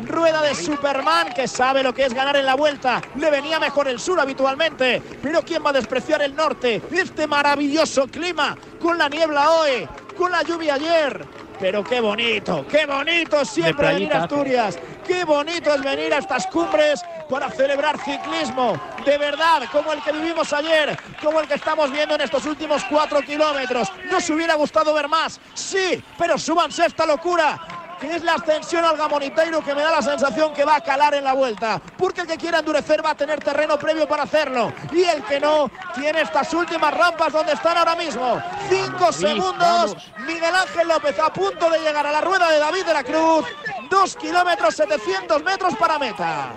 rueda 0.06 0.42
de 0.42 0.54
Superman 0.54 1.32
que 1.34 1.48
sabe 1.48 1.82
lo 1.82 1.94
que 1.94 2.04
es 2.04 2.14
ganar 2.14 2.36
en 2.36 2.46
la 2.46 2.54
vuelta. 2.54 3.00
Le 3.16 3.30
venía 3.30 3.58
mejor 3.58 3.88
el 3.88 3.98
sur 3.98 4.20
habitualmente, 4.20 5.02
pero 5.22 5.42
¿quién 5.42 5.64
va 5.64 5.70
a 5.70 5.74
despreciar 5.74 6.22
el 6.22 6.34
norte? 6.34 6.82
Este 6.92 7.26
maravilloso 7.26 8.06
clima 8.06 8.56
con 8.80 8.98
la 8.98 9.08
niebla 9.08 9.50
hoy, 9.52 9.88
con 10.16 10.30
la 10.30 10.42
lluvia 10.42 10.74
ayer. 10.74 11.24
Pero 11.58 11.82
qué 11.82 12.00
bonito, 12.00 12.66
qué 12.68 12.86
bonito 12.86 13.44
siempre 13.44 13.94
venir 13.94 14.12
a. 14.12 14.22
Asturias. 14.22 14.78
Qué 15.06 15.24
bonito 15.24 15.74
es 15.74 15.82
venir 15.82 16.12
a 16.12 16.18
estas 16.18 16.46
cumbres 16.48 17.02
para 17.28 17.50
celebrar 17.50 17.98
ciclismo. 17.98 18.78
De 19.04 19.16
verdad, 19.16 19.62
como 19.72 19.92
el 19.92 20.02
que 20.02 20.12
vivimos 20.12 20.52
ayer, 20.52 20.98
como 21.22 21.40
el 21.40 21.48
que 21.48 21.54
estamos 21.54 21.90
viendo 21.90 22.14
en 22.14 22.20
estos 22.20 22.44
últimos 22.46 22.84
cuatro 22.84 23.20
kilómetros. 23.22 23.90
¿Nos 24.10 24.28
hubiera 24.30 24.54
gustado 24.54 24.92
ver 24.92 25.08
más? 25.08 25.40
Sí, 25.54 26.02
pero 26.18 26.38
súbanse 26.38 26.82
a 26.82 26.86
esta 26.86 27.06
locura 27.06 27.77
que 28.00 28.14
es 28.14 28.22
la 28.22 28.34
ascensión 28.34 28.84
al 28.84 28.96
Gamoniteiro 28.96 29.62
que 29.62 29.74
me 29.74 29.82
da 29.82 29.90
la 29.90 30.02
sensación 30.02 30.52
que 30.52 30.64
va 30.64 30.76
a 30.76 30.80
calar 30.80 31.14
en 31.14 31.24
la 31.24 31.32
vuelta. 31.32 31.80
Porque 31.96 32.22
el 32.22 32.26
que 32.26 32.36
quiera 32.36 32.60
endurecer 32.60 33.04
va 33.04 33.10
a 33.10 33.14
tener 33.14 33.40
terreno 33.40 33.78
previo 33.78 34.06
para 34.06 34.24
hacerlo. 34.24 34.72
Y 34.92 35.02
el 35.02 35.22
que 35.24 35.40
no, 35.40 35.70
tiene 35.94 36.22
estas 36.22 36.52
últimas 36.54 36.94
rampas 36.94 37.32
donde 37.32 37.52
están 37.52 37.76
ahora 37.76 37.96
mismo. 37.96 38.40
Cinco 38.68 39.12
segundos. 39.12 39.96
Miguel 40.26 40.54
Ángel 40.54 40.88
López 40.88 41.18
a 41.18 41.32
punto 41.32 41.70
de 41.70 41.80
llegar 41.80 42.06
a 42.06 42.12
la 42.12 42.20
rueda 42.20 42.50
de 42.50 42.58
David 42.58 42.84
de 42.84 42.94
la 42.94 43.04
Cruz. 43.04 43.46
Dos 43.90 44.16
kilómetros 44.16 44.74
700 44.74 45.42
metros 45.42 45.74
para 45.76 45.98
meta. 45.98 46.52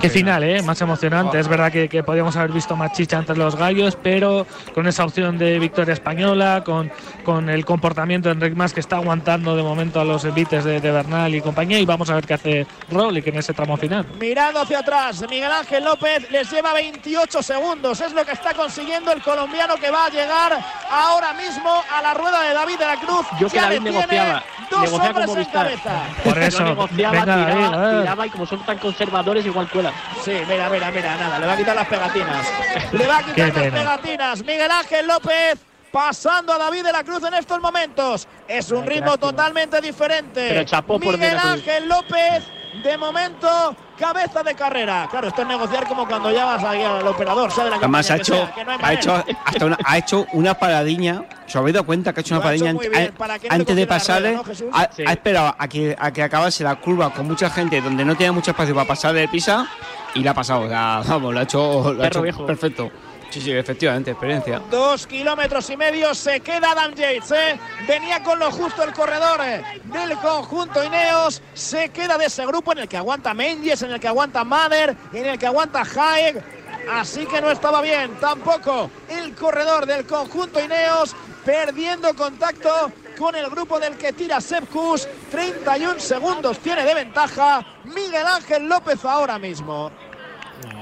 Qué, 0.00 0.10
final, 0.10 0.44
¿eh? 0.44 0.62
Más 0.62 0.80
emocionante. 0.80 1.38
Es 1.38 1.48
verdad 1.48 1.72
que, 1.72 1.88
que 1.88 2.02
podíamos 2.02 2.36
haber 2.36 2.52
visto 2.52 2.76
más 2.76 2.92
chicha 2.92 3.18
entre 3.18 3.36
los 3.36 3.56
gallos, 3.56 3.96
pero 4.02 4.46
con 4.74 4.86
esa 4.86 5.04
opción 5.04 5.38
de 5.38 5.58
victoria 5.58 5.94
española, 5.94 6.62
con, 6.64 6.90
con 7.24 7.48
el 7.48 7.64
comportamiento 7.64 8.28
de 8.28 8.34
Enric 8.34 8.54
Mas 8.56 8.72
que 8.72 8.80
está 8.80 8.96
aguantando 8.96 9.56
de 9.56 9.62
momento 9.62 10.00
a 10.00 10.04
los 10.04 10.24
envites 10.24 10.64
de, 10.64 10.80
de 10.80 10.90
Bernal 10.90 11.34
y 11.34 11.40
compañía. 11.40 11.78
Y 11.78 11.86
vamos 11.86 12.10
a 12.10 12.14
ver 12.14 12.26
qué 12.26 12.34
hace 12.34 12.66
Roglic 12.90 13.26
en 13.26 13.36
ese 13.36 13.52
tramo 13.54 13.76
final. 13.76 14.06
Mirando 14.20 14.60
hacia 14.60 14.80
atrás, 14.80 15.24
Miguel 15.28 15.52
Ángel 15.52 15.84
López 15.84 16.30
les 16.30 16.50
lleva 16.50 16.72
28 16.72 17.42
segundos. 17.42 18.00
Es 18.00 18.12
lo 18.12 18.24
que 18.24 18.32
está 18.32 18.54
consiguiendo 18.54 19.12
el 19.12 19.22
colombiano 19.22 19.76
que 19.76 19.90
va 19.90 20.06
a 20.06 20.08
llegar 20.10 20.58
ahora 20.90 21.32
mismo 21.34 21.70
a 21.92 22.02
la 22.02 22.14
rueda 22.14 22.42
de 22.42 22.54
David 22.54 22.78
de 22.78 22.86
la 22.86 22.96
Cruz. 22.96 23.26
Yo 23.40 23.48
que 23.48 23.56
Ya 23.56 23.62
David 23.62 23.76
le 23.76 23.90
tiene 23.90 23.98
negociaba. 23.98 24.44
Dos 24.70 24.80
negociaba 24.82 25.20
hombres 25.20 25.46
en 25.46 25.52
cabeza. 25.52 26.02
Por 26.24 26.38
eso, 26.42 26.60
No 26.60 26.68
negociaba, 26.70 27.12
venga, 27.12 27.46
tiraba, 27.46 27.76
David, 27.76 28.00
tiraba 28.00 28.26
y 28.26 28.30
como 28.30 28.46
son 28.46 28.66
tan 28.66 28.78
conservadores, 28.78 29.44
igual 29.56 29.70
cuela. 29.70 29.92
Sí, 30.22 30.32
mira, 30.46 30.68
mira, 30.68 30.90
mira, 30.90 31.16
nada, 31.16 31.38
le 31.38 31.46
va 31.46 31.52
a 31.54 31.56
quitar 31.56 31.74
las 31.74 31.88
pegatinas. 31.88 32.46
Le 32.92 33.06
va 33.06 33.18
a 33.18 33.22
quitar 33.22 33.54
las 33.54 33.72
pegatinas. 33.72 34.40
Miguel 34.40 34.70
Ángel 34.70 35.06
López 35.06 35.58
pasando 35.90 36.52
a 36.52 36.58
David 36.58 36.84
de 36.84 36.92
la 36.92 37.02
Cruz 37.04 37.22
en 37.24 37.34
estos 37.34 37.60
momentos. 37.60 38.28
Es 38.46 38.70
un 38.70 38.86
ritmo 38.86 39.16
totalmente 39.16 39.80
diferente. 39.80 40.48
Pero 40.48 40.98
Miguel. 40.98 41.38
Ángel 41.38 41.88
López, 41.88 42.44
de 42.82 42.96
momento, 42.96 43.76
cabeza 43.98 44.42
de 44.42 44.54
carrera. 44.54 45.06
Claro, 45.10 45.28
esto 45.28 45.42
es 45.42 45.48
negociar 45.48 45.86
como 45.86 46.06
cuando 46.06 46.30
llamas 46.30 46.62
ahí 46.64 46.82
al 46.82 47.06
operador, 47.06 47.50
la 47.56 47.76
Además 47.76 48.10
ha 48.10 48.16
hecho, 48.16 48.34
sea, 48.34 48.52
que 48.54 48.64
no 48.64 48.72
ha 48.80 48.92
hecho 48.92 49.24
hasta 49.44 49.64
una, 49.66 49.78
ha 49.84 49.98
hecho 49.98 50.26
una 50.32 50.54
paradiña. 50.54 51.24
¿Se 51.46 51.58
habéis 51.58 51.74
dado 51.74 51.86
cuenta 51.86 52.12
que 52.12 52.20
ha 52.20 52.22
hecho 52.22 52.34
una 52.34 52.38
hecho 52.54 52.64
paradiña 52.64 52.72
bien, 52.72 53.14
a- 53.18 53.26
no 53.28 53.34
antes 53.54 53.76
de 53.76 53.82
la 53.82 53.88
pasarle? 53.88 54.28
rueda, 54.30 54.38
¿no, 54.42 54.44
Jesús? 54.44 54.66
ha, 54.72 54.90
Sí. 54.92 55.04
ha 55.06 55.12
esperado 55.12 55.54
a 55.58 55.68
que, 55.68 55.96
a 55.98 56.10
que 56.12 56.22
acabase 56.22 56.64
la 56.64 56.74
curva 56.76 57.10
con 57.12 57.26
mucha 57.26 57.48
gente 57.50 57.80
donde 57.80 58.04
no 58.04 58.14
tenía 58.16 58.32
mucho 58.32 58.50
espacio 58.50 58.74
para 58.74 58.86
pasar 58.88 59.14
de 59.14 59.28
pisa 59.28 59.66
y 60.14 60.20
la 60.22 60.32
ha 60.32 60.34
pasado. 60.34 60.62
O 60.62 60.68
sea, 60.68 61.02
vamos, 61.08 61.32
lo 61.34 61.40
ha 61.40 61.42
hecho, 61.44 61.82
lo 61.84 61.90
ha 61.90 61.92
Perro 61.96 62.06
hecho 62.06 62.22
viejo. 62.22 62.46
perfecto. 62.46 62.90
Sí, 63.30 63.40
sí, 63.40 63.52
efectivamente, 63.52 64.12
experiencia. 64.12 64.60
Dos 64.70 65.06
kilómetros 65.06 65.68
y 65.70 65.76
medio 65.76 66.14
se 66.14 66.40
queda 66.40 66.70
Adam 66.72 66.94
Yates, 66.94 67.30
¿eh? 67.32 67.58
Venía 67.86 68.22
con 68.22 68.38
lo 68.38 68.50
justo 68.50 68.82
el 68.82 68.92
corredor 68.92 69.40
eh, 69.44 69.62
del 69.84 70.16
conjunto 70.18 70.82
Ineos. 70.82 71.42
Se 71.52 71.90
queda 71.90 72.16
de 72.16 72.26
ese 72.26 72.46
grupo 72.46 72.72
en 72.72 72.78
el 72.78 72.88
que 72.88 72.96
aguanta 72.96 73.34
Menges, 73.34 73.82
en 73.82 73.92
el 73.92 74.00
que 74.00 74.08
aguanta 74.08 74.44
Mader, 74.44 74.96
en 75.12 75.26
el 75.26 75.38
que 75.38 75.46
aguanta 75.46 75.82
Haeg. 75.82 76.42
Así 76.90 77.26
que 77.26 77.40
no 77.40 77.50
estaba 77.50 77.82
bien 77.82 78.12
tampoco 78.20 78.90
el 79.08 79.34
corredor 79.34 79.86
del 79.86 80.06
conjunto 80.06 80.62
Ineos, 80.62 81.14
perdiendo 81.44 82.14
contacto 82.14 82.92
con 83.18 83.34
el 83.34 83.48
grupo 83.50 83.80
del 83.80 83.96
que 83.96 84.12
tira 84.12 84.40
Sepkus. 84.40 85.08
31 85.30 85.98
segundos 85.98 86.58
tiene 86.58 86.84
de 86.84 86.94
ventaja 86.94 87.64
Miguel 87.84 88.26
Ángel 88.26 88.68
López 88.68 89.04
ahora 89.04 89.38
mismo. 89.38 89.90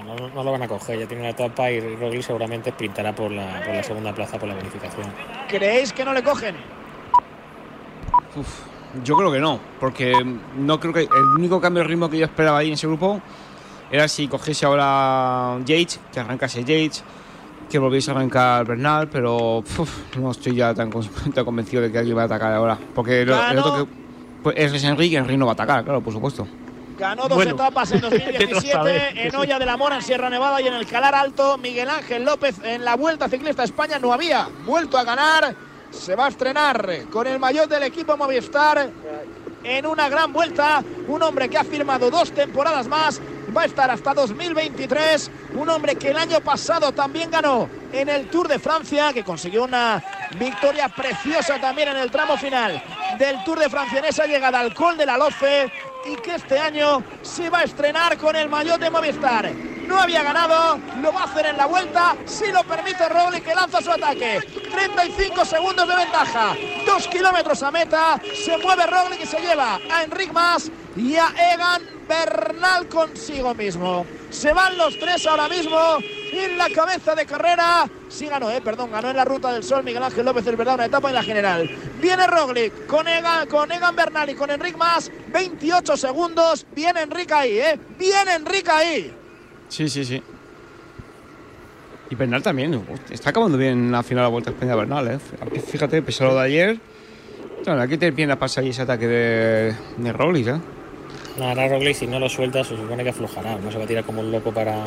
No, 0.07 0.29
no, 0.35 0.45
lo 0.45 0.53
van 0.53 0.63
a 0.63 0.69
coger, 0.69 0.99
ya 0.99 1.07
tiene 1.07 1.23
una 1.23 1.31
etapa 1.31 1.71
y 1.71 1.81
Roglic 1.97 2.23
seguramente 2.23 2.71
sprintará 2.71 3.15
por 3.15 3.31
la, 3.31 3.63
por 3.65 3.75
la 3.75 3.83
segunda 3.83 4.15
plaza 4.15 4.39
por 4.39 4.49
la 4.49 4.55
bonificación. 4.55 5.07
¿Creéis 5.49 5.93
que 5.93 6.05
no 6.05 6.13
le 6.13 6.23
cogen? 6.23 6.55
Uf, 8.37 8.61
yo 9.03 9.17
creo 9.17 9.33
que 9.33 9.41
no, 9.41 9.59
porque 9.81 10.13
no 10.57 10.79
creo 10.81 10.93
que 10.93 11.01
el 11.03 11.25
único 11.39 11.61
cambio 11.61 11.83
de 11.83 11.89
ritmo 11.89 12.11
que 12.11 12.19
yo 12.19 12.25
esperaba 12.27 12.59
ahí 12.59 12.69
en 12.69 12.75
ese 12.75 12.87
grupo 12.87 13.21
era 13.91 14.07
si 14.09 14.29
cogiese 14.29 14.67
ahora 14.67 15.59
Yates, 15.65 16.01
que 16.13 16.21
arrancase 16.21 16.61
Yates, 16.65 17.03
que 17.71 17.79
volviese 17.79 18.11
a 18.11 18.15
arrancar 18.15 18.67
Bernal, 18.67 19.09
pero 19.09 19.59
uf, 19.59 20.17
no 20.19 20.31
estoy 20.33 20.55
ya 20.57 20.75
tan, 20.75 20.91
tan 21.35 21.45
convencido 21.45 21.81
de 21.83 21.91
que 21.91 21.99
alguien 21.99 22.17
va 22.17 22.23
a 22.23 22.27
atacar 22.27 22.53
ahora. 22.53 22.79
Porque 22.95 23.23
el 23.23 23.29
Claro. 23.29 23.61
otro 23.61 23.85
que 23.87 23.93
pues, 24.43 24.57
es 24.75 24.85
Enrique, 24.85 25.17
Enrique 25.17 25.39
no 25.39 25.47
va 25.47 25.53
a 25.53 25.55
atacar, 25.55 25.83
claro, 25.85 26.01
por 26.03 26.13
supuesto. 26.13 26.47
Ganó 26.99 27.29
dos 27.29 27.37
Bueno, 27.37 27.53
etapas 27.53 27.91
en 27.93 28.01
vete 28.01 28.09
tú 28.11 28.17
a 28.17 28.21
2017 28.21 28.73
saber, 28.73 29.15
que 29.15 29.27
en. 29.29 29.37
Olla 29.37 29.59
de 29.59 29.67
la 29.67 29.77
Mora, 29.77 29.97
en 29.97 30.03
Sierra 30.03 30.31
Nevada 30.31 30.61
y 30.61 30.69
en 30.69 30.75
el 30.75 30.87
Calar 30.87 31.15
Alto. 31.15 31.59
Miguel 31.59 31.89
Ángel 31.89 32.25
López 32.25 32.57
en 32.63 32.85
la 32.85 32.97
Vuelta 32.97 33.29
Ciclista 33.29 33.63
a 33.63 33.65
España 33.65 33.99
no 33.99 34.13
había 34.13 34.49
vuelto 34.65 34.97
a 34.97 35.05
ganar. 35.05 35.55
Se 35.91 36.15
va 36.15 36.27
a 36.27 36.29
estrenar 36.29 37.07
con 37.11 37.27
el 37.27 37.39
maillot 37.39 37.69
del 37.69 37.85
equipo 37.85 38.17
Movistar 38.17 38.91
en 39.63 39.87
una 39.87 40.09
gran 40.09 40.33
vuelta. 40.33 40.83
Un 41.09 41.23
hombre 41.23 41.49
que 41.49 41.59
ha 41.59 41.65
firmado 41.65 42.11
dos 42.11 42.33
temporadas 42.33 42.87
más. 42.87 43.21
Va 43.57 43.63
a 43.63 43.67
estar 43.67 43.91
hasta 43.91 44.15
2023. 44.15 45.31
Un 45.55 45.69
hombre 45.69 45.97
que 45.97 46.11
el 46.11 46.17
año 46.17 46.41
pasado 46.41 46.93
también 46.93 47.31
ganó 47.31 47.69
en 47.93 48.09
el 48.09 48.29
Tour 48.29 48.49
de 48.49 48.59
Francia, 48.59 49.13
que 49.13 49.23
consiguió 49.23 49.65
una 49.65 50.03
victoria 50.39 50.89
preciosa 50.89 51.61
también 51.61 51.89
en 51.89 51.97
el 51.97 52.11
tramo 52.11 52.37
final 52.37 52.83
del 53.19 53.45
Tour 53.45 53.59
de 53.59 53.69
Francia 53.69 53.99
en 53.99 54.07
esa 54.07 54.27
llegada 54.27 54.59
al 54.61 54.75
Col 54.75 54.97
de 54.97 55.07
la 55.07 55.17
Loce 55.17 55.71
y 56.07 56.17
que 56.17 56.35
este 56.35 56.59
año 56.59 57.03
se 57.23 57.49
va 57.51 57.61
a 57.61 57.65
estrenar 57.65 58.19
con 58.19 58.37
el 58.37 58.49
maillot 58.49 58.81
de 58.81 58.91
Movistar. 58.91 59.53
No 59.87 60.01
había 60.01 60.23
ganado, 60.23 60.79
lo 61.01 61.13
va 61.13 61.23
a 61.23 61.25
hacer 61.25 61.47
en 61.47 61.57
la 61.57 61.67
vuelta, 61.67 62.17
si 62.25 62.51
lo 62.51 62.65
permite 62.65 63.09
Roglic 63.09 63.45
que 63.45 63.55
lanza 63.55 63.83
su 63.83 63.91
ataque. 63.91 64.41
35 64.71 65.45
segundos 65.45 65.87
de 65.87 65.97
ventaja, 65.97 66.57
2 66.87 67.09
kilómetros 67.09 67.63
a 67.63 67.71
meta, 67.71 68.21
se 68.45 68.57
mueve 68.59 68.87
Roglic 68.87 69.23
y 69.23 69.27
se 69.27 69.41
lleva 69.41 69.79
a 69.91 70.03
Enric 70.05 70.33
Mas 70.33 70.71
y 70.97 71.17
a 71.17 71.33
Egan 71.53 71.83
Bernal 72.09 72.89
consigo 72.89 73.55
mismo. 73.55 74.07
Se 74.31 74.53
van 74.53 74.77
los 74.79 74.99
tres 74.99 75.27
ahora 75.27 75.49
mismo 75.49 75.79
en 76.33 76.59
la 76.59 76.71
cabeza 76.71 77.15
de 77.15 77.27
carrera. 77.27 77.89
Sí 78.15 78.27
ganó, 78.27 78.49
eh, 78.49 78.61
perdón, 78.61 78.93
ganó 78.93 79.11
en 79.11 79.17
la 79.17 79.25
ruta 79.25 79.53
del 79.53 79.65
sol 79.65 79.83
Miguel 79.83 80.05
Ángel 80.05 80.25
López, 80.25 80.47
es 80.47 80.57
verdad, 80.57 80.75
una 80.75 80.85
etapa 80.85 81.09
en 81.09 81.17
la 81.17 81.23
general. 81.25 81.69
Viene 82.01 82.29
Roglic 82.29 82.87
con 82.87 83.09
Egan, 83.09 83.49
con 83.49 83.73
Egan 83.73 83.97
Bernal 83.97 84.31
y 84.31 84.35
con 84.35 84.49
Enric 84.53 84.77
Mas, 84.77 85.11
28 85.33 85.97
segundos. 85.97 86.65
Viene 86.77 87.03
Enric 87.03 87.33
ahí, 87.33 87.59
eh, 87.59 87.77
viene 87.99 88.35
Enric 88.35 88.69
ahí. 88.69 89.13
Sí, 89.69 89.89
sí, 89.89 90.05
sí. 90.05 90.23
Y 92.09 92.15
Bernal 92.15 92.41
también, 92.41 92.87
está 93.11 93.31
acabando 93.31 93.59
bien 93.59 93.91
la 93.91 94.05
final 94.05 94.19
de 94.19 94.27
la 94.27 94.29
Vuelta 94.29 94.51
a 94.51 94.53
España 94.53 94.77
Bernal, 94.77 95.09
¿eh? 95.09 95.19
Fíjate, 95.67 96.01
pese 96.01 96.23
a 96.23 96.29
lo 96.29 96.37
de 96.37 96.43
ayer, 96.43 96.79
bueno, 97.67 97.83
aquí 97.83 97.99
te 97.99 98.13
viene 98.13 98.35
a 98.35 98.39
pasar 98.39 98.63
ahí 98.63 98.71
ese 98.71 98.83
ataque 98.83 99.09
de, 99.09 99.75
de 99.97 100.13
Roglic, 100.13 100.47
¿eh? 100.47 100.61
No, 101.37 101.49
ahora 101.49 101.67
Roglic 101.67 101.97
si 101.97 102.07
no 102.07 102.21
lo 102.21 102.29
suelta 102.29 102.63
se 102.63 102.77
supone 102.77 103.03
que 103.03 103.11
aflojará, 103.11 103.57
no 103.57 103.73
se 103.73 103.79
va 103.79 103.83
a 103.83 103.87
tirar 103.89 104.05
como 104.05 104.21
un 104.21 104.31
loco 104.31 104.53
para, 104.53 104.85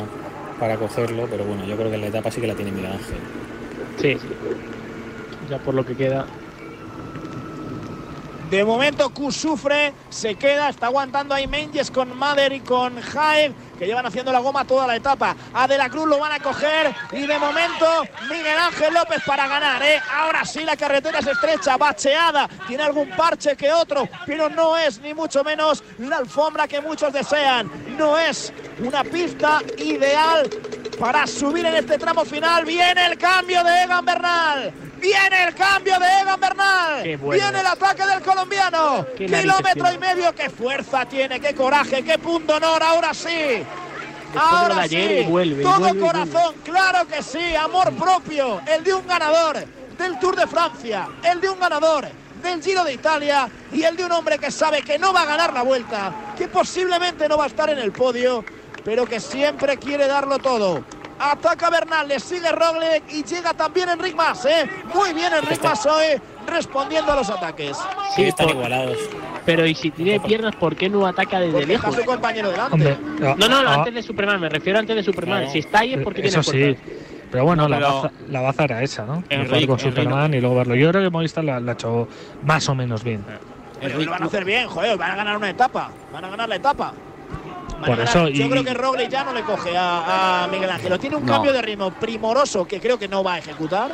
para 0.58 0.76
cogerlo, 0.76 1.26
pero 1.30 1.44
bueno, 1.44 1.64
yo 1.64 1.76
creo 1.76 1.90
que 1.90 1.98
la 1.98 2.06
etapa 2.06 2.30
sí 2.30 2.40
que 2.40 2.46
la 2.46 2.54
tiene 2.54 2.72
Miguel 2.72 2.92
Ángel. 2.92 3.18
Sí, 4.00 4.14
sí. 4.14 4.28
Ya 5.50 5.58
por 5.58 5.74
lo 5.74 5.84
que 5.84 5.96
queda. 5.96 6.26
De 8.50 8.64
momento 8.64 9.10
Q 9.10 9.30
sufre, 9.30 9.92
se 10.08 10.34
queda, 10.36 10.70
está 10.70 10.86
aguantando 10.86 11.34
ahí 11.34 11.46
Menges 11.46 11.90
con 11.90 12.16
Mader 12.16 12.54
y 12.54 12.60
con 12.60 12.98
Jaén, 12.98 13.54
que 13.78 13.86
llevan 13.86 14.06
haciendo 14.06 14.32
la 14.32 14.40
goma 14.40 14.64
toda 14.64 14.86
la 14.86 14.96
etapa. 14.96 15.36
A 15.54 15.66
De 15.66 15.78
la 15.78 15.88
Cruz 15.88 16.06
lo 16.06 16.18
van 16.18 16.32
a 16.32 16.40
coger 16.40 16.94
y 17.12 17.26
de 17.26 17.38
momento 17.38 17.86
Miguel 18.28 18.58
Ángel 18.58 18.94
López 18.94 19.22
para 19.26 19.46
ganar. 19.46 19.82
¿eh? 19.82 20.00
Ahora 20.12 20.44
sí 20.44 20.64
la 20.64 20.76
carretera 20.76 21.20
es 21.20 21.26
estrecha, 21.26 21.76
bacheada, 21.76 22.48
tiene 22.66 22.82
algún 22.82 23.10
parche 23.10 23.56
que 23.56 23.72
otro, 23.72 24.08
pero 24.26 24.48
no 24.48 24.76
es 24.76 25.00
ni 25.00 25.14
mucho 25.14 25.44
menos 25.44 25.82
la 25.98 26.16
alfombra 26.16 26.66
que 26.66 26.80
muchos 26.80 27.12
desean. 27.12 27.70
No 27.96 28.18
es 28.18 28.52
una 28.80 29.04
pista 29.04 29.60
ideal 29.78 30.48
para 30.98 31.26
subir 31.26 31.64
en 31.66 31.76
este 31.76 31.98
tramo 31.98 32.24
final. 32.24 32.64
Viene 32.64 33.06
el 33.06 33.18
cambio 33.18 33.62
de 33.62 33.82
Egan 33.84 34.04
Bernal. 34.04 34.72
Viene 35.00 35.44
el 35.44 35.54
cambio 35.54 35.98
de 35.98 36.06
Egan 36.22 36.40
Bernal. 36.40 36.67
Bueno. 37.16 37.42
Viene 37.42 37.60
el 37.60 37.66
ataque 37.66 38.06
del 38.06 38.22
colombiano. 38.22 39.06
Qué 39.16 39.26
Kilómetro 39.26 39.92
y 39.92 39.98
medio. 39.98 40.34
Qué 40.34 40.50
fuerza 40.50 41.06
tiene, 41.06 41.40
qué 41.40 41.54
coraje, 41.54 42.02
qué 42.02 42.18
punto 42.18 42.56
honor. 42.56 42.82
Ahora 42.82 43.14
sí. 43.14 43.64
Ahora 44.38 44.74
de 44.74 44.80
ayer, 44.82 45.08
sí. 45.08 45.14
y 45.14 45.30
vuelve, 45.30 45.62
y 45.62 45.64
Todo 45.64 45.88
y 45.88 45.98
corazón. 45.98 46.54
Claro 46.64 47.06
que 47.06 47.22
sí. 47.22 47.54
Amor 47.56 47.92
propio. 47.94 48.60
El 48.66 48.84
de 48.84 48.94
un 48.94 49.06
ganador 49.06 49.56
del 49.96 50.18
Tour 50.18 50.36
de 50.36 50.46
Francia. 50.46 51.08
El 51.22 51.40
de 51.40 51.48
un 51.48 51.58
ganador 51.58 52.08
del 52.42 52.62
Giro 52.62 52.84
de 52.84 52.92
Italia. 52.92 53.48
Y 53.72 53.82
el 53.82 53.96
de 53.96 54.04
un 54.04 54.12
hombre 54.12 54.38
que 54.38 54.50
sabe 54.50 54.82
que 54.82 54.98
no 54.98 55.12
va 55.12 55.22
a 55.22 55.26
ganar 55.26 55.52
la 55.52 55.62
vuelta. 55.62 56.12
Que 56.36 56.48
posiblemente 56.48 57.28
no 57.28 57.38
va 57.38 57.44
a 57.44 57.48
estar 57.48 57.70
en 57.70 57.78
el 57.78 57.92
podio. 57.92 58.44
Pero 58.84 59.06
que 59.06 59.20
siempre 59.20 59.76
quiere 59.78 60.06
darlo 60.06 60.38
todo. 60.38 60.84
Ataca 61.18 61.68
Bernal, 61.68 62.06
le 62.06 62.20
sigue 62.20 62.50
Roglic 62.52 63.02
y 63.08 63.24
llega 63.24 63.52
también 63.52 63.88
Enric 63.88 64.14
Mas, 64.14 64.44
¿eh? 64.44 64.70
Muy 64.94 65.12
bien 65.12 65.32
Enric 65.32 65.60
Mas 65.62 65.84
hoy, 65.84 66.20
respondiendo 66.48 67.12
a 67.12 67.16
los 67.16 67.30
ataques. 67.30 67.76
Sí, 68.16 68.24
están 68.24 68.48
igualados. 68.50 68.96
Pero 69.44 69.66
y 69.66 69.74
si 69.74 69.90
tiene 69.90 70.20
piernas, 70.20 70.54
¿por 70.56 70.76
qué 70.76 70.88
no 70.88 71.06
ataca 71.06 71.40
desde 71.40 71.52
Porque 71.52 71.74
está 71.74 71.88
lejos? 71.88 72.00
su 72.02 72.04
compañero 72.06 72.50
delante. 72.50 72.74
Hombre, 72.74 72.96
No, 73.20 73.48
no, 73.48 73.62
no, 73.62 73.68
ah, 73.70 73.74
antes 73.74 73.94
de 73.94 74.02
Superman, 74.02 74.40
me 74.40 74.48
refiero 74.48 74.78
antes 74.78 74.94
de 74.96 75.02
Superman. 75.02 75.38
Claro. 75.38 75.52
Si 75.52 75.58
está 75.60 75.78
ahí 75.80 75.94
es 75.94 76.02
porque 76.02 76.22
tiene 76.22 76.38
Eso 76.38 76.42
sí. 76.50 76.58
fuerza. 76.58 76.82
Pero 77.30 77.44
bueno, 77.44 77.62
No, 77.64 77.68
la, 77.68 77.76
pero- 77.76 77.94
baza, 78.02 78.10
la 78.28 78.40
baza 78.40 78.64
era 78.64 78.82
esa, 78.82 79.04
¿no? 79.04 79.22
Enrique- 79.28 79.66
con 79.66 79.78
Enrique- 79.78 79.80
Superman 79.90 80.34
y 80.34 80.40
luego 80.40 80.56
verlo. 80.56 80.74
Yo 80.74 80.90
creo 80.90 81.02
que 81.02 81.10
Movistar 81.10 81.44
la, 81.44 81.60
la 81.60 81.72
ha 81.72 81.74
hecho 81.74 82.08
más 82.42 82.68
o 82.68 82.74
menos 82.74 83.04
bien. 83.04 83.24
Pero 83.80 83.98
lo 84.00 84.10
van 84.10 84.22
a 84.22 84.26
hacer 84.26 84.44
bien, 84.44 84.66
joder, 84.66 84.96
van 84.98 85.10
a 85.12 85.16
ganar 85.16 85.36
una 85.36 85.50
etapa. 85.50 85.90
Van 86.12 86.24
a 86.24 86.30
ganar 86.30 86.48
la 86.48 86.56
etapa. 86.56 86.92
Por 87.86 88.00
eso, 88.00 88.28
Yo 88.28 88.46
y- 88.46 88.50
creo 88.50 88.64
que 88.64 88.74
Roglic 88.74 89.08
ya 89.08 89.22
no 89.24 89.32
le 89.32 89.42
coge 89.42 89.76
a, 89.76 90.44
a 90.44 90.48
Miguel 90.48 90.68
Ángel. 90.70 90.98
Tiene 90.98 91.16
un 91.16 91.24
No. 91.26 91.32
cambio 91.32 91.52
de 91.52 91.62
ritmo 91.62 91.90
primoroso 91.92 92.66
que 92.66 92.80
creo 92.80 92.98
que 92.98 93.06
no 93.06 93.22
va 93.22 93.34
a 93.34 93.38
ejecutar. 93.38 93.92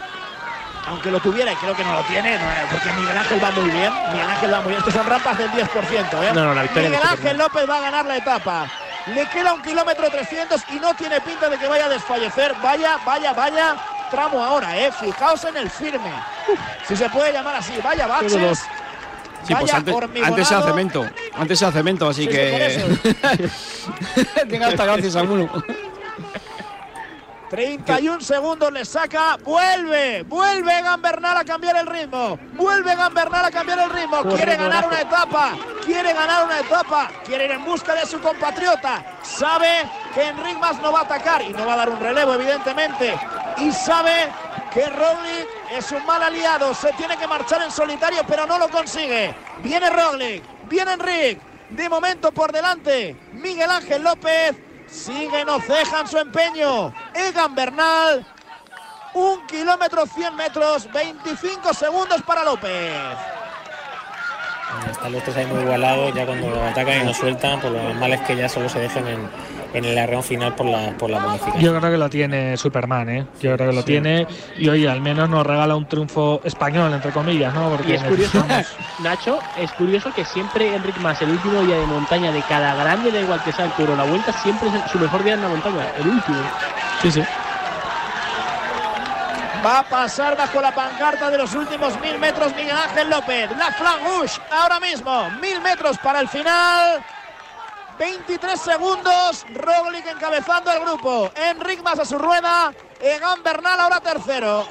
Aunque 0.86 1.10
lo 1.10 1.18
tuviera 1.20 1.52
y 1.52 1.56
creo 1.56 1.74
que 1.74 1.82
no 1.82 1.94
lo 1.94 2.02
tiene, 2.02 2.38
no, 2.38 2.44
porque 2.70 2.92
Miguel 2.92 3.16
Ángel 3.16 3.42
va 3.42 3.50
muy 3.52 3.70
bien. 3.70 3.92
Miguel 4.12 4.28
Ángel 4.28 4.52
va 4.52 4.60
muy 4.60 4.68
bien. 4.68 4.78
Estas 4.80 4.94
son 4.94 5.06
rampas 5.06 5.38
del 5.38 5.50
10%, 5.50 6.22
¿eh? 6.22 6.32
No, 6.34 6.44
no, 6.44 6.54
la 6.54 6.62
victoria 6.62 6.90
Miguel 6.90 7.08
Ángel. 7.08 7.38
López 7.38 7.68
va 7.68 7.78
a 7.78 7.80
ganar 7.80 8.04
la 8.04 8.16
etapa. 8.18 8.66
Le 9.06 9.26
queda 9.28 9.54
un 9.54 9.62
kilómetro 9.62 10.10
300 10.10 10.62
y 10.72 10.80
no 10.80 10.94
tiene 10.94 11.20
pinta 11.20 11.48
de 11.48 11.58
que 11.58 11.66
vaya 11.66 11.86
a 11.86 11.88
desfallecer. 11.88 12.54
Vaya, 12.62 12.98
vaya, 13.04 13.32
vaya 13.32 13.76
tramo 14.10 14.42
ahora, 14.42 14.78
¿eh? 14.78 14.90
Fijaos 14.92 15.44
en 15.44 15.56
el 15.56 15.70
firme. 15.70 16.12
Si 16.86 16.96
se 16.96 17.08
puede 17.08 17.32
llamar 17.32 17.56
así. 17.56 17.72
Vaya 17.82 18.06
baches. 18.06 18.32
Sí, 18.32 19.52
pues 19.52 19.60
vaya 19.60 19.76
antes, 19.76 19.94
hormigonado. 19.94 20.34
antes 20.34 20.50
era 20.50 20.62
cemento. 20.62 21.06
Antes 21.36 21.62
era 21.62 21.72
cemento, 21.72 22.08
así 22.08 22.22
Sí, 22.22 22.28
sí, 22.28 22.32
que. 22.32 23.50
Tenga 24.48 24.68
hasta 24.68 24.84
gracias 24.86 25.16
alguno. 25.16 25.50
31 27.54 28.20
segundos 28.20 28.72
le 28.72 28.84
saca. 28.84 29.36
Vuelve, 29.44 30.24
vuelve 30.24 30.76
Egan 30.76 31.00
Bernal 31.00 31.36
a 31.36 31.44
cambiar 31.44 31.76
el 31.76 31.86
ritmo. 31.86 32.36
Vuelve 32.54 32.94
Egan 32.94 33.14
Bernal 33.14 33.44
a 33.44 33.50
cambiar 33.52 33.78
el 33.78 33.90
ritmo. 33.90 34.24
Quiere 34.34 34.56
ganar 34.56 34.88
una 34.88 35.00
etapa. 35.00 35.52
Quiere 35.84 36.12
ganar 36.12 36.46
una 36.46 36.58
etapa. 36.58 37.12
Quiere 37.24 37.44
ir 37.44 37.52
en 37.52 37.64
busca 37.64 37.94
de 37.94 38.06
su 38.06 38.18
compatriota. 38.18 39.04
Sabe 39.22 39.88
que 40.12 40.30
Enric 40.30 40.58
Mas 40.58 40.82
no 40.82 40.90
va 40.90 41.00
a 41.00 41.02
atacar 41.02 41.42
y 41.42 41.50
no 41.50 41.64
va 41.64 41.74
a 41.74 41.76
dar 41.76 41.90
un 41.90 42.00
relevo, 42.00 42.34
evidentemente. 42.34 43.14
Y 43.58 43.70
sabe 43.70 44.32
que 44.72 44.86
Roglic 44.86 45.46
es 45.70 45.92
un 45.92 46.04
mal 46.06 46.24
aliado. 46.24 46.74
Se 46.74 46.92
tiene 46.94 47.16
que 47.16 47.28
marchar 47.28 47.62
en 47.62 47.70
solitario, 47.70 48.24
pero 48.26 48.46
no 48.46 48.58
lo 48.58 48.68
consigue. 48.68 49.32
Viene 49.62 49.90
Roglic, 49.90 50.42
viene 50.68 50.94
Enric. 50.94 51.38
De 51.70 51.88
momento 51.88 52.32
por 52.32 52.50
delante, 52.50 53.16
Miguel 53.32 53.70
Ángel 53.70 54.02
López. 54.02 54.56
Sigue, 54.94 55.44
no 55.44 55.60
cejan 55.60 56.06
su 56.06 56.18
empeño. 56.18 56.94
Egan 57.12 57.54
Bernal. 57.54 58.24
Un 59.14 59.46
kilómetro 59.46 60.06
100 60.06 60.36
metros, 60.36 60.90
25 60.92 61.74
segundos 61.74 62.22
para 62.22 62.44
López. 62.44 62.92
Están 64.90 65.12
los 65.12 65.22
tres 65.22 65.36
ahí 65.36 65.46
muy 65.46 65.60
igualados, 65.62 66.14
ya 66.14 66.26
cuando 66.26 66.62
atacan 66.64 67.02
y 67.02 67.04
no 67.04 67.14
sueltan, 67.14 67.60
pues 67.60 67.72
lo 67.72 67.82
normal 67.82 68.12
es 68.12 68.20
que 68.22 68.36
ya 68.36 68.48
solo 68.48 68.68
se 68.68 68.80
dejen 68.80 69.06
en, 69.06 69.30
en 69.74 69.84
el 69.84 69.98
arreón 69.98 70.22
final 70.22 70.54
por 70.54 70.66
la, 70.66 70.96
por 70.96 71.10
la 71.10 71.18
bonificación. 71.18 71.62
Yo 71.62 71.76
creo 71.78 71.90
que 71.90 71.98
lo 71.98 72.08
tiene 72.08 72.56
Superman, 72.56 73.08
¿eh? 73.10 73.26
Yo 73.40 73.54
creo 73.56 73.70
que 73.70 73.76
lo 73.76 73.84
tiene. 73.84 74.26
Y 74.56 74.68
oye, 74.68 74.88
al 74.88 75.00
menos 75.00 75.28
nos 75.28 75.44
regala 75.46 75.74
un 75.76 75.86
triunfo 75.86 76.40
español, 76.44 76.92
entre 76.92 77.10
comillas, 77.10 77.52
¿no? 77.52 77.70
Porque 77.70 77.92
Y 77.92 77.94
es 77.96 78.02
curioso, 78.04 78.44
Nacho, 79.02 79.38
es 79.58 79.72
curioso 79.72 80.12
que 80.14 80.24
siempre 80.24 80.74
Enric 80.74 80.96
Mas, 80.98 81.20
el 81.22 81.30
último 81.30 81.60
día 81.62 81.76
de 81.76 81.86
montaña 81.86 82.30
de 82.32 82.40
cada 82.42 82.74
grande, 82.76 83.10
da 83.10 83.20
igual 83.20 83.42
que 83.42 83.52
sea 83.52 83.66
el 83.66 83.72
Tour 83.72 83.90
la 83.90 84.04
vuelta, 84.04 84.32
siempre 84.32 84.68
es 84.68 84.90
su 84.90 84.98
mejor 84.98 85.22
día 85.24 85.34
en 85.34 85.42
la 85.42 85.48
montaña, 85.48 85.86
el 85.98 86.08
último. 86.08 86.38
Sí, 87.02 87.10
sí. 87.10 87.22
Va 89.64 89.78
a 89.78 89.82
pasar 89.82 90.36
bajo 90.36 90.60
la 90.60 90.74
pancarta 90.74 91.30
de 91.30 91.38
los 91.38 91.54
últimos 91.54 91.98
mil 92.00 92.18
metros 92.18 92.54
Miguel 92.54 92.76
Ángel 92.76 93.08
López. 93.08 93.50
La 93.56 93.72
flag 93.72 93.98
rouge 94.04 94.38
ahora 94.50 94.78
mismo. 94.78 95.30
Mil 95.40 95.58
metros 95.62 95.96
para 95.98 96.20
el 96.20 96.28
final. 96.28 97.02
23 97.98 98.60
segundos. 98.60 99.46
Roglic 99.54 100.06
encabezando 100.06 100.72
el 100.72 100.80
grupo. 100.80 101.30
Enric 101.34 101.82
Mas 101.82 101.98
a 101.98 102.04
su 102.04 102.18
rueda. 102.18 102.72
Egan 103.00 103.42
Bernal 103.42 103.80
ahora 103.80 104.00
tercero. 104.00 104.66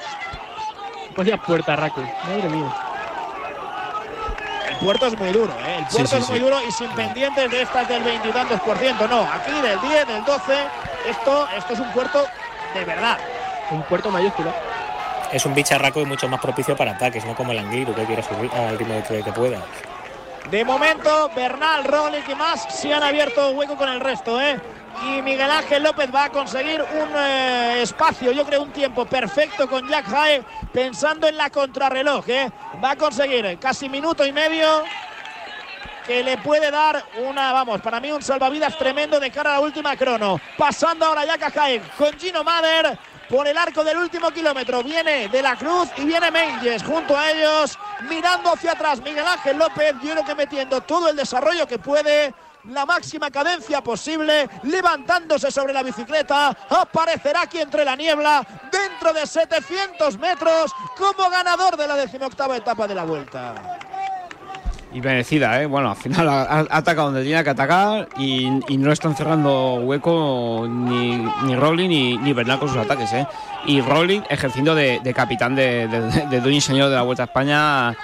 Pues 1.14 1.28
ya 1.28 1.36
puerta, 1.36 1.76
Raku. 1.76 2.00
Madre 2.00 2.48
mía. 2.48 2.74
El 4.68 4.76
puerto 4.76 5.06
es 5.06 5.18
muy 5.18 5.30
duro, 5.30 5.52
¿eh? 5.64 5.76
El 5.78 5.84
puerto 5.86 6.08
sí, 6.08 6.16
es 6.16 6.28
muy 6.28 6.38
sí. 6.38 6.44
duro 6.44 6.56
y 6.66 6.72
sin 6.72 6.90
pendientes 6.90 7.50
de 7.50 7.62
estas 7.62 7.88
del 7.88 8.02
veintitantos 8.02 8.60
por 8.60 8.76
ciento. 8.78 9.06
No, 9.06 9.20
aquí 9.20 9.52
del 9.60 9.80
10, 9.80 10.06
del 10.08 10.24
12. 10.24 10.52
Esto, 11.08 11.48
esto 11.56 11.72
es 11.74 11.80
un 11.80 11.92
puerto 11.92 12.26
de 12.74 12.84
verdad. 12.84 13.18
Un 13.70 13.82
puerto 13.84 14.10
mayúsculo. 14.10 14.52
Es 15.32 15.46
un 15.46 15.54
bicharraco 15.54 16.00
y 16.00 16.04
mucho 16.04 16.28
más 16.28 16.40
propicio 16.40 16.76
para 16.76 16.92
ataques, 16.92 17.24
no 17.24 17.34
como 17.34 17.52
el 17.52 17.58
Anguiru, 17.58 17.94
que 17.94 18.04
quiere 18.04 18.22
subir 18.22 18.50
al 18.52 18.78
ritmo 18.78 19.02
que 19.08 19.32
pueda. 19.32 19.60
De 20.50 20.64
momento, 20.64 21.30
Bernal, 21.34 21.84
Roglic 21.84 22.28
y 22.28 22.34
más 22.34 22.66
sí 22.70 22.92
han 22.92 23.02
abierto 23.02 23.50
hueco 23.50 23.76
con 23.76 23.88
el 23.88 24.00
resto, 24.00 24.40
¿eh? 24.40 24.60
Y 25.02 25.22
Miguel 25.22 25.50
Ángel 25.50 25.82
López 25.82 26.14
va 26.14 26.24
a 26.24 26.30
conseguir 26.30 26.80
un 26.80 27.08
eh, 27.16 27.82
espacio, 27.82 28.30
yo 28.30 28.44
creo 28.44 28.62
un 28.62 28.70
tiempo 28.70 29.06
perfecto 29.06 29.68
con 29.68 29.88
Jack 29.88 30.06
Haig, 30.12 30.44
pensando 30.72 31.26
en 31.26 31.36
la 31.36 31.50
contrarreloj, 31.50 32.28
¿eh? 32.28 32.52
Va 32.82 32.92
a 32.92 32.96
conseguir 32.96 33.58
casi 33.58 33.88
minuto 33.88 34.24
y 34.24 34.32
medio 34.32 34.84
que 36.06 36.22
le 36.22 36.36
puede 36.38 36.70
dar 36.70 37.02
una, 37.26 37.52
vamos, 37.52 37.80
para 37.80 37.98
mí 37.98 38.12
un 38.12 38.22
salvavidas 38.22 38.76
tremendo 38.76 39.18
de 39.18 39.30
cara 39.30 39.50
a 39.50 39.52
la 39.54 39.60
última 39.60 39.96
crono. 39.96 40.38
Pasando 40.56 41.06
ahora 41.06 41.24
Jack 41.24 41.56
Haig 41.56 41.82
con 41.96 42.12
Gino 42.18 42.44
Mader 42.44 42.98
por 43.28 43.46
el 43.46 43.56
arco 43.56 43.84
del 43.84 43.98
último 43.98 44.30
kilómetro. 44.30 44.82
Viene 44.82 45.28
de 45.28 45.42
la 45.42 45.56
Cruz 45.56 45.88
y 45.96 46.04
viene 46.04 46.30
Menges 46.30 46.82
junto 46.82 47.16
a 47.16 47.30
ellos, 47.30 47.78
mirando 48.08 48.52
hacia 48.52 48.72
atrás. 48.72 49.00
Miguel 49.00 49.26
Ángel 49.26 49.58
López, 49.58 49.94
yo 50.02 50.12
creo 50.12 50.24
que 50.24 50.34
metiendo 50.34 50.80
todo 50.80 51.08
el 51.08 51.16
desarrollo 51.16 51.66
que 51.66 51.78
puede. 51.78 52.34
La 52.70 52.86
máxima 52.86 53.30
cadencia 53.30 53.82
posible, 53.82 54.48
levantándose 54.62 55.50
sobre 55.50 55.74
la 55.74 55.82
bicicleta, 55.82 56.48
aparecerá 56.70 57.42
aquí 57.42 57.60
entre 57.60 57.84
la 57.84 57.94
niebla, 57.94 58.42
dentro 58.72 59.12
de 59.12 59.26
700 59.26 60.18
metros, 60.18 60.72
como 60.96 61.28
ganador 61.28 61.76
de 61.76 61.86
la 61.86 61.94
decimoctava 61.94 62.56
etapa 62.56 62.86
de 62.86 62.94
la 62.94 63.04
vuelta. 63.04 63.83
Y 64.94 65.00
merecida, 65.00 65.60
¿eh? 65.60 65.66
Bueno, 65.66 65.90
al 65.90 65.96
final 65.96 66.28
ha, 66.28 66.60
atacado 66.70 67.08
donde 67.08 67.22
tenía 67.22 67.42
que 67.42 67.50
atacar 67.50 68.08
y, 68.16 68.48
y 68.68 68.76
no 68.78 68.92
están 68.92 69.16
cerrando 69.16 69.74
hueco 69.82 70.66
ni, 70.70 71.16
ni 71.42 71.56
Rowling 71.56 71.88
ni, 71.88 72.16
ni 72.16 72.32
Bernal 72.32 72.60
con 72.60 72.68
sus 72.68 72.78
ataques, 72.78 73.12
¿eh? 73.12 73.26
Y 73.66 73.80
Rowling 73.80 74.20
ejerciendo 74.30 74.72
de, 74.74 75.00
de 75.02 75.12
capitán 75.12 75.56
de, 75.56 75.88
de, 75.88 76.00
de 76.30 76.40
dueño 76.40 76.58
y 76.58 76.60
señor 76.60 76.90
de 76.90 76.94
la 76.94 77.02
Vuelta 77.02 77.24
a 77.24 77.26
España, 77.26 77.96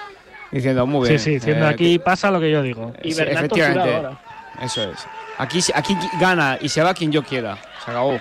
diciendo 0.51 0.85
muy 0.85 1.05
Sí, 1.07 1.11
bien. 1.13 1.19
sí, 1.21 1.29
diciendo 1.35 1.65
eh, 1.65 1.69
aquí 1.69 1.97
pasa 1.97 2.29
lo 2.29 2.41
que 2.41 2.51
yo 2.51 2.61
digo. 2.61 2.91
Y 3.01 3.13
Sí, 3.13 3.19
Bernal 3.19 3.37
efectivamente. 3.45 3.95
ahora. 3.95 4.19
Eso 4.61 4.83
es. 4.83 5.07
Aquí, 5.37 5.59
aquí 5.73 5.97
gana 6.19 6.57
y 6.61 6.67
se 6.67 6.83
va 6.83 6.93
quien 6.93 7.09
yo 7.11 7.23
quiera. 7.23 7.57
Se 7.85 7.91
acabó. 7.91 8.19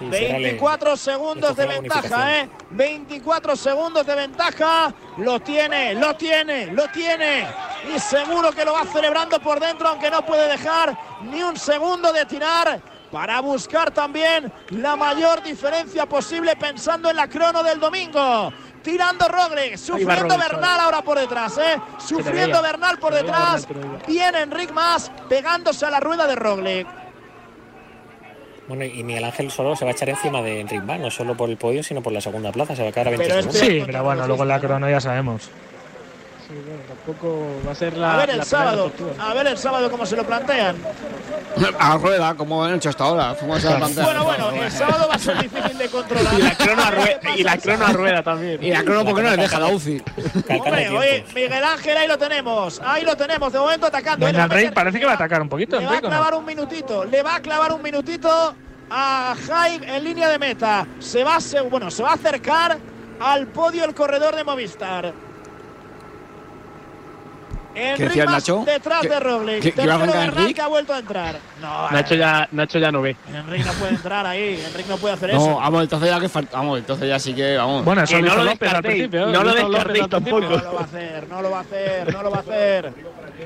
Sí, 0.00 0.10
será 0.10 0.38
le- 0.38 0.44
24 0.48 0.96
segundos 0.96 1.54
de 1.56 1.66
ventaja, 1.66 2.38
¿eh? 2.40 2.48
24 2.70 3.54
segundos 3.56 4.06
de 4.06 4.14
ventaja. 4.16 4.92
Lo 5.18 5.38
tiene, 5.40 5.94
lo 5.94 6.16
tiene, 6.16 6.66
lo 6.66 6.88
tiene. 6.88 7.46
Y 7.94 7.98
seguro 8.00 8.50
que 8.50 8.64
lo 8.64 8.72
va 8.72 8.84
celebrando 8.86 9.38
por 9.40 9.60
dentro, 9.60 9.88
aunque 9.88 10.10
no 10.10 10.24
puede 10.26 10.48
dejar 10.48 10.96
ni 11.22 11.42
un 11.42 11.56
segundo 11.56 12.12
de 12.12 12.24
tirar. 12.26 12.80
Para 13.12 13.40
buscar 13.40 13.90
también 13.90 14.52
la 14.70 14.94
mayor 14.94 15.42
diferencia 15.42 16.06
posible 16.06 16.54
pensando 16.54 17.10
en 17.10 17.16
la 17.16 17.26
crono 17.28 17.62
del 17.62 17.80
domingo. 17.80 18.52
Tirando 18.84 19.26
Roglic, 19.28 19.76
sufriendo 19.76 20.14
Roglic, 20.28 20.38
Bernal 20.38 20.80
ahora 20.80 21.02
por 21.02 21.18
detrás, 21.18 21.58
¿eh? 21.58 21.78
Sufriendo. 21.98 22.62
Bernal 22.62 22.98
por 22.98 23.12
detrás. 23.12 23.66
Viene 24.06 24.40
Enric 24.42 24.70
Mas 24.72 25.10
pegándose 25.28 25.84
a 25.84 25.90
la 25.90 25.98
rueda 26.00 26.26
de 26.26 26.36
Roglic. 26.36 26.86
Bueno, 28.70 28.84
y 28.84 29.02
Miguel 29.02 29.24
Ángel 29.24 29.50
solo 29.50 29.74
se 29.74 29.84
va 29.84 29.90
a 29.90 29.94
echar 29.94 30.10
encima 30.10 30.42
de 30.42 30.60
Enric 30.60 30.84
no 30.84 31.10
solo 31.10 31.36
por 31.36 31.50
el 31.50 31.56
podio, 31.56 31.82
sino 31.82 32.02
por 32.02 32.12
la 32.12 32.20
segunda 32.20 32.52
plaza. 32.52 32.76
Se 32.76 32.84
va 32.84 32.90
a 32.90 32.92
quedar 32.92 33.08
a 33.08 33.10
20 33.10 33.26
Pero 33.26 33.40
es 33.40 33.44
segundos. 33.46 33.68
Sí, 33.68 33.82
pero 33.84 34.04
bueno, 34.04 34.28
luego 34.28 34.44
en 34.44 34.48
la 34.48 34.60
crono 34.60 34.88
ya 34.88 35.00
sabemos. 35.00 35.50
Sí, 36.50 36.56
bueno, 36.66 36.82
tampoco 36.88 37.46
va 37.64 37.70
a 37.70 37.74
ser 37.76 37.96
la. 37.96 38.14
A 38.14 38.16
ver 38.16 38.30
el 38.30 38.42
sábado, 38.42 38.90
a 39.20 39.34
ver 39.34 39.46
el 39.46 39.56
sábado 39.56 39.88
cómo 39.88 40.04
se 40.04 40.16
lo 40.16 40.24
plantean. 40.26 40.76
A 41.78 41.96
rueda, 41.96 42.34
como 42.34 42.64
han 42.64 42.74
hecho 42.74 42.88
hasta 42.88 43.04
ahora. 43.04 43.36
Bueno, 43.40 44.24
bueno, 44.24 44.50
el 44.50 44.70
sábado 44.70 45.08
va 45.08 45.14
a 45.14 45.18
ser 45.18 45.38
difícil 45.38 45.78
de 45.78 45.88
controlar. 45.88 46.34
Y 46.38 46.42
la 46.42 46.54
crono 46.56 46.82
a 46.82 46.90
rueda, 46.90 47.06
qué 47.20 47.26
pasa 47.28 47.38
y 47.38 47.42
la 47.44 47.52
el 47.54 47.60
crono 47.60 47.76
a 47.76 47.86
sábado. 47.86 47.98
rueda 47.98 48.22
también. 48.22 48.64
Y 48.64 48.70
la 48.70 48.82
crono, 48.82 49.04
porque 49.04 49.22
no 49.22 49.30
le 49.30 49.36
deja 49.36 49.58
la 49.60 49.66
UCI? 49.68 50.02
Hombre, 50.58 50.88
oye. 50.90 51.24
Miguel 51.34 51.64
Ángel, 51.64 51.96
ahí 51.96 52.08
lo 52.08 52.18
tenemos. 52.18 52.80
Ahí 52.84 53.04
lo 53.04 53.16
tenemos, 53.16 53.52
de 53.52 53.58
momento 53.60 53.86
atacando. 53.86 54.26
Va 54.32 54.42
a 54.44 54.46
Rey 54.48 54.70
parece 54.70 54.98
que 54.98 55.06
va 55.06 55.12
a 55.12 55.14
atacar 55.14 55.40
un 55.42 55.48
poquito, 55.48 55.78
Le 55.78 55.86
va 55.86 55.98
a 55.98 56.00
clavar 56.00 56.34
un 56.34 56.44
minutito. 56.44 57.04
Le 57.04 57.22
va 57.22 57.36
a 57.36 57.40
clavar 57.40 57.72
un 57.72 57.82
minutito 57.82 58.54
a 58.90 59.34
Jaime 59.46 59.96
en 59.96 60.04
línea 60.04 60.28
de 60.28 60.38
meta. 60.38 60.86
Se 60.98 61.22
va, 61.24 61.36
a 61.36 61.40
se- 61.40 61.60
bueno, 61.60 61.90
se 61.90 62.02
va 62.02 62.10
a 62.10 62.14
acercar 62.14 62.76
al 63.20 63.46
podio 63.48 63.84
el 63.84 63.94
corredor 63.94 64.34
de 64.34 64.44
Movistar. 64.44 65.12
Mas 67.74 68.26
Nacho? 68.26 68.64
detrás 68.66 69.02
¿Que- 69.02 69.08
de 69.08 69.20
Roglic. 69.20 69.62
que- 69.62 69.72
que 69.72 69.82
iba 69.82 69.94
a 69.94 69.98
Tercero 70.06 70.54
que 70.54 70.60
ha 70.60 70.66
vuelto 70.66 70.92
a 70.92 70.98
entrar. 70.98 71.36
No, 71.60 71.90
Nacho 71.90 72.14
ya, 72.14 72.48
Nacho 72.52 72.78
ya 72.78 72.90
no 72.90 73.00
ve. 73.00 73.16
Enric 73.32 73.64
no 73.64 73.72
puede 73.74 73.92
entrar 73.92 74.26
ahí. 74.26 74.62
Enric 74.66 74.86
no 74.88 74.96
puede 74.96 75.14
hacer 75.14 75.30
eso. 75.30 75.38
No, 75.50 75.56
vamos, 75.56 75.82
entonces 75.84 76.10
ya 76.10 76.20
que 76.20 76.28
falta. 76.28 76.56
Vamos, 76.58 76.78
entonces 76.78 77.08
ya 77.08 77.18
sí 77.18 77.32
que. 77.34 77.56
Vamos. 77.56 77.84
Bueno, 77.84 78.02
eso 78.02 78.20
no 78.20 78.34
lo 78.36 78.44
descartéis, 78.44 78.82
principio. 78.82 79.26
no 79.26 79.44
lo 79.44 79.54
descartéis 79.54 80.08
principio. 80.08 80.40
No 80.40 80.58
lo 80.60 80.72
va 80.74 80.80
a 80.80 80.84
hacer, 80.84 81.28
no 81.28 81.42
lo 81.42 81.50
va 81.50 81.58
a 81.58 81.60
hacer, 81.60 82.12
no 82.12 82.22
lo 82.22 82.30
va 82.30 82.36
a 82.36 82.40
hacer. 82.40 82.94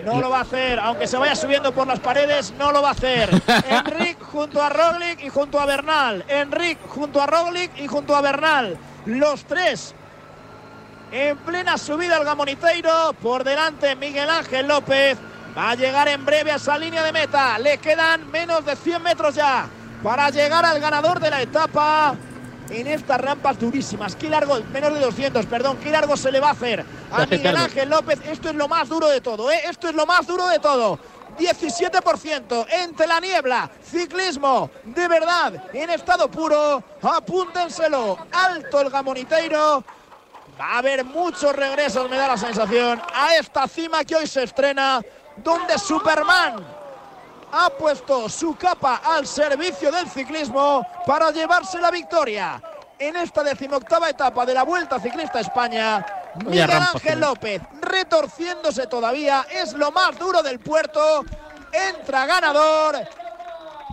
No 0.04 0.20
lo 0.20 0.28
va 0.30 0.38
a 0.38 0.42
hacer, 0.42 0.80
aunque 0.80 1.06
se 1.06 1.16
vaya 1.16 1.36
subiendo 1.36 1.72
por 1.72 1.86
las 1.86 2.00
paredes, 2.00 2.52
no 2.58 2.72
lo 2.72 2.82
va 2.82 2.88
a 2.88 2.92
hacer. 2.92 3.30
Enric 3.70 4.20
junto 4.22 4.60
a 4.62 4.68
Roglic 4.68 5.22
y 5.22 5.28
junto 5.28 5.60
a 5.60 5.66
Bernal. 5.66 6.24
Enric 6.28 6.78
junto 6.88 7.22
a 7.22 7.26
Roglic 7.26 7.70
y 7.78 7.86
junto 7.86 8.16
a 8.16 8.20
Bernal. 8.20 8.76
Los 9.06 9.44
tres 9.44 9.94
en 11.14 11.38
plena 11.38 11.78
subida 11.78 12.16
al 12.16 12.24
Gamoniteiro. 12.24 13.12
Por 13.22 13.44
delante 13.44 13.94
Miguel 13.94 14.28
Ángel 14.28 14.66
López. 14.66 15.16
Va 15.56 15.70
a 15.70 15.74
llegar 15.76 16.08
en 16.08 16.24
breve 16.24 16.50
a 16.50 16.56
esa 16.56 16.76
línea 16.76 17.02
de 17.04 17.12
meta. 17.12 17.56
Le 17.60 17.78
quedan 17.78 18.28
menos 18.32 18.64
de 18.64 18.74
100 18.74 19.02
metros 19.02 19.36
ya 19.36 19.68
para 20.02 20.28
llegar 20.30 20.64
al 20.64 20.80
ganador 20.80 21.20
de 21.20 21.30
la 21.30 21.40
etapa. 21.40 22.16
En 22.68 22.86
estas 22.88 23.20
rampas 23.20 23.60
durísimas. 23.60 24.16
Qué 24.16 24.28
largo, 24.28 24.58
menos 24.72 24.92
de 24.92 25.00
200, 25.00 25.46
perdón. 25.46 25.76
Qué 25.76 25.90
largo 25.90 26.16
se 26.16 26.32
le 26.32 26.40
va 26.40 26.48
a 26.48 26.52
hacer 26.52 26.84
a 27.12 27.26
Miguel. 27.26 27.56
Ángel 27.56 27.90
López. 27.90 28.18
Esto 28.26 28.48
es 28.48 28.56
lo 28.56 28.66
más 28.66 28.88
duro 28.88 29.08
de 29.08 29.20
todo, 29.20 29.52
¿eh? 29.52 29.60
Esto 29.68 29.88
es 29.88 29.94
lo 29.94 30.06
más 30.06 30.26
duro 30.26 30.48
de 30.48 30.58
todo. 30.58 30.98
17% 31.38 32.66
entre 32.70 33.06
la 33.08 33.18
niebla, 33.18 33.68
ciclismo 33.82 34.70
de 34.84 35.08
verdad 35.08 35.64
en 35.72 35.90
estado 35.90 36.30
puro, 36.30 36.82
apúntenselo, 37.02 38.16
alto 38.30 38.80
el 38.80 38.88
Gamoniteiro, 38.88 39.82
Va 40.60 40.74
a 40.74 40.78
haber 40.78 41.04
muchos 41.04 41.54
regresos, 41.54 42.08
me 42.08 42.16
da 42.16 42.28
la 42.28 42.36
sensación, 42.36 43.02
a 43.12 43.34
esta 43.36 43.66
cima 43.66 44.04
que 44.04 44.14
hoy 44.14 44.26
se 44.26 44.44
estrena, 44.44 45.02
donde 45.36 45.78
Superman 45.78 46.64
ha 47.52 47.70
puesto 47.70 48.28
su 48.28 48.56
capa 48.56 49.00
al 49.04 49.26
servicio 49.26 49.90
del 49.90 50.08
ciclismo 50.08 50.86
para 51.06 51.30
llevarse 51.30 51.80
la 51.80 51.90
victoria. 51.90 52.62
En 52.98 53.16
esta 53.16 53.42
decimoctava 53.42 54.08
etapa 54.08 54.46
de 54.46 54.54
la 54.54 54.62
Vuelta 54.62 55.00
Ciclista 55.00 55.38
a 55.38 55.42
España, 55.42 56.06
Miguel 56.44 56.70
Ángel. 56.70 57.20
López 57.20 57.60
retorciéndose 57.80 58.86
todavía, 58.86 59.46
es 59.50 59.72
lo 59.72 59.90
más 59.90 60.16
duro 60.18 60.42
del 60.42 60.60
puerto, 60.60 61.24
entra 61.72 62.26
ganador 62.26 62.96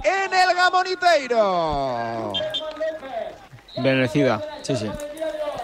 en 0.04 0.34
el 0.34 0.56
Gamoniteiro. 0.56 2.34
Bendecida. 3.78 4.42
Sí, 4.62 4.76
sí. 4.76 4.90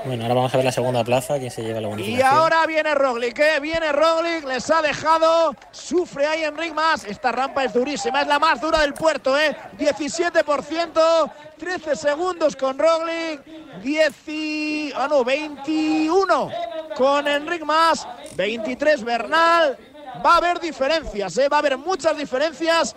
Bueno, 0.06 0.24
ahora 0.24 0.36
vamos 0.36 0.54
a 0.54 0.58
ver 0.58 0.66
la 0.66 0.72
segunda 0.72 1.04
plaza, 1.04 1.38
quién 1.38 1.52
se 1.52 1.62
lleva 1.64 1.82
la 1.82 1.88
Y 1.88 1.92
bonificación. 1.92 2.30
ahora 2.34 2.66
viene 2.66 2.96
Roglic, 2.96 3.38
¿eh? 3.40 3.60
viene 3.60 3.92
Roglic, 3.92 4.46
les 4.46 4.70
ha 4.70 4.82
dejado, 4.82 5.54
sufre 5.72 6.26
ahí 6.26 6.44
Enric 6.46 6.74
más. 6.74 7.04
Esta 7.04 7.32
rampa 7.34 7.66
es 7.66 7.74
durísima, 7.74 8.22
es 8.22 8.28
la 8.28 8.40
más 8.40 8.62
dura 8.62 8.80
del 8.82 8.94
puerto, 8.94 9.38
¿eh? 9.38 9.54
17%, 9.78 11.32
13 11.58 11.96
segundos 11.98 12.56
con 12.56 12.78
Roglic, 12.80 13.44
10 13.82 14.28
y- 14.30 14.94
ah, 14.96 15.08
no, 15.10 15.26
21 15.26 16.52
con 16.96 17.28
Enric 17.28 17.64
más, 17.64 18.08
23 18.36 19.04
Bernal. 19.04 19.78
Va 20.26 20.36
a 20.36 20.38
haber 20.38 20.60
diferencias, 20.60 21.38
¿eh? 21.38 21.50
va 21.50 21.58
a 21.58 21.60
haber 21.60 21.78
muchas 21.78 22.16
diferencias. 22.18 22.96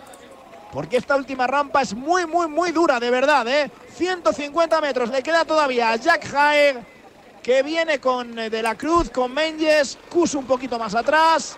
Porque 0.71 0.97
esta 0.97 1.15
última 1.15 1.47
rampa 1.47 1.81
es 1.81 1.93
muy, 1.93 2.25
muy, 2.25 2.47
muy 2.47 2.71
dura, 2.71 2.99
de 2.99 3.09
verdad, 3.11 3.47
¿eh? 3.47 3.69
150 3.93 4.79
metros, 4.81 5.09
le 5.09 5.21
queda 5.21 5.43
todavía 5.43 5.91
a 5.91 5.95
Jack 5.97 6.33
Haig, 6.33 6.77
que 7.43 7.61
viene 7.63 7.99
con 7.99 8.37
eh, 8.39 8.49
De 8.49 8.61
la 8.63 8.75
Cruz, 8.75 9.09
con 9.09 9.33
Menges, 9.33 9.97
Kus 10.09 10.35
un 10.35 10.45
poquito 10.45 10.79
más 10.79 10.95
atrás. 10.95 11.57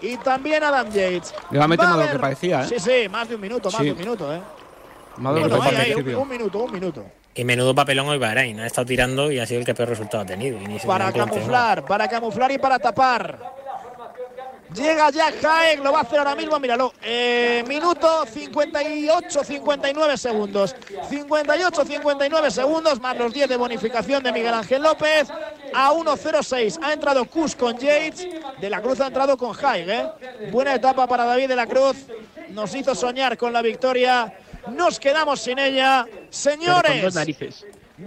Y 0.00 0.16
también 0.16 0.64
Adam 0.64 0.86
Yates. 0.90 1.32
Le 1.50 1.58
va 1.58 1.64
a 1.66 1.68
meter 1.68 1.86
más 1.86 1.98
de 1.98 2.04
lo 2.06 2.12
que 2.12 2.18
parecía, 2.18 2.62
¿eh? 2.62 2.66
Sí, 2.68 2.76
sí, 2.80 3.08
más 3.08 3.28
de 3.28 3.34
un 3.36 3.40
minuto, 3.40 3.70
más 3.70 3.78
Sí. 3.78 3.84
de 3.84 3.92
un 3.92 3.98
minuto, 3.98 4.34
¿eh? 4.34 4.40
Más 5.18 5.34
de 5.34 5.40
lo 5.40 5.48
Bueno, 5.48 5.48
que 5.48 5.54
ahí, 5.54 5.60
parecía 5.60 5.82
ahí, 5.84 5.90
un, 5.90 5.94
principio. 5.96 6.20
un 6.22 6.28
minuto, 6.28 6.58
un 6.58 6.72
minuto. 6.72 7.04
Y 7.34 7.44
menudo 7.44 7.74
papelón 7.74 8.08
hoy 8.08 8.18
Bahrein. 8.18 8.60
Ha 8.60 8.66
estado 8.66 8.86
tirando 8.86 9.30
y 9.30 9.38
ha 9.38 9.46
sido 9.46 9.60
el 9.60 9.66
que 9.66 9.74
peor 9.74 9.88
resultado 9.90 10.22
ha 10.22 10.26
tenido. 10.26 10.58
Para 10.86 11.12
camuflar, 11.12 11.84
para 11.84 12.08
camuflar 12.08 12.50
y 12.52 12.58
para 12.58 12.78
tapar. 12.78 13.51
Llega 14.74 15.10
Jack 15.10 15.44
Haig, 15.44 15.82
lo 15.82 15.92
va 15.92 15.98
a 15.98 16.02
hacer 16.02 16.18
ahora 16.18 16.34
mismo, 16.34 16.58
míralo. 16.58 16.94
Eh, 17.02 17.64
minuto 17.66 18.24
58, 18.26 19.44
59 19.44 20.16
segundos. 20.16 20.74
58, 21.10 21.84
59 21.84 22.50
segundos, 22.50 23.00
más 23.00 23.16
los 23.16 23.32
10 23.32 23.48
de 23.48 23.56
bonificación 23.56 24.22
de 24.22 24.32
Miguel 24.32 24.54
Ángel 24.54 24.82
López. 24.82 25.28
A 25.74 25.92
1.06 25.92 26.78
ha 26.82 26.92
entrado 26.92 27.24
Kus 27.26 27.54
con 27.54 27.76
Yates. 27.76 28.26
De 28.60 28.70
la 28.70 28.80
Cruz 28.80 29.00
ha 29.00 29.08
entrado 29.08 29.36
con 29.36 29.54
Haig. 29.54 29.88
¿eh? 29.88 30.08
Buena 30.50 30.74
etapa 30.74 31.06
para 31.06 31.24
David 31.24 31.48
de 31.48 31.56
la 31.56 31.66
Cruz. 31.66 31.96
Nos 32.50 32.74
hizo 32.74 32.94
soñar 32.94 33.36
con 33.36 33.52
la 33.52 33.62
victoria. 33.62 34.32
Nos 34.68 34.98
quedamos 34.98 35.40
sin 35.40 35.58
ella. 35.58 36.06
Señores, 36.30 37.14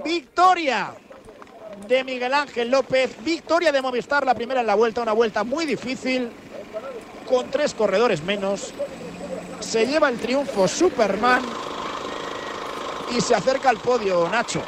victoria 0.04 0.94
de 1.88 2.04
Miguel 2.04 2.34
Ángel 2.34 2.70
López. 2.70 3.16
Victoria 3.24 3.72
de 3.72 3.82
Movistar, 3.82 4.26
la 4.26 4.34
primera 4.34 4.62
en 4.62 4.68
la 4.68 4.76
vuelta, 4.76 5.02
una 5.02 5.14
vuelta 5.14 5.44
muy 5.44 5.66
difícil, 5.66 6.32
con 7.30 7.50
tres 7.52 7.74
corredores 7.74 8.24
menos. 8.24 8.74
Se 9.60 9.86
lleva 9.86 10.10
el 10.10 10.20
triunfo 10.20 10.68
Superman 10.68 11.44
y 13.16 13.22
se 13.22 13.36
acerca 13.36 13.70
al 13.70 13.78
podio 13.78 14.28
Nacho. 14.30 14.62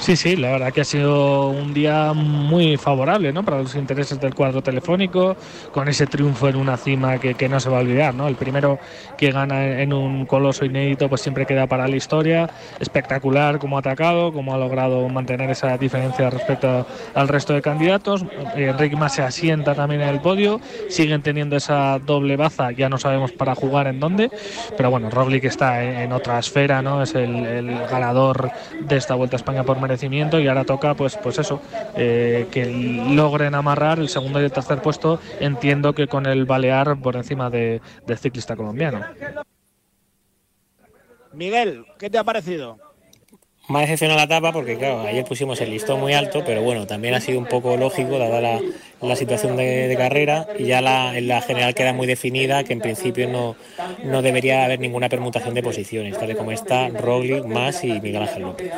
Sí, 0.00 0.16
sí, 0.16 0.36
la 0.36 0.50
verdad 0.50 0.72
que 0.72 0.80
ha 0.80 0.84
sido 0.84 1.48
un 1.50 1.72
día 1.72 2.12
muy 2.12 2.76
favorable 2.76 3.32
¿no? 3.32 3.44
para 3.44 3.58
los 3.58 3.74
intereses 3.76 4.18
del 4.20 4.34
cuadro 4.34 4.60
telefónico, 4.60 5.36
con 5.70 5.86
ese 5.88 6.06
triunfo 6.06 6.48
en 6.48 6.56
una 6.56 6.76
cima 6.76 7.18
que, 7.18 7.34
que 7.34 7.48
no 7.48 7.60
se 7.60 7.68
va 7.70 7.78
a 7.78 7.80
olvidar. 7.80 8.14
¿no? 8.14 8.26
El 8.26 8.34
primero 8.34 8.80
que 9.16 9.30
gana 9.30 9.80
en 9.80 9.92
un 9.92 10.26
coloso 10.26 10.64
inédito 10.64 11.08
pues 11.08 11.20
siempre 11.20 11.46
queda 11.46 11.68
para 11.68 11.86
la 11.86 11.94
historia. 11.94 12.50
Espectacular 12.80 13.58
como 13.58 13.76
ha 13.76 13.80
atacado, 13.80 14.32
como 14.32 14.54
ha 14.54 14.58
logrado 14.58 15.08
mantener 15.08 15.50
esa 15.50 15.78
diferencia 15.78 16.30
respecto 16.30 16.84
al 17.14 17.28
resto 17.28 17.52
de 17.52 17.62
candidatos. 17.62 18.24
Eh, 18.56 18.70
Enrique 18.70 18.96
Mas 18.96 19.14
se 19.14 19.22
asienta 19.22 19.74
también 19.74 20.00
en 20.00 20.08
el 20.08 20.20
podio, 20.20 20.60
siguen 20.88 21.22
teniendo 21.22 21.56
esa 21.56 21.98
doble 22.00 22.36
baza, 22.36 22.72
ya 22.72 22.88
no 22.88 22.98
sabemos 22.98 23.30
para 23.32 23.54
jugar 23.54 23.86
en 23.86 24.00
dónde, 24.00 24.30
pero 24.76 24.90
bueno, 24.90 25.10
Roglic 25.10 25.44
está 25.44 25.84
en, 25.84 25.96
en 25.96 26.12
otra 26.12 26.38
esfera, 26.38 26.82
¿no? 26.82 27.02
es 27.02 27.14
el, 27.14 27.46
el 27.46 27.86
ganador 27.86 28.50
de 28.80 28.96
esta 28.96 29.14
Vuelta 29.14 29.36
a 29.36 29.38
España 29.38 29.62
por 29.62 29.78
merecimiento 29.82 30.40
y 30.40 30.48
ahora 30.48 30.64
toca 30.64 30.94
pues 30.94 31.16
pues 31.16 31.38
eso 31.38 31.60
eh, 31.96 32.46
que 32.50 32.64
logren 32.66 33.54
amarrar 33.54 33.98
el 33.98 34.08
segundo 34.08 34.40
y 34.40 34.44
el 34.44 34.52
tercer 34.52 34.80
puesto 34.80 35.20
entiendo 35.40 35.92
que 35.94 36.06
con 36.06 36.24
el 36.26 36.46
Balear 36.46 36.96
por 37.00 37.16
encima 37.16 37.50
de, 37.50 37.82
del 38.06 38.18
ciclista 38.18 38.56
colombiano 38.56 39.00
Miguel, 41.32 41.84
¿qué 41.98 42.10
te 42.10 42.18
ha 42.18 42.24
parecido? 42.24 42.78
Me 43.68 43.78
ha 43.78 43.80
decepcionado 43.82 44.18
la 44.18 44.24
etapa 44.24 44.52
porque, 44.52 44.76
claro, 44.76 45.02
ayer 45.02 45.24
pusimos 45.24 45.60
el 45.60 45.70
listón 45.70 46.00
muy 46.00 46.12
alto, 46.14 46.42
pero 46.44 46.62
bueno, 46.62 46.86
también 46.86 47.14
ha 47.14 47.20
sido 47.20 47.38
un 47.38 47.46
poco 47.46 47.76
lógico 47.76 48.18
dada 48.18 48.40
la, 48.40 48.60
la 49.00 49.16
situación 49.16 49.56
de, 49.56 49.86
de 49.86 49.96
carrera 49.96 50.48
y 50.58 50.64
ya 50.64 50.80
la, 50.80 51.16
en 51.16 51.28
la 51.28 51.40
general 51.40 51.72
queda 51.72 51.92
muy 51.92 52.08
definida 52.08 52.64
que 52.64 52.72
en 52.72 52.80
principio 52.80 53.28
no, 53.28 53.54
no 54.04 54.20
debería 54.20 54.64
haber 54.64 54.80
ninguna 54.80 55.08
permutación 55.08 55.54
de 55.54 55.62
posiciones, 55.62 56.18
tal 56.18 56.32
y 56.32 56.34
como 56.34 56.50
está 56.50 56.88
Roglic, 56.88 57.44
Mas 57.44 57.84
y 57.84 58.00
Miguel 58.00 58.22
Ángel 58.22 58.42
López. 58.42 58.72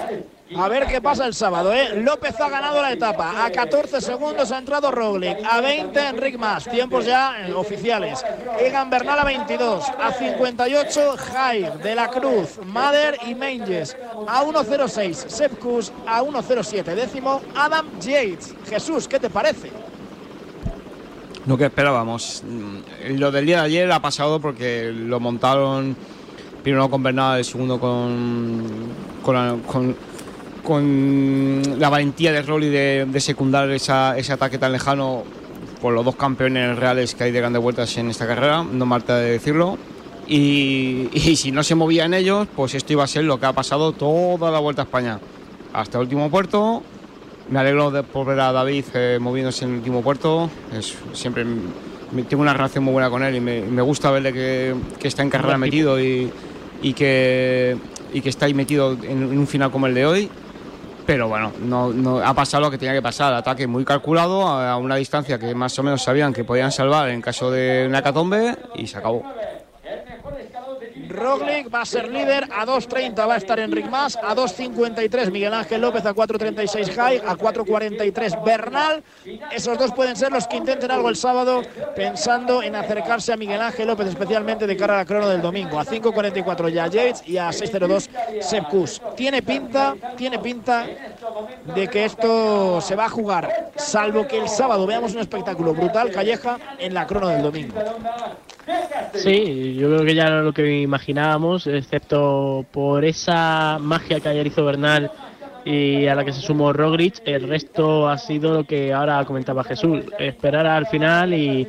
A 0.57 0.69
ver 0.69 0.87
qué 0.87 1.01
pasa 1.01 1.27
el 1.27 1.33
sábado, 1.33 1.73
¿eh? 1.73 2.03
López 2.03 2.39
ha 2.39 2.51
ganado 2.51 2.83
la 2.83 2.93
etapa. 2.93 3.45
A 3.45 3.51
14 3.51 4.01
segundos 4.01 4.53
ha 4.53 4.59
entrado 4.59 4.91
Roglic. 4.91 5.39
A 5.43 5.61
20 5.63 6.09
Enric 6.09 6.39
Mas. 6.39 6.65
Tiempos 6.69 7.07
ya 7.07 7.49
eh, 7.49 7.55
oficiales. 7.55 8.23
Egan 8.61 8.91
Bernal 8.91 9.19
a 9.21 9.25
22. 9.25 9.85
A 9.99 10.13
58 10.13 11.17
Jair, 11.17 11.73
De 11.79 11.95
la 11.95 12.09
Cruz, 12.11 12.59
Mader 12.67 13.19
y 13.27 13.35
Menges. 13.35 13.97
A 14.29 14.45
1.06 14.45 15.15
Sepp 15.15 15.59
Kuss. 15.59 15.91
A 16.07 16.23
1.07 16.23 16.95
décimo 16.95 17.41
Adam 17.57 17.87
Yates. 17.99 18.55
Jesús, 18.69 19.09
¿qué 19.09 19.19
te 19.19 19.31
parece? 19.31 19.73
Lo 21.47 21.57
que 21.57 21.65
esperábamos. 21.65 22.43
Mm, 22.47 23.17
Lo 23.19 23.31
del 23.31 23.47
día 23.47 23.61
de 23.61 23.65
ayer 23.65 23.91
ha 23.93 24.01
pasado 24.01 24.41
porque 24.41 24.93
lo 24.95 25.21
montaron 25.21 25.97
primero 26.63 26.89
con 26.89 27.03
Bernal, 27.03 27.39
el 27.39 27.45
segundo 27.45 27.79
con, 27.79 28.89
con, 29.23 29.95
con 30.65 31.63
la 31.79 31.89
valentía 31.89 32.33
de 32.33 32.43
Rolly 32.43 32.69
de, 32.69 33.07
de 33.09 33.21
secundar 33.21 33.71
esa, 33.71 34.19
ese 34.19 34.33
ataque 34.33 34.59
tan 34.59 34.73
lejano 34.73 35.23
por 35.81 35.93
los 35.93 36.05
dos 36.05 36.17
campeones 36.17 36.77
reales 36.79 37.15
que 37.15 37.25
hay 37.25 37.31
de 37.33 37.39
grandes 37.41 37.63
vueltas 37.63 37.97
en 37.99 38.09
esta 38.11 38.27
carrera, 38.27 38.65
no 38.65 38.87
falta 38.89 39.19
de 39.19 39.33
decirlo. 39.33 39.79
Y, 40.27 41.09
y 41.13 41.37
si 41.37 41.53
no 41.53 41.63
se 41.63 41.75
movían 41.75 42.15
ellos, 42.15 42.49
pues 42.57 42.75
esto 42.75 42.93
iba 42.95 43.05
a 43.05 43.07
ser 43.07 43.25
lo 43.25 43.39
que 43.39 43.47
ha 43.47 43.53
pasado 43.53 43.93
toda 43.93 44.51
la 44.51 44.59
Vuelta 44.59 44.83
a 44.83 44.85
España. 44.87 45.21
Hasta 45.73 45.99
el 45.99 46.03
último 46.05 46.31
puerto, 46.31 46.83
me 47.51 47.59
alegro 47.61 47.91
de 47.91 48.03
por 48.03 48.27
ver 48.27 48.41
a 48.41 48.53
David 48.53 48.85
eh, 48.95 49.19
moviéndose 49.21 49.65
en 49.67 49.73
el 49.73 49.77
último 49.79 50.03
puerto. 50.03 50.49
Es, 50.77 50.97
siempre 51.13 51.45
me- 51.45 52.23
tengo 52.23 52.43
una 52.43 52.55
relación 52.55 52.85
muy 52.85 52.93
buena 52.93 53.11
con 53.11 53.23
él 53.23 53.35
y 53.37 53.41
me, 53.41 53.61
me 53.63 53.83
gusta 53.83 54.11
verle 54.11 54.33
que, 54.33 54.75
que 54.99 55.09
está 55.09 55.23
en 55.23 55.31
carrera 55.31 55.59
metido 55.59 56.01
y, 56.01 56.31
y 56.81 56.93
que, 56.95 57.77
y 58.15 58.21
que 58.21 58.29
está 58.31 58.47
ahí 58.47 58.55
metido 58.55 58.93
en, 59.03 59.23
en 59.25 59.39
un 59.39 59.47
final 59.47 59.71
como 59.71 59.87
el 59.89 59.95
de 59.95 60.07
hoy. 60.07 60.31
Pero 61.07 61.29
bueno, 61.29 61.53
no, 61.61 61.93
no 61.93 62.19
ha 62.19 62.33
pasado 62.35 62.63
lo 62.63 62.71
que 62.71 62.79
tenía 62.79 62.95
que 62.95 63.03
pasar. 63.03 63.35
Ataque 63.35 63.67
muy 63.67 63.85
calculado 63.85 64.47
a 64.47 64.77
una 64.77 64.97
distancia 64.97 65.39
que 65.39 65.55
más 65.55 65.79
o 65.79 65.83
menos 65.83 66.03
sabían 66.03 66.33
que 66.33 66.45
podían 66.45 66.73
salvar 66.73 67.11
en 67.11 67.21
caso 67.21 67.51
de 67.51 67.87
una 67.89 67.99
hecatombe 67.99 68.57
y 68.75 68.87
se 68.87 68.99
acabó. 68.99 69.23
Roglic 71.15 71.73
va 71.73 71.83
a 71.83 71.87
ser 71.87 72.09
líder, 72.11 72.49
a 72.53 72.67
2.30 72.67 73.29
va 73.29 73.35
a 73.35 73.37
estar 73.37 73.59
Enric 73.59 73.89
Mas, 73.89 74.17
a 74.17 74.35
2.53 74.35 75.31
Miguel 75.31 75.55
Ángel 75.55 75.81
López, 75.81 76.05
a 76.05 76.15
4.36 76.15 76.95
Jai, 76.95 77.19
a 77.19 77.37
4.43 77.37 78.45
Bernal. 78.45 79.03
Esos 79.51 79.79
dos 79.79 79.93
pueden 79.93 80.17
ser 80.17 80.33
los 80.33 80.47
que 80.47 80.57
intenten 80.57 80.91
algo 80.91 81.09
el 81.09 81.17
sábado, 81.17 81.63
pensando 81.95 82.63
en 82.63 82.75
acercarse 82.77 83.33
a 83.33 83.37
Miguel 83.37 83.63
Ángel 83.63 83.87
López, 83.87 84.09
especialmente 84.09 84.67
de 84.67 84.77
cara 84.77 84.95
a 84.95 84.97
la 84.99 85.05
crono 85.05 85.29
del 85.29 85.41
domingo. 85.41 85.79
A 85.79 85.85
5.44 85.85 86.69
ya 86.69 86.87
Yates 86.87 87.23
y 87.27 87.39
a 87.39 87.49
6.02 87.49 88.43
Sepp 88.43 88.69
Kuss. 88.69 89.01
Tiene 89.17 89.43
pinta, 89.43 89.95
tiene 90.17 90.39
pinta 90.39 90.87
de 91.75 91.89
que 91.89 92.05
esto 92.05 92.81
se 92.81 92.95
va 92.95 93.07
a 93.07 93.09
jugar, 93.09 93.71
salvo 93.77 94.27
que 94.27 94.39
el 94.39 94.49
sábado 94.49 94.87
veamos 94.87 95.15
un 95.15 95.21
espectáculo 95.21 95.75
brutal, 95.75 96.11
Calleja, 96.11 96.59
en 96.79 96.95
la 96.95 97.07
crono 97.07 97.29
del 97.29 97.43
domingo. 97.43 97.75
Sí, 99.15 99.75
yo 99.75 99.89
creo 99.89 100.05
que 100.05 100.15
ya 100.15 100.27
era 100.27 100.43
lo 100.43 100.53
que 100.53 100.81
imaginábamos, 100.81 101.67
excepto 101.67 102.65
por 102.73 103.05
esa 103.05 103.79
magia 103.81 104.21
que 104.21 104.29
ayer 104.29 104.47
hizo 104.47 104.65
Bernal 104.65 105.11
y 105.65 106.07
a 106.07 106.15
la 106.15 106.25
que 106.25 106.33
se 106.33 106.41
sumó 106.41 106.73
Roglic, 106.73 107.23
el 107.25 107.49
resto 107.49 108.09
ha 108.09 108.19
sido 108.19 108.53
lo 108.53 108.65
que 108.65 108.93
ahora 108.93 109.25
comentaba 109.25 109.65
Jesús, 109.65 110.01
esperar 110.19 110.67
al 110.67 110.87
final 110.87 111.33
y, 111.33 111.67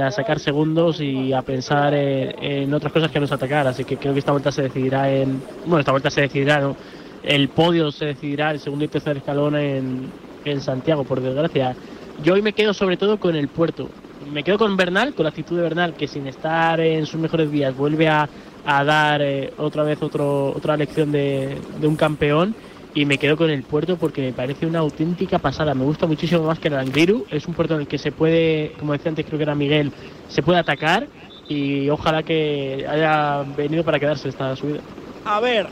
a 0.00 0.10
sacar 0.10 0.38
segundos 0.38 1.00
y 1.00 1.32
a 1.32 1.42
pensar 1.42 1.94
en, 1.94 2.42
en 2.42 2.74
otras 2.74 2.92
cosas 2.92 3.10
que 3.10 3.20
nos 3.20 3.32
atacar, 3.32 3.66
así 3.66 3.84
que 3.84 3.96
creo 3.96 4.12
que 4.12 4.20
esta 4.20 4.32
vuelta 4.32 4.52
se 4.52 4.62
decidirá 4.62 5.10
en, 5.10 5.42
bueno, 5.66 5.80
esta 5.80 5.90
vuelta 5.90 6.10
se 6.10 6.22
decidirá, 6.22 6.60
¿no? 6.60 6.76
el 7.24 7.48
podio 7.48 7.90
se 7.90 8.06
decidirá, 8.06 8.50
el 8.50 8.60
segundo 8.60 8.84
y 8.84 8.88
tercer 8.88 9.16
escalón 9.16 9.56
en, 9.56 10.10
en 10.44 10.60
Santiago, 10.60 11.04
por 11.04 11.20
desgracia. 11.20 11.74
Yo 12.22 12.34
hoy 12.34 12.42
me 12.42 12.52
quedo 12.52 12.74
sobre 12.74 12.96
todo 12.96 13.18
con 13.18 13.34
el 13.34 13.48
puerto. 13.48 13.88
Me 14.32 14.42
quedo 14.42 14.58
con 14.58 14.76
Bernal, 14.76 15.14
con 15.14 15.24
la 15.24 15.30
actitud 15.30 15.56
de 15.56 15.62
Bernal, 15.62 15.94
que 15.94 16.08
sin 16.08 16.26
estar 16.26 16.80
en 16.80 17.06
sus 17.06 17.20
mejores 17.20 17.50
días 17.50 17.76
vuelve 17.76 18.08
a, 18.08 18.28
a 18.64 18.84
dar 18.84 19.22
eh, 19.22 19.52
otra 19.58 19.82
vez 19.82 20.02
otro, 20.02 20.48
otra 20.48 20.76
lección 20.76 21.12
de, 21.12 21.56
de 21.80 21.86
un 21.86 21.96
campeón. 21.96 22.54
Y 22.96 23.06
me 23.06 23.18
quedo 23.18 23.36
con 23.36 23.50
el 23.50 23.64
puerto 23.64 23.96
porque 23.96 24.22
me 24.22 24.32
parece 24.32 24.66
una 24.66 24.78
auténtica 24.78 25.40
pasada. 25.40 25.74
Me 25.74 25.84
gusta 25.84 26.06
muchísimo 26.06 26.44
más 26.44 26.60
que 26.60 26.68
el 26.68 26.74
Angliru. 26.74 27.26
Es 27.30 27.46
un 27.48 27.54
puerto 27.54 27.74
en 27.74 27.80
el 27.80 27.86
que 27.88 27.98
se 27.98 28.12
puede, 28.12 28.72
como 28.78 28.92
decía 28.92 29.08
antes, 29.08 29.26
creo 29.26 29.36
que 29.36 29.42
era 29.42 29.56
Miguel, 29.56 29.90
se 30.28 30.42
puede 30.42 30.60
atacar. 30.60 31.08
Y 31.48 31.90
ojalá 31.90 32.22
que 32.22 32.86
haya 32.88 33.42
venido 33.56 33.84
para 33.84 33.98
quedarse 33.98 34.28
esta 34.28 34.54
subida. 34.54 34.80
A 35.24 35.40
ver, 35.40 35.66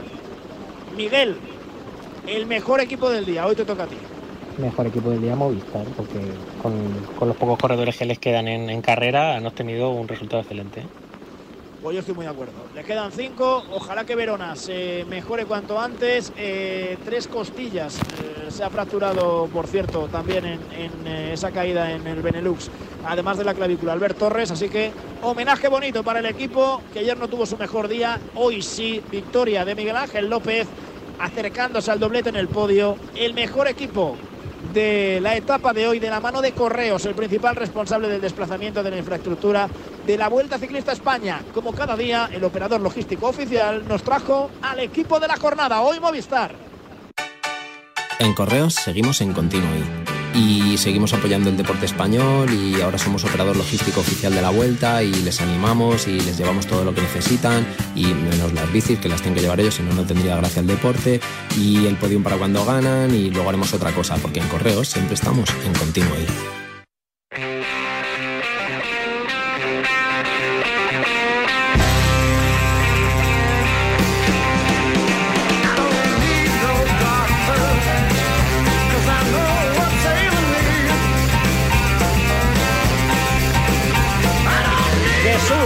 Miguel, 0.96 1.36
el 2.26 2.46
mejor 2.46 2.80
equipo 2.80 3.08
del 3.08 3.24
día, 3.24 3.46
hoy 3.46 3.54
te 3.54 3.64
toca 3.64 3.84
a 3.84 3.86
ti. 3.86 3.96
Mejor 4.58 4.86
equipo 4.86 5.10
del 5.10 5.22
día 5.22 5.34
Movistar, 5.34 5.84
porque 5.96 6.20
con, 6.62 7.26
los 7.26 7.36
pocos 7.36 7.58
corredores 7.58 7.96
que 7.96 8.04
les 8.04 8.18
quedan 8.18 8.48
en, 8.48 8.82
carrera 8.82 9.36
han 9.36 9.46
obtenido 9.46 9.90
un 9.90 10.06
resultado 10.06 10.42
excelente. 10.42 10.82
Pues 11.82 11.94
yo 11.94 12.00
estoy 12.00 12.14
muy 12.14 12.26
de 12.26 12.30
acuerdo. 12.30 12.52
Le 12.74 12.84
quedan 12.84 13.10
cinco. 13.10 13.64
Ojalá 13.72 14.04
que 14.04 14.14
Verona 14.14 14.54
se 14.54 15.04
mejore 15.08 15.46
cuanto 15.46 15.80
antes. 15.80 16.32
Eh, 16.36 16.96
tres 17.04 17.26
costillas. 17.26 17.98
Eh, 17.98 18.50
se 18.50 18.62
ha 18.62 18.70
fracturado, 18.70 19.48
por 19.52 19.66
cierto, 19.66 20.06
también 20.06 20.44
en, 20.44 20.60
en, 20.78 21.06
eh, 21.06 21.30
esa 21.32 21.50
caída 21.50 21.90
en 21.90 22.06
el 22.06 22.22
Benelux. 22.22 22.70
Además 23.04 23.38
de 23.38 23.44
la 23.44 23.54
clavícula, 23.54 23.94
Albert 23.94 24.18
Torres. 24.18 24.50
Así 24.50 24.68
que 24.68 24.92
homenaje 25.22 25.66
bonito 25.68 26.04
para 26.04 26.20
el 26.20 26.26
equipo 26.26 26.82
que 26.92 27.00
ayer 27.00 27.16
no 27.16 27.26
tuvo 27.26 27.46
su 27.46 27.56
mejor 27.56 27.88
día. 27.88 28.20
Hoy 28.34 28.62
sí, 28.62 29.02
victoria 29.10 29.64
de 29.64 29.74
Miguel 29.74 29.96
Ángel 29.96 30.28
López. 30.28 30.68
Acercándose 31.18 31.90
al 31.90 31.98
doblete 31.98 32.28
en 32.28 32.36
el 32.36 32.48
podio. 32.48 32.96
El 33.16 33.34
mejor 33.34 33.66
equipo 33.66 34.16
de 34.72 35.20
la 35.20 35.36
etapa 35.36 35.72
de 35.72 35.86
hoy 35.86 35.98
de 35.98 36.10
la 36.10 36.20
mano 36.20 36.40
de 36.40 36.52
Correos, 36.52 37.04
el 37.06 37.14
principal 37.14 37.56
responsable 37.56 38.08
del 38.08 38.20
desplazamiento 38.20 38.82
de 38.82 38.90
la 38.90 38.98
infraestructura 38.98 39.68
de 40.06 40.16
la 40.16 40.28
Vuelta 40.28 40.58
Ciclista 40.58 40.92
España. 40.92 41.40
Como 41.52 41.72
cada 41.72 41.96
día, 41.96 42.28
el 42.32 42.42
operador 42.44 42.80
logístico 42.80 43.28
oficial 43.28 43.86
nos 43.86 44.02
trajo 44.02 44.50
al 44.62 44.80
equipo 44.80 45.20
de 45.20 45.28
la 45.28 45.36
jornada, 45.36 45.80
hoy 45.82 46.00
Movistar. 46.00 46.54
En 48.18 48.34
Correos 48.34 48.74
seguimos 48.74 49.20
en 49.20 49.32
Continuo 49.32 49.68
y 50.34 50.76
seguimos 50.78 51.12
apoyando 51.12 51.50
el 51.50 51.56
deporte 51.56 51.86
español 51.86 52.48
y 52.52 52.80
ahora 52.80 52.98
somos 52.98 53.24
operador 53.24 53.56
logístico 53.56 54.00
oficial 54.00 54.34
de 54.34 54.42
la 54.42 54.50
vuelta 54.50 55.02
y 55.02 55.12
les 55.12 55.40
animamos 55.40 56.06
y 56.06 56.20
les 56.20 56.36
llevamos 56.36 56.66
todo 56.66 56.84
lo 56.84 56.94
que 56.94 57.02
necesitan 57.02 57.66
y 57.94 58.06
menos 58.06 58.52
las 58.52 58.72
bicis 58.72 58.98
que 58.98 59.08
las 59.08 59.20
tienen 59.20 59.34
que 59.34 59.42
llevar 59.42 59.60
ellos, 59.60 59.74
si 59.74 59.82
no, 59.82 59.92
no 59.92 60.04
tendría 60.04 60.36
gracia 60.36 60.60
el 60.60 60.66
deporte 60.66 61.20
y 61.56 61.86
el 61.86 61.96
podium 61.96 62.22
para 62.22 62.36
cuando 62.36 62.64
ganan 62.64 63.14
y 63.14 63.30
luego 63.30 63.48
haremos 63.48 63.72
otra 63.74 63.92
cosa 63.92 64.16
porque 64.16 64.40
en 64.40 64.48
Correos 64.48 64.88
siempre 64.88 65.14
estamos 65.14 65.48
en 65.66 65.72
Continuo 65.74 66.61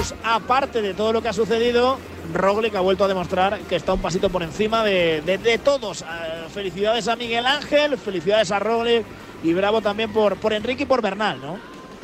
Jesús, 0.06 0.18
aparte 0.24 0.82
de 0.82 0.94
todo 0.94 1.12
lo 1.12 1.22
que 1.22 1.28
ha 1.28 1.32
sucedido, 1.32 1.98
Roglic 2.32 2.74
ha 2.74 2.80
vuelto 2.80 3.04
a 3.04 3.08
demostrar 3.08 3.58
que 3.60 3.76
está 3.76 3.92
un 3.92 4.00
pasito 4.00 4.30
por 4.30 4.42
encima 4.42 4.84
de, 4.84 5.60
todos. 5.64 6.02
Eh, 6.02 6.04
felicidades 6.52 7.08
a 7.08 7.16
Miguel 7.16 7.46
Ángel, 7.46 7.96
felicidades 7.98 8.50
a 8.50 8.58
Roglic 8.58 9.04
y 9.42 9.52
bravo 9.52 9.80
también 9.80 10.12
por, 10.12 10.36
por 10.36 10.52
Enrique 10.52 10.84
y 10.84 10.86
por 10.86 11.02
Bernal, 11.02 11.40
¿no? 11.40 11.58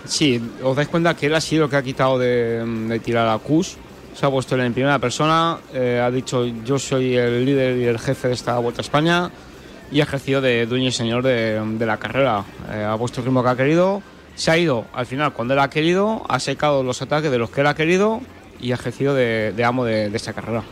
Sí, 0.04 0.40
os 0.62 0.74
dais 0.74 0.88
cuenta 0.88 1.14
que 1.14 1.26
él 1.26 1.34
ha 1.34 1.40
sido 1.40 1.64
el 1.64 1.70
que 1.70 1.76
ha 1.76 1.82
quitado 1.82 2.18
de, 2.18 2.64
de 2.64 2.98
tirar 3.00 3.28
a 3.28 3.38
Kus. 3.38 3.76
Se 4.14 4.26
ha 4.26 4.30
puesto 4.30 4.56
en 4.56 4.74
primera 4.74 4.98
persona, 4.98 5.58
eh, 5.72 6.02
ha 6.04 6.10
dicho 6.10 6.44
yo 6.44 6.78
soy 6.78 7.16
el 7.16 7.44
líder 7.44 7.78
y 7.78 7.84
el 7.84 7.98
jefe 7.98 8.28
de 8.28 8.34
esta 8.34 8.58
Vuelta 8.58 8.80
a 8.80 8.84
España 8.84 9.30
y 9.90 10.00
ha 10.00 10.02
ejercido 10.04 10.40
de 10.40 10.66
dueño 10.66 10.88
y 10.88 10.92
señor 10.92 11.22
de, 11.22 11.60
de 11.78 11.86
la 11.86 11.98
carrera. 11.98 12.44
Eh, 12.72 12.84
ha 12.84 12.96
puesto 12.98 13.20
el 13.20 13.26
ritmo 13.26 13.42
que 13.42 13.48
ha 13.48 13.56
querido, 13.56 14.02
se 14.34 14.50
ha 14.50 14.58
ido 14.58 14.86
al 14.92 15.06
final 15.06 15.32
cuando 15.32 15.54
él 15.54 15.60
ha 15.60 15.70
querido, 15.70 16.22
ha 16.28 16.40
secado 16.40 16.82
los 16.82 17.02
ataques 17.02 17.30
de 17.30 17.38
los 17.38 17.50
que 17.50 17.60
él 17.60 17.66
ha 17.66 17.74
querido 17.74 18.20
y 18.60 18.72
ha 18.72 18.74
ejercido 18.74 19.14
de, 19.14 19.52
de 19.54 19.64
amo 19.64 19.84
de, 19.84 20.10
de 20.10 20.16
esta 20.16 20.32
carrera. 20.32 20.62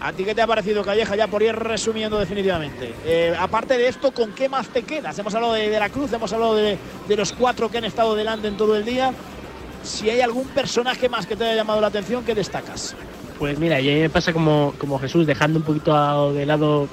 ¿A 0.00 0.12
ti 0.12 0.22
qué 0.24 0.34
te 0.34 0.42
ha 0.42 0.46
parecido, 0.46 0.84
Calleja? 0.84 1.16
Ya 1.16 1.28
por 1.28 1.42
ir 1.42 1.54
resumiendo 1.56 2.18
definitivamente. 2.18 2.92
Eh, 3.06 3.34
aparte 3.38 3.78
de 3.78 3.88
esto, 3.88 4.12
¿con 4.12 4.32
qué 4.32 4.50
más 4.50 4.68
te 4.68 4.82
quedas? 4.82 5.18
Hemos 5.18 5.34
hablado 5.34 5.54
de, 5.54 5.70
de 5.70 5.78
la 5.80 5.88
Cruz, 5.88 6.12
hemos 6.12 6.30
hablado 6.32 6.56
de, 6.56 6.76
de 7.08 7.16
los 7.16 7.32
cuatro 7.32 7.70
que 7.70 7.78
han 7.78 7.84
estado 7.86 8.14
delante 8.14 8.48
en 8.48 8.56
todo 8.58 8.76
el 8.76 8.84
día. 8.84 9.12
Si 9.82 10.10
hay 10.10 10.20
algún 10.20 10.46
personaje 10.48 11.08
más 11.08 11.26
que 11.26 11.36
te 11.36 11.44
haya 11.44 11.56
llamado 11.56 11.80
la 11.80 11.86
atención, 11.86 12.22
¿qué 12.22 12.34
destacas? 12.34 12.94
Pues 13.38 13.58
mira, 13.58 13.80
y 13.80 13.90
a 13.90 13.94
mí 13.94 14.00
me 14.00 14.10
pasa 14.10 14.32
como, 14.34 14.74
como 14.78 14.98
Jesús, 14.98 15.26
dejando 15.26 15.58
un 15.58 15.64
poquito 15.64 16.32
de 16.34 16.44
lado 16.44 16.86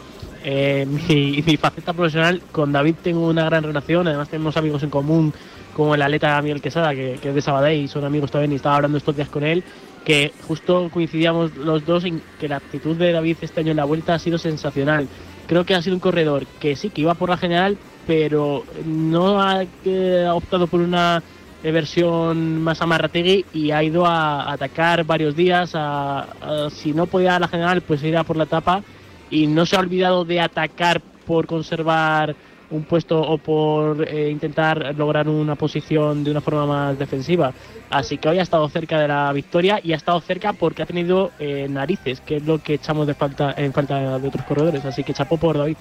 eh, 0.43 0.85
mi, 1.09 1.41
mi 1.45 1.57
faceta 1.57 1.93
profesional. 1.93 2.41
Con 2.51 2.71
David 2.71 2.95
tengo 3.03 3.27
una 3.27 3.45
gran 3.45 3.63
relación, 3.63 4.07
además 4.07 4.29
tenemos 4.29 4.57
amigos 4.57 4.83
en 4.83 4.89
común, 4.89 5.33
como 5.75 5.95
el 5.95 6.01
atleta 6.01 6.41
Miguel 6.41 6.61
Quesada, 6.61 6.91
que, 6.93 7.17
que 7.21 7.29
es 7.29 7.35
de 7.35 7.41
Sabadell, 7.41 7.81
y 7.83 7.87
son 7.87 8.03
amigos 8.05 8.31
también, 8.31 8.51
y 8.51 8.55
estaba 8.55 8.75
hablando 8.75 8.97
estos 8.97 9.15
días 9.15 9.29
con 9.29 9.43
él, 9.43 9.63
que 10.05 10.31
justo 10.47 10.89
coincidíamos 10.91 11.55
los 11.57 11.85
dos 11.85 12.03
en 12.05 12.21
que 12.39 12.47
la 12.49 12.57
actitud 12.57 12.95
de 12.95 13.11
David 13.11 13.37
este 13.41 13.59
año 13.61 13.71
en 13.71 13.77
la 13.77 13.85
vuelta 13.85 14.15
ha 14.15 14.19
sido 14.19 14.37
sensacional. 14.37 15.07
Creo 15.47 15.63
que 15.65 15.75
ha 15.75 15.81
sido 15.81 15.95
un 15.95 15.99
corredor 15.99 16.45
que 16.59 16.75
sí, 16.75 16.89
que 16.89 17.01
iba 17.01 17.13
por 17.13 17.29
la 17.29 17.37
general, 17.37 17.77
pero 18.07 18.63
no 18.85 19.41
ha 19.41 19.63
eh, 19.85 20.27
optado 20.31 20.67
por 20.67 20.79
una 20.81 21.21
versión 21.63 22.61
más 22.63 22.81
amarrategui 22.81 23.45
y 23.53 23.71
ha 23.71 23.83
ido 23.83 24.05
a 24.05 24.51
atacar 24.51 25.03
varios 25.03 25.35
días. 25.35 25.71
A, 25.75 26.21
a- 26.41 26.69
si 26.71 26.93
no 26.93 27.05
podía 27.05 27.37
la 27.39 27.47
general, 27.47 27.81
pues 27.81 28.03
ir 28.03 28.17
a 28.17 28.23
por 28.23 28.37
la 28.37 28.43
etapa 28.45 28.81
y 29.31 29.47
no 29.47 29.65
se 29.65 29.75
ha 29.75 29.79
olvidado 29.79 30.25
de 30.25 30.39
atacar 30.39 31.01
por 31.25 31.47
conservar 31.47 32.35
un 32.69 32.83
puesto 32.83 33.19
o 33.19 33.37
por 33.37 34.07
eh, 34.07 34.29
intentar 34.29 34.95
lograr 34.95 35.27
una 35.27 35.55
posición 35.55 36.23
de 36.23 36.31
una 36.31 36.41
forma 36.41 36.65
más 36.65 36.99
defensiva. 36.99 37.53
Así 37.89 38.17
que 38.17 38.29
hoy 38.29 38.39
ha 38.39 38.43
estado 38.43 38.67
cerca 38.69 38.99
de 38.99 39.07
la 39.07 39.31
victoria 39.33 39.79
y 39.83 39.93
ha 39.93 39.97
estado 39.97 40.19
cerca 40.21 40.53
porque 40.53 40.83
ha 40.83 40.85
tenido 40.85 41.31
eh, 41.39 41.67
narices, 41.69 42.21
que 42.21 42.37
es 42.37 42.45
lo 42.45 42.59
que 42.59 42.75
echamos 42.75 43.07
de 43.07 43.13
falta 43.13 43.53
en 43.57 43.73
falta 43.73 44.19
de 44.19 44.27
otros 44.27 44.45
corredores. 44.45 44.85
Así 44.85 45.03
que 45.03 45.13
chapó 45.13 45.37
por 45.37 45.57
David. 45.57 45.77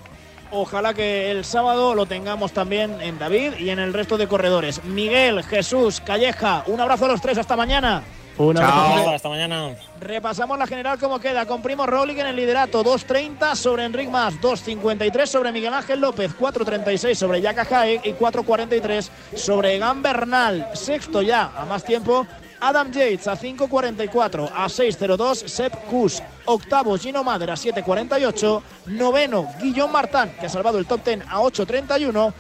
Ojalá 0.53 0.95
que 0.95 1.31
el 1.31 1.45
sábado 1.45 1.95
lo 1.95 2.07
tengamos 2.07 2.51
también 2.51 3.01
en 3.01 3.21
David 3.21 3.53
y 3.61 3.71
en 3.71 3.79
el 3.79 3.93
resto 3.93 4.19
de 4.19 4.27
corredores. 4.27 4.83
Miguel, 4.85 5.45
Jesús, 5.45 6.01
Calleja, 6.01 6.65
un 6.67 6.81
abrazo 6.81 7.05
a 7.05 7.09
los 7.09 7.21
tres, 7.21 7.39
hasta 7.39 7.55
mañana. 7.55 8.03
Un 8.41 8.57
abrazo. 8.57 9.11
Hasta 9.11 9.29
mañana. 9.29 9.77
Repasamos 10.01 10.59
la 10.59 10.67
general 10.67 10.99
como 10.99 11.21
queda, 11.21 11.45
con 11.45 11.61
Primo 11.61 11.85
Roglic 11.85 12.19
en 12.21 12.29
el 12.29 12.37
liderato, 12.37 12.83
2.30 12.83 13.55
sobre 13.55 13.85
Enric 13.85 14.09
Mas, 14.09 14.41
2.53 14.41 15.27
sobre 15.27 15.53
Miguel 15.53 15.75
Ángel 15.75 16.01
López, 16.01 16.35
4.36 16.39 17.15
sobre 17.15 17.43
Yaka 17.43 17.67
Jaek 17.67 18.07
y 18.07 18.13
4.43 18.15 19.11
sobre 19.37 19.77
Egan 19.77 20.01
Bernal. 20.01 20.71
Sexto 20.73 21.21
ya, 21.21 21.53
a 21.55 21.67
más 21.67 21.85
tiempo, 21.85 22.27
Adam 22.61 22.91
Yates 22.91 23.29
a 23.29 23.37
5.44, 23.37 24.51
a 24.55 24.67
6.02 24.67 25.47
Sepp 25.47 25.75
Kuss, 25.91 26.23
octavo 26.47 26.97
Gino 26.97 27.23
Madera 27.23 27.53
a 27.53 27.57
7.48, 27.57 28.63
noveno 28.87 29.49
Guillaume 29.61 29.93
Martin, 29.93 30.33
que 30.41 30.47
ha 30.47 30.49
salvado 30.49 30.79
el 30.79 30.87
top 30.87 31.05
10 31.05 31.27
a 31.29 31.41
8.31, 31.41 32.33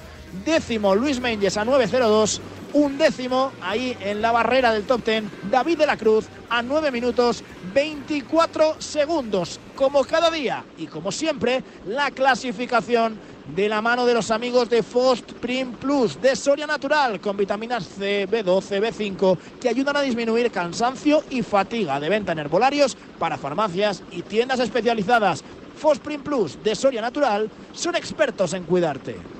décimo 0.46 0.94
Luis 0.94 1.20
Menges 1.20 1.58
a 1.58 1.64
9.02, 1.66 2.40
un 2.72 2.98
décimo 2.98 3.52
ahí 3.62 3.96
en 4.00 4.22
la 4.22 4.32
barrera 4.32 4.72
del 4.72 4.84
top 4.84 5.04
10, 5.04 5.24
David 5.50 5.78
de 5.78 5.86
la 5.86 5.96
Cruz 5.96 6.26
a 6.48 6.62
9 6.62 6.90
minutos 6.90 7.42
24 7.74 8.76
segundos. 8.80 9.60
Como 9.76 10.04
cada 10.04 10.30
día 10.30 10.64
y 10.78 10.86
como 10.86 11.10
siempre, 11.10 11.62
la 11.86 12.10
clasificación 12.10 13.18
de 13.56 13.68
la 13.68 13.80
mano 13.80 14.06
de 14.06 14.14
los 14.14 14.30
amigos 14.30 14.68
de 14.68 14.82
Fost 14.82 15.32
Prim 15.34 15.72
Plus 15.72 16.20
de 16.20 16.36
Soria 16.36 16.66
Natural 16.66 17.20
con 17.20 17.36
vitaminas 17.36 17.86
C, 17.86 18.28
B12, 18.28 18.80
B5 18.80 19.38
que 19.60 19.68
ayudan 19.68 19.96
a 19.96 20.02
disminuir 20.02 20.50
cansancio 20.50 21.22
y 21.30 21.42
fatiga 21.42 21.98
de 21.98 22.08
venta 22.08 22.32
en 22.32 22.40
herbolarios 22.40 22.96
para 23.18 23.38
farmacias 23.38 24.02
y 24.12 24.22
tiendas 24.22 24.60
especializadas. 24.60 25.42
Fost 25.76 26.02
Prim 26.02 26.22
Plus 26.22 26.62
de 26.62 26.74
Soria 26.74 27.00
Natural 27.00 27.50
son 27.72 27.96
expertos 27.96 28.52
en 28.52 28.64
cuidarte. 28.64 29.39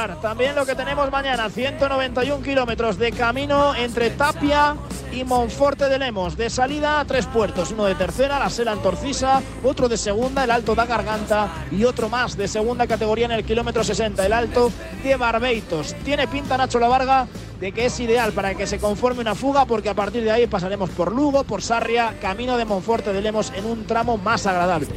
También 0.00 0.54
lo 0.54 0.64
que 0.64 0.74
tenemos 0.74 1.10
mañana. 1.10 1.50
191 1.50 2.42
kilómetros 2.42 2.96
de 2.96 3.12
camino 3.12 3.74
entre 3.74 4.08
Tapia 4.08 4.74
y 5.12 5.24
Monforte 5.24 5.90
de 5.90 5.98
Lemos. 5.98 6.38
De 6.38 6.48
salida 6.48 7.04
tres 7.06 7.26
puertos. 7.26 7.72
Uno 7.72 7.84
de 7.84 7.94
tercera, 7.94 8.38
la 8.38 8.48
Sela 8.48 8.72
en 8.72 8.80
Torcisa. 8.80 9.42
Otro 9.62 9.90
de 9.90 9.98
segunda, 9.98 10.44
el 10.44 10.52
Alto 10.52 10.74
da 10.74 10.86
Garganta. 10.86 11.50
Y 11.70 11.84
otro 11.84 12.08
más 12.08 12.34
de 12.34 12.48
segunda 12.48 12.86
categoría 12.86 13.26
en 13.26 13.32
el 13.32 13.44
kilómetro 13.44 13.84
60, 13.84 14.24
el 14.24 14.32
Alto 14.32 14.72
de 15.04 15.16
Barbeitos. 15.16 15.94
Tiene 16.02 16.26
pinta 16.28 16.56
Nacho 16.56 16.78
La 16.78 16.88
Varga 16.88 17.26
de 17.60 17.72
que 17.72 17.84
es 17.84 18.00
ideal 18.00 18.32
para 18.32 18.54
que 18.54 18.66
se 18.66 18.78
conforme 18.78 19.20
una 19.20 19.34
fuga 19.34 19.66
porque 19.66 19.90
a 19.90 19.94
partir 19.94 20.24
de 20.24 20.30
ahí 20.30 20.46
pasaremos 20.46 20.88
por 20.88 21.12
Lugo, 21.12 21.44
por 21.44 21.60
Sarria, 21.60 22.14
camino 22.22 22.56
de 22.56 22.64
Monforte 22.64 23.12
de 23.12 23.20
Lemos 23.20 23.52
en 23.54 23.66
un 23.66 23.84
tramo 23.84 24.16
más 24.16 24.46
agradable. 24.46 24.88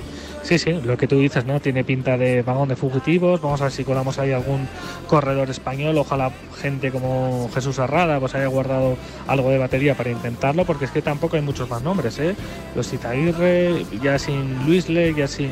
Sí, 0.44 0.60
sí, 0.60 0.74
lo 0.74 0.98
que 0.98 1.08
tú 1.08 1.18
dices, 1.20 1.46
¿no? 1.46 1.62
Tiene 1.62 1.86
pinta 1.86 2.18
de 2.18 2.42
vagón 2.42 2.68
de 2.68 2.76
fugitivos. 2.76 3.40
Vamos 3.42 3.62
a 3.62 3.66
ver 3.66 3.72
si 3.72 3.86
colamos 3.86 4.20
ahí 4.20 4.34
algún 4.34 4.68
corredor 5.08 5.50
español. 5.50 5.98
Ojalá 5.98 6.34
gente 6.62 6.92
como 6.92 7.50
Jesús 7.54 7.80
Arrada 7.80 8.20
pues 8.20 8.36
haya 8.36 8.48
guardado 8.48 8.98
algo 9.28 9.50
de 9.50 9.58
batería 9.58 9.96
para 9.96 10.12
intentarlo, 10.12 10.66
porque 10.66 10.86
es 10.86 10.92
que 10.92 11.02
tampoco 11.02 11.38
hay 11.38 11.42
muchos 11.42 11.70
más 11.70 11.82
nombres, 11.82 12.20
¿eh? 12.20 12.36
Los 12.76 12.92
Itairre, 12.92 13.86
ya 14.02 14.20
sin 14.20 14.66
Luisle, 14.66 15.14
ya 15.14 15.28
sin, 15.28 15.50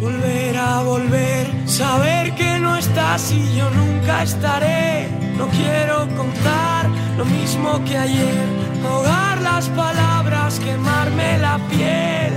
Volver 0.00 0.56
a 0.56 0.82
volver, 0.82 1.46
saber 1.66 2.34
que 2.34 2.58
no 2.58 2.76
estás 2.76 3.32
y 3.32 3.56
yo 3.56 3.70
nunca 3.70 4.22
estaré. 4.22 5.08
No 5.38 5.48
quiero 5.48 6.06
contar 6.16 6.86
lo 7.16 7.24
mismo 7.24 7.82
que 7.84 7.96
ayer, 7.96 8.44
ahogar 8.84 9.40
las 9.40 9.68
palabras, 9.70 10.60
quemarme 10.60 11.38
la 11.38 11.58
piel. 11.70 12.32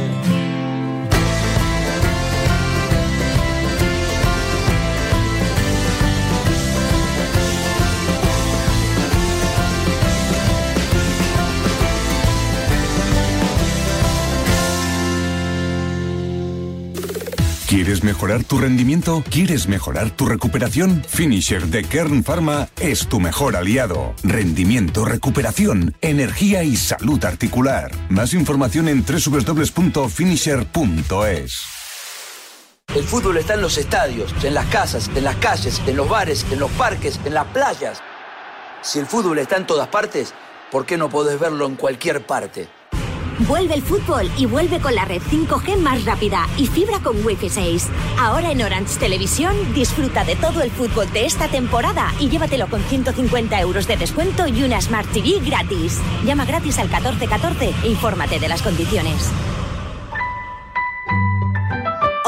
¿Quieres 17.99 18.15
mejorar 18.15 18.45
tu 18.45 18.59
rendimiento? 18.59 19.23
¿Quieres 19.29 19.67
mejorar 19.67 20.11
tu 20.11 20.25
recuperación? 20.25 21.03
Finisher 21.05 21.67
de 21.67 21.83
Kern 21.83 22.23
Pharma 22.23 22.69
es 22.79 23.09
tu 23.09 23.19
mejor 23.19 23.57
aliado. 23.57 24.13
Rendimiento, 24.23 25.03
recuperación, 25.03 25.97
energía 25.99 26.63
y 26.63 26.77
salud 26.77 27.21
articular. 27.25 27.91
Más 28.07 28.33
información 28.33 28.87
en 28.87 29.03
www.finisher.es. 29.03 31.61
El 32.95 33.03
fútbol 33.03 33.35
está 33.35 33.55
en 33.55 33.63
los 33.63 33.77
estadios, 33.77 34.33
en 34.45 34.53
las 34.53 34.67
casas, 34.67 35.11
en 35.13 35.25
las 35.25 35.35
calles, 35.35 35.81
en 35.85 35.97
los 35.97 36.07
bares, 36.07 36.45
en 36.51 36.59
los 36.59 36.71
parques, 36.71 37.19
en 37.25 37.33
las 37.33 37.47
playas. 37.47 38.01
Si 38.81 38.99
el 38.99 39.07
fútbol 39.07 39.39
está 39.39 39.57
en 39.57 39.67
todas 39.67 39.89
partes, 39.89 40.33
¿por 40.71 40.85
qué 40.85 40.95
no 40.95 41.09
podés 41.09 41.37
verlo 41.37 41.65
en 41.65 41.75
cualquier 41.75 42.25
parte? 42.25 42.69
Vuelve 43.47 43.73
el 43.73 43.81
fútbol 43.81 44.29
y 44.37 44.45
vuelve 44.45 44.81
con 44.81 44.93
la 44.93 45.05
red 45.05 45.21
5G 45.21 45.77
más 45.77 46.03
rápida 46.03 46.45
y 46.57 46.67
fibra 46.67 46.99
con 46.99 47.25
Wi-Fi 47.25 47.49
6. 47.49 47.87
Ahora 48.19 48.51
en 48.51 48.61
Orange 48.61 48.99
Televisión 48.99 49.53
disfruta 49.73 50.25
de 50.25 50.35
todo 50.35 50.61
el 50.61 50.69
fútbol 50.71 51.09
de 51.13 51.25
esta 51.25 51.47
temporada 51.47 52.13
y 52.19 52.27
llévatelo 52.27 52.67
con 52.67 52.81
150 52.81 53.59
euros 53.61 53.87
de 53.87 53.95
descuento 53.95 54.45
y 54.45 54.63
una 54.63 54.81
Smart 54.81 55.09
TV 55.13 55.39
gratis. 55.39 55.99
Llama 56.25 56.45
gratis 56.45 56.79
al 56.79 56.87
1414 56.87 57.73
e 57.83 57.87
infórmate 57.87 58.39
de 58.39 58.49
las 58.49 58.61
condiciones. 58.61 59.31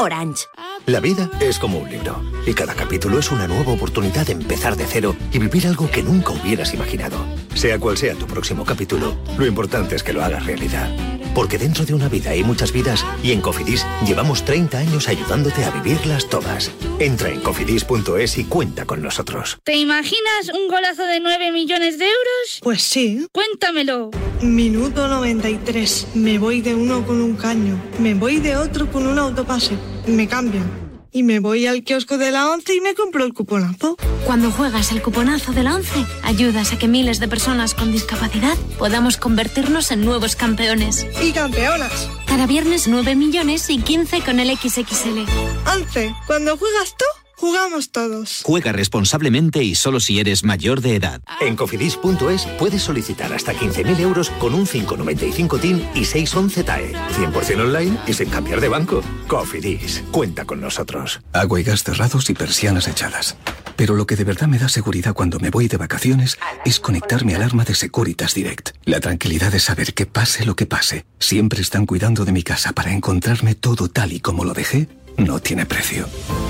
Orange. 0.02 0.46
La 0.86 0.98
vida 0.98 1.30
es 1.40 1.60
como 1.60 1.78
un 1.78 1.88
libro 1.88 2.20
y 2.44 2.54
cada 2.54 2.74
capítulo 2.74 3.20
es 3.20 3.30
una 3.30 3.46
nueva 3.46 3.72
oportunidad 3.72 4.26
de 4.26 4.32
empezar 4.32 4.76
de 4.76 4.84
cero 4.84 5.14
y 5.32 5.38
vivir 5.38 5.68
algo 5.68 5.88
que 5.88 6.02
nunca 6.02 6.32
hubieras 6.32 6.74
imaginado. 6.74 7.16
Sea 7.54 7.78
cual 7.78 7.96
sea 7.96 8.14
tu 8.14 8.26
próximo 8.26 8.64
capítulo, 8.64 9.16
lo 9.38 9.46
importante 9.46 9.94
es 9.94 10.02
que 10.02 10.12
lo 10.12 10.24
hagas 10.24 10.44
realidad. 10.44 10.90
Porque 11.34 11.56
dentro 11.56 11.84
de 11.84 11.94
una 11.94 12.08
vida 12.08 12.30
hay 12.30 12.42
muchas 12.42 12.72
vidas 12.72 13.06
y 13.22 13.32
en 13.32 13.40
Cofidis 13.40 13.86
llevamos 14.04 14.44
30 14.44 14.78
años 14.78 15.08
ayudándote 15.08 15.64
a 15.64 15.70
vivirlas 15.70 16.28
todas. 16.28 16.70
Entra 16.98 17.30
en 17.30 17.40
cofidis.es 17.40 18.38
y 18.38 18.44
cuenta 18.44 18.84
con 18.84 19.02
nosotros. 19.02 19.58
¿Te 19.62 19.76
imaginas 19.76 20.50
un 20.52 20.68
golazo 20.68 21.04
de 21.04 21.20
9 21.20 21.52
millones 21.52 21.98
de 21.98 22.06
euros? 22.06 22.60
Pues 22.60 22.82
sí. 22.82 23.26
Cuéntamelo. 23.32 24.10
Minuto 24.42 25.08
93. 25.08 26.08
Me 26.14 26.38
voy 26.38 26.60
de 26.60 26.74
uno 26.74 27.06
con 27.06 27.22
un 27.22 27.36
caño. 27.36 27.80
Me 27.98 28.14
voy 28.14 28.38
de 28.38 28.56
otro 28.56 28.90
con 28.90 29.06
un 29.06 29.18
autopase. 29.18 29.76
Me 30.06 30.28
cambian. 30.28 30.70
Y 31.14 31.22
me 31.22 31.40
voy 31.40 31.66
al 31.66 31.84
kiosco 31.84 32.16
de 32.16 32.30
la 32.30 32.50
11 32.50 32.74
y 32.74 32.80
me 32.80 32.94
compro 32.94 33.24
el 33.24 33.34
cuponazo. 33.34 33.96
Cuando 34.24 34.50
juegas 34.50 34.92
el 34.92 35.02
cuponazo 35.02 35.52
de 35.52 35.62
la 35.62 35.74
11, 35.74 36.06
ayudas 36.22 36.72
a 36.72 36.78
que 36.78 36.88
miles 36.88 37.20
de 37.20 37.28
personas 37.28 37.74
con 37.74 37.92
discapacidad 37.92 38.56
podamos 38.78 39.18
convertirnos 39.18 39.90
en 39.90 40.04
nuevos 40.04 40.36
campeones. 40.36 41.06
Y 41.22 41.32
campeonas. 41.32 42.08
Cada 42.26 42.46
viernes 42.46 42.88
9 42.88 43.14
millones 43.14 43.68
y 43.68 43.78
15 43.78 44.22
con 44.22 44.40
el 44.40 44.56
XXL. 44.56 45.26
11. 45.70 46.14
Cuando 46.26 46.56
juegas 46.56 46.96
tú, 46.96 47.04
jugamos 47.42 47.90
todos. 47.90 48.42
Juega 48.44 48.70
responsablemente 48.70 49.64
y 49.64 49.74
solo 49.74 49.98
si 49.98 50.20
eres 50.20 50.44
mayor 50.44 50.80
de 50.80 50.94
edad. 50.94 51.22
En 51.40 51.56
cofidis.es 51.56 52.46
puedes 52.56 52.82
solicitar 52.82 53.32
hasta 53.32 53.52
15.000 53.52 53.98
euros 53.98 54.30
con 54.38 54.54
un 54.54 54.64
595 54.64 55.58
TIN 55.58 55.88
y 55.92 56.04
611 56.04 56.62
TAE. 56.62 56.92
100% 56.92 57.60
online 57.60 57.98
y 58.06 58.12
sin 58.12 58.30
cambiar 58.30 58.60
de 58.60 58.68
banco. 58.68 59.02
Cofidis, 59.26 60.04
cuenta 60.12 60.44
con 60.44 60.60
nosotros. 60.60 61.20
Agua 61.32 61.58
y 61.58 61.64
gas 61.64 61.82
cerrados 61.82 62.30
y 62.30 62.34
persianas 62.34 62.86
echadas. 62.86 63.36
Pero 63.74 63.96
lo 63.96 64.06
que 64.06 64.14
de 64.14 64.22
verdad 64.22 64.46
me 64.46 64.60
da 64.60 64.68
seguridad 64.68 65.12
cuando 65.12 65.40
me 65.40 65.50
voy 65.50 65.66
de 65.66 65.78
vacaciones 65.78 66.38
es 66.64 66.78
conectar 66.78 67.24
mi 67.24 67.34
alarma 67.34 67.64
de 67.64 67.74
Securitas 67.74 68.34
Direct. 68.34 68.70
La 68.84 69.00
tranquilidad 69.00 69.50
de 69.50 69.58
saber 69.58 69.94
que 69.94 70.06
pase 70.06 70.44
lo 70.44 70.54
que 70.54 70.66
pase, 70.66 71.06
siempre 71.18 71.60
están 71.60 71.86
cuidando 71.86 72.24
de 72.24 72.30
mi 72.30 72.44
casa 72.44 72.72
para 72.72 72.92
encontrarme 72.92 73.56
todo 73.56 73.88
tal 73.88 74.12
y 74.12 74.20
como 74.20 74.44
lo 74.44 74.52
dejé, 74.54 74.86
no 75.16 75.40
tiene 75.40 75.66
precio. 75.66 76.06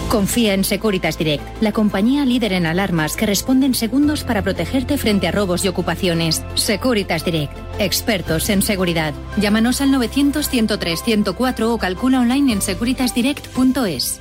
Confía 0.08 0.54
en 0.54 0.64
Securitas 0.64 1.16
Direct, 1.18 1.42
la 1.62 1.72
compañía 1.72 2.24
líder 2.24 2.52
en 2.52 2.66
alarmas 2.66 3.16
que 3.16 3.26
responde 3.26 3.66
en 3.66 3.74
segundos 3.74 4.24
para 4.24 4.42
protegerte 4.42 4.98
frente 4.98 5.26
a 5.28 5.32
robos 5.32 5.64
y 5.64 5.68
ocupaciones. 5.68 6.44
Securitas 6.54 7.24
Direct, 7.24 7.56
expertos 7.78 8.50
en 8.50 8.62
seguridad. 8.62 9.14
Llámanos 9.38 9.80
al 9.80 9.90
900-103-104 9.90 11.62
o 11.62 11.78
calcula 11.78 12.20
online 12.20 12.52
en 12.52 12.62
securitasdirect.es. 12.62 14.20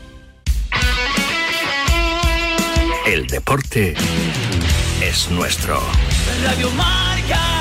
El 3.05 3.27
deporte 3.27 3.95
es 5.01 5.29
nuestro. 5.31 5.81
Radio 6.45 6.71
Marca. 6.71 7.60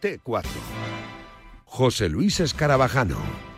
T4. 0.00 0.46
José 1.64 2.08
Luis 2.08 2.40
Escarabajano. 2.40 3.49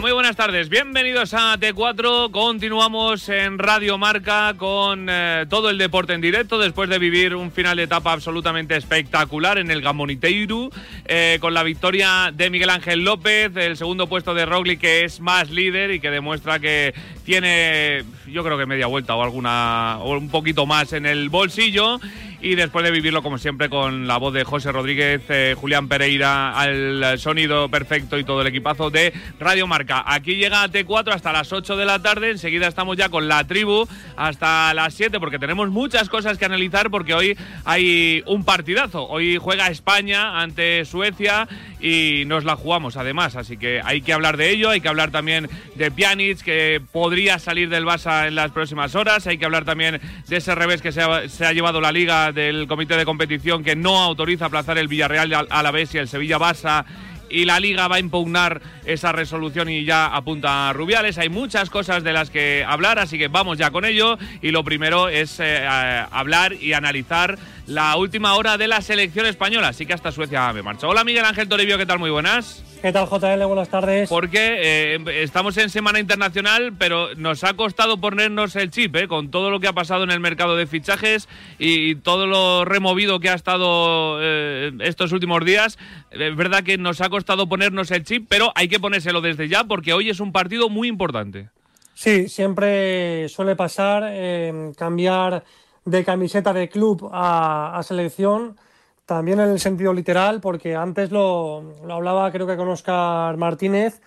Muy 0.00 0.12
buenas 0.12 0.36
tardes. 0.36 0.68
Bienvenidos 0.68 1.34
a 1.34 1.58
T4. 1.58 2.30
Continuamos 2.30 3.28
en 3.28 3.58
Radio 3.58 3.98
Marca 3.98 4.54
con 4.56 5.08
eh, 5.10 5.44
todo 5.48 5.70
el 5.70 5.76
deporte 5.76 6.12
en 6.12 6.20
directo 6.20 6.56
después 6.56 6.88
de 6.88 7.00
vivir 7.00 7.34
un 7.34 7.50
final 7.50 7.76
de 7.76 7.82
etapa 7.82 8.12
absolutamente 8.12 8.76
espectacular 8.76 9.58
en 9.58 9.72
el 9.72 9.82
Gamoniteiru 9.82 10.70
eh, 11.04 11.38
con 11.40 11.52
la 11.52 11.64
victoria 11.64 12.32
de 12.32 12.48
Miguel 12.48 12.70
Ángel 12.70 13.04
López, 13.04 13.56
el 13.56 13.76
segundo 13.76 14.06
puesto 14.06 14.34
de 14.34 14.46
Roglic 14.46 14.80
que 14.80 15.04
es 15.04 15.20
más 15.20 15.50
líder 15.50 15.90
y 15.90 16.00
que 16.00 16.10
demuestra 16.10 16.60
que 16.60 16.94
tiene 17.24 18.04
yo 18.28 18.44
creo 18.44 18.56
que 18.56 18.66
media 18.66 18.86
vuelta 18.86 19.16
o 19.16 19.22
alguna 19.22 19.98
o 19.98 20.16
un 20.16 20.30
poquito 20.30 20.64
más 20.64 20.92
en 20.92 21.06
el 21.06 21.28
bolsillo 21.28 22.00
y 22.42 22.56
después 22.56 22.84
de 22.84 22.90
vivirlo 22.90 23.22
como 23.22 23.38
siempre 23.38 23.68
con 23.68 24.08
la 24.08 24.16
voz 24.16 24.34
de 24.34 24.42
José 24.42 24.72
Rodríguez, 24.72 25.22
eh, 25.28 25.54
Julián 25.56 25.86
Pereira, 25.86 26.58
al 26.58 27.18
sonido 27.18 27.68
perfecto 27.68 28.18
y 28.18 28.24
todo 28.24 28.40
el 28.40 28.48
equipazo 28.48 28.90
de 28.90 29.12
Radio 29.38 29.68
Marca. 29.68 30.02
Aquí 30.04 30.34
llega 30.34 30.66
T4 30.66 31.14
hasta 31.14 31.32
las 31.32 31.52
8 31.52 31.76
de 31.76 31.84
la 31.84 32.02
tarde, 32.02 32.30
enseguida 32.30 32.66
estamos 32.66 32.96
ya 32.96 33.08
con 33.08 33.28
la 33.28 33.46
tribu 33.46 33.86
hasta 34.16 34.74
las 34.74 34.94
7 34.94 35.20
porque 35.20 35.38
tenemos 35.38 35.70
muchas 35.70 36.08
cosas 36.08 36.36
que 36.36 36.44
analizar 36.44 36.90
porque 36.90 37.14
hoy 37.14 37.36
hay 37.64 38.24
un 38.26 38.44
partidazo. 38.44 39.06
Hoy 39.08 39.36
juega 39.36 39.68
España 39.68 40.40
ante 40.40 40.84
Suecia 40.84 41.46
y 41.80 42.24
nos 42.26 42.44
la 42.44 42.56
jugamos 42.56 42.96
además, 42.96 43.36
así 43.36 43.56
que 43.56 43.80
hay 43.84 44.02
que 44.02 44.12
hablar 44.12 44.36
de 44.36 44.50
ello, 44.50 44.70
hay 44.70 44.80
que 44.80 44.88
hablar 44.88 45.10
también 45.10 45.48
de 45.76 45.90
Pjanic 45.90 46.42
que 46.42 46.82
podría 46.92 47.38
salir 47.38 47.68
del 47.68 47.84
Barça 47.84 48.26
en 48.26 48.34
las 48.34 48.50
próximas 48.50 48.94
horas, 48.96 49.26
hay 49.28 49.38
que 49.38 49.44
hablar 49.44 49.64
también 49.64 50.00
de 50.26 50.36
ese 50.36 50.54
revés 50.54 50.82
que 50.82 50.92
se 50.92 51.02
ha, 51.02 51.28
se 51.28 51.46
ha 51.46 51.52
llevado 51.52 51.80
la 51.80 51.92
liga 51.92 52.31
del 52.32 52.66
comité 52.66 52.96
de 52.96 53.04
competición 53.04 53.62
que 53.64 53.76
no 53.76 53.98
autoriza 54.02 54.46
aplazar 54.46 54.78
el 54.78 54.88
Villarreal 54.88 55.32
al- 55.34 55.46
a 55.50 55.62
la 55.62 55.70
vez 55.70 55.94
y 55.94 55.98
el 55.98 56.08
Sevilla 56.08 56.38
Barça 56.38 56.84
y 57.30 57.44
la 57.46 57.58
liga 57.60 57.88
va 57.88 57.96
a 57.96 58.00
impugnar 58.00 58.60
esa 58.84 59.12
resolución 59.12 59.68
y 59.68 59.84
ya 59.84 60.06
apunta 60.06 60.68
a 60.68 60.72
Rubiales. 60.72 61.18
Hay 61.18 61.28
muchas 61.28 61.70
cosas 61.70 62.02
de 62.02 62.12
las 62.12 62.30
que 62.30 62.64
hablar, 62.66 62.98
así 62.98 63.18
que 63.18 63.28
vamos 63.28 63.58
ya 63.58 63.70
con 63.70 63.84
ello. 63.84 64.18
Y 64.40 64.50
lo 64.50 64.64
primero 64.64 65.08
es 65.08 65.40
eh, 65.40 65.66
hablar 66.10 66.54
y 66.54 66.72
analizar 66.72 67.38
la 67.66 67.96
última 67.96 68.34
hora 68.34 68.58
de 68.58 68.68
la 68.68 68.80
selección 68.80 69.26
española. 69.26 69.68
Así 69.68 69.86
que 69.86 69.92
hasta 69.92 70.12
Suecia 70.12 70.52
me 70.52 70.62
marcho. 70.62 70.88
Hola 70.88 71.04
Miguel 71.04 71.24
Ángel 71.24 71.48
Toribio, 71.48 71.78
¿qué 71.78 71.86
tal? 71.86 71.98
Muy 71.98 72.10
buenas. 72.10 72.64
¿Qué 72.82 72.90
tal, 72.90 73.06
JL? 73.08 73.44
Buenas 73.46 73.68
tardes. 73.68 74.08
Porque 74.08 74.58
eh, 74.60 75.22
estamos 75.22 75.56
en 75.56 75.70
Semana 75.70 76.00
Internacional, 76.00 76.72
pero 76.76 77.14
nos 77.14 77.44
ha 77.44 77.54
costado 77.54 77.98
ponernos 77.98 78.56
el 78.56 78.72
chip, 78.72 78.96
¿eh? 78.96 79.06
con 79.06 79.30
todo 79.30 79.50
lo 79.50 79.60
que 79.60 79.68
ha 79.68 79.72
pasado 79.72 80.02
en 80.02 80.10
el 80.10 80.18
mercado 80.18 80.56
de 80.56 80.66
fichajes 80.66 81.28
y, 81.60 81.94
todo 81.94 82.26
lo 82.26 82.64
removido 82.64 83.20
que 83.20 83.28
ha 83.28 83.34
estado 83.34 84.18
eh, 84.20 84.72
estos 84.80 85.12
últimos 85.12 85.44
días. 85.44 85.78
Es 86.10 86.34
verdad 86.34 86.64
que 86.64 86.76
nos 86.76 87.00
ha 87.00 87.08
costado 87.08 87.48
ponernos 87.48 87.92
el 87.92 88.02
chip, 88.02 88.26
pero 88.28 88.50
hay 88.56 88.66
que 88.66 88.71
ponérselo 88.78 89.20
desde 89.20 89.48
ya 89.48 89.64
porque 89.64 89.92
hoy 89.92 90.10
es 90.10 90.20
un 90.20 90.32
partido 90.32 90.68
muy 90.68 90.88
importante. 90.88 91.50
Sí, 91.94 92.28
siempre 92.28 93.28
suele 93.28 93.54
pasar 93.56 94.04
eh, 94.06 94.72
cambiar 94.76 95.44
de 95.84 96.04
camiseta 96.04 96.52
de 96.52 96.68
club 96.68 97.10
a, 97.12 97.76
a 97.76 97.82
selección, 97.82 98.56
también 99.04 99.40
en 99.40 99.50
el 99.50 99.60
sentido 99.60 99.92
literal, 99.92 100.40
porque 100.40 100.74
antes 100.74 101.10
lo, 101.10 101.74
lo 101.84 101.94
hablaba 101.94 102.30
creo 102.32 102.46
que 102.46 102.56
con 102.56 102.68
Oscar 102.68 103.36
Martínez, 103.36 104.00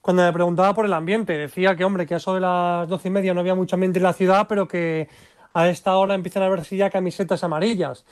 cuando 0.00 0.22
me 0.22 0.32
preguntaba 0.32 0.72
por 0.72 0.84
el 0.84 0.92
ambiente. 0.92 1.36
Decía 1.36 1.74
que, 1.74 1.84
hombre, 1.84 2.06
que 2.06 2.14
a 2.14 2.18
eso 2.18 2.34
de 2.34 2.40
las 2.40 2.88
doce 2.88 3.08
y 3.08 3.10
media 3.10 3.34
no 3.34 3.40
había 3.40 3.56
mucho 3.56 3.74
ambiente 3.74 3.98
en 3.98 4.04
la 4.04 4.12
ciudad, 4.12 4.46
pero 4.48 4.68
que 4.68 5.08
a 5.52 5.68
esta 5.68 5.96
hora 5.96 6.14
empiezan 6.14 6.44
a 6.44 6.48
verse 6.48 6.76
ya 6.76 6.90
camisetas 6.90 7.42
amarillas. 7.42 8.04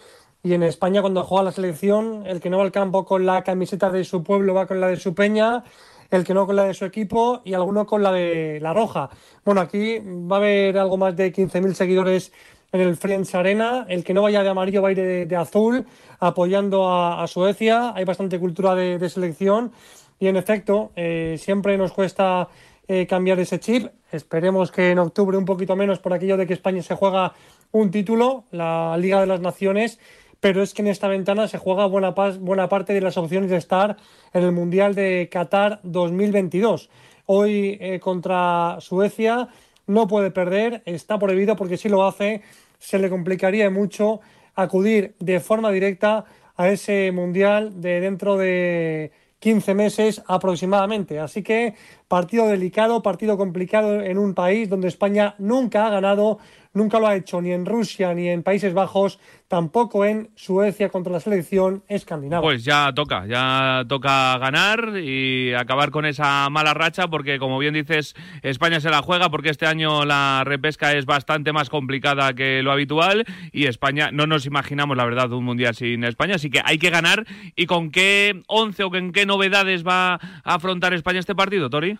Y 0.45 0.53
en 0.53 0.63
España, 0.63 1.01
cuando 1.01 1.25
juega 1.25 1.45
la 1.45 1.53
selección, 1.53 2.25
el 2.27 2.39
que 2.39 2.51
no 2.51 2.59
va 2.59 2.65
al 2.65 2.71
campo 2.71 3.07
con 3.07 3.25
la 3.25 3.43
camiseta 3.43 3.91
de 3.91 4.05
su 4.05 4.23
pueblo 4.23 4.53
va 4.53 4.67
con 4.67 4.79
la 4.79 4.89
de 4.89 4.97
su 4.97 5.15
peña, 5.15 5.65
el 6.11 6.23
que 6.23 6.35
no 6.35 6.45
con 6.47 6.55
la 6.55 6.65
de 6.65 6.75
su 6.75 6.85
equipo 6.85 7.41
y 7.47 7.55
alguno 7.55 7.87
con 7.87 8.03
la 8.03 8.13
de 8.13 8.61
la 8.61 8.75
roja. 8.75 9.09
Bueno, 9.43 9.63
aquí 9.63 10.01
va 10.05 10.37
a 10.37 10.39
haber 10.41 10.77
algo 10.77 10.99
más 10.99 11.17
de 11.17 11.33
15.000 11.33 11.73
seguidores 11.73 12.31
en 12.73 12.83
el 12.83 12.95
Friends 12.99 13.35
Arena. 13.35 13.87
El 13.89 14.05
que 14.05 14.13
no 14.13 14.21
vaya 14.21 14.43
de 14.43 14.51
amarillo 14.51 14.83
va 14.83 14.91
a 14.91 14.93
ir 14.93 15.27
de, 15.27 15.37
azul, 15.37 15.87
apoyando 16.21 16.93
a, 16.93 17.27
Suecia. 17.27 17.95
Hay 17.95 18.05
bastante 18.05 18.39
cultura 18.39 18.75
de, 18.75 18.99
de 18.99 19.09
selección. 19.09 19.73
Y 20.21 20.27
en 20.27 20.37
efecto, 20.37 20.93
eh, 20.95 21.37
siempre 21.39 21.79
nos 21.79 21.93
cuesta 21.93 22.49
eh, 22.87 23.07
cambiar 23.07 23.41
ese 23.41 23.59
chip. 23.61 23.89
Esperemos 24.13 24.71
que 24.71 24.91
en 24.91 24.99
octubre 24.99 25.39
un 25.39 25.47
poquito 25.47 25.75
menos 25.75 26.01
por 26.01 26.13
aquello 26.13 26.37
de 26.37 26.47
que 26.47 26.53
España 26.53 26.83
se 26.83 26.95
juega 26.95 27.33
un 27.73 27.91
título, 27.91 28.45
la 28.51 28.95
Liga 28.99 29.21
de 29.21 29.27
las 29.27 29.41
Naciones, 29.41 29.99
pero 30.45 30.63
es 30.63 30.75
que 30.75 30.83
en 30.83 30.89
esta 30.89 31.09
ventana 31.09 31.49
se 31.49 31.57
juega 31.57 31.87
buena, 31.87 32.15
parte 32.15 32.93
de 32.93 33.01
las 33.01 33.17
opciones 33.17 33.49
de 33.49 33.57
estar 33.57 33.97
en 34.35 34.43
el 34.43 34.53
Mundial 34.53 34.95
de 34.95 35.31
Qatar 35.33 35.81
2022. 35.85 36.91
Hoy 37.25 37.79
eh, 37.81 37.99
contra 37.99 38.77
Suecia, 38.81 39.49
no 39.87 40.07
puede 40.07 40.31
perder, 40.31 40.83
está 40.85 41.19
prohibido 41.19 41.57
porque 41.57 41.79
si 41.79 41.89
lo 41.89 42.07
hace 42.07 42.43
se 42.79 42.99
le 42.99 43.09
complicaría 43.09 43.71
mucho 43.71 44.21
acudir 44.55 45.15
de 45.19 45.41
forma 45.41 45.71
directa 45.71 46.27
a 46.57 46.69
ese 46.69 47.11
mundial 47.11 47.81
de 47.81 48.01
dentro 48.01 48.37
de 48.37 49.13
15 49.39 49.73
meses 49.73 50.23
aproximadamente. 50.27 51.21
Así 51.21 51.43
que 51.43 51.75
partido 52.07 52.49
delicado, 52.49 53.03
partido 53.03 53.39
complicado 53.39 54.03
en 54.03 54.19
un 54.19 54.35
país 54.35 54.69
donde 54.69 54.89
España 54.89 55.37
nunca 55.39 55.87
ha 55.87 55.91
ganado, 55.91 56.39
nunca 56.75 56.99
lo 56.99 57.07
ha 57.07 57.17
hecho 57.17 57.41
ni 57.41 57.53
en 57.53 57.65
Rusia 57.65 58.13
ni 58.13 58.29
en 58.29 58.43
Países 58.43 58.75
Bajos, 58.75 59.19
tampoco 59.49 60.05
en 60.05 60.31
Suecia 60.35 60.91
contra 60.91 61.13
la 61.13 61.21
selección 61.21 61.83
escandinava. 61.89 62.43
Pues 62.43 62.65
ya 62.65 62.93
toca, 62.95 63.27
ya 63.27 63.85
toca 63.89 64.37
ganar 64.39 64.99
y 65.03 65.55
acabar 65.55 65.91
con 65.91 66.05
esa 66.05 66.51
mala 66.51 66.75
racha 66.75 67.09
porque 67.09 67.39
como 67.39 67.59
bien 67.59 67.75
dices, 67.75 68.15
España 68.43 68.81
se 68.81 68.91
la 68.91 69.03
juega 69.03 69.31
porque 69.31 69.51
este 69.51 69.67
año 69.67 70.05
la 70.05 70.43
repesca 70.45 70.93
es 70.93 71.07
bastante 71.07 71.53
más 71.53 71.71
complicada 71.71 72.35
que 72.35 72.63
lo 72.63 72.73
habitual 72.73 73.25
y 73.53 73.67
España 73.67 74.11
no 74.13 74.27
nos 74.27 74.45
imaginamos 74.45 74.97
la 74.97 75.05
verdad 75.05 75.33
un 75.33 75.45
mundial 75.45 75.75
sin 75.75 76.05
España, 76.05 76.35
así 76.35 76.51
que 76.51 76.61
hay 76.65 76.79
que 76.79 76.91
ganar 76.91 77.25
y 77.57 77.67
con 77.67 77.91
qué 77.91 78.43
11 78.49 78.85
o 78.85 78.91
con 78.91 79.13
qué 79.13 79.25
novedades 79.27 79.87
va 79.87 80.15
a 80.15 80.21
afrontar 80.43 80.93
España 80.93 81.21
este 81.21 81.35
partido, 81.35 81.71
Tori. 81.71 81.99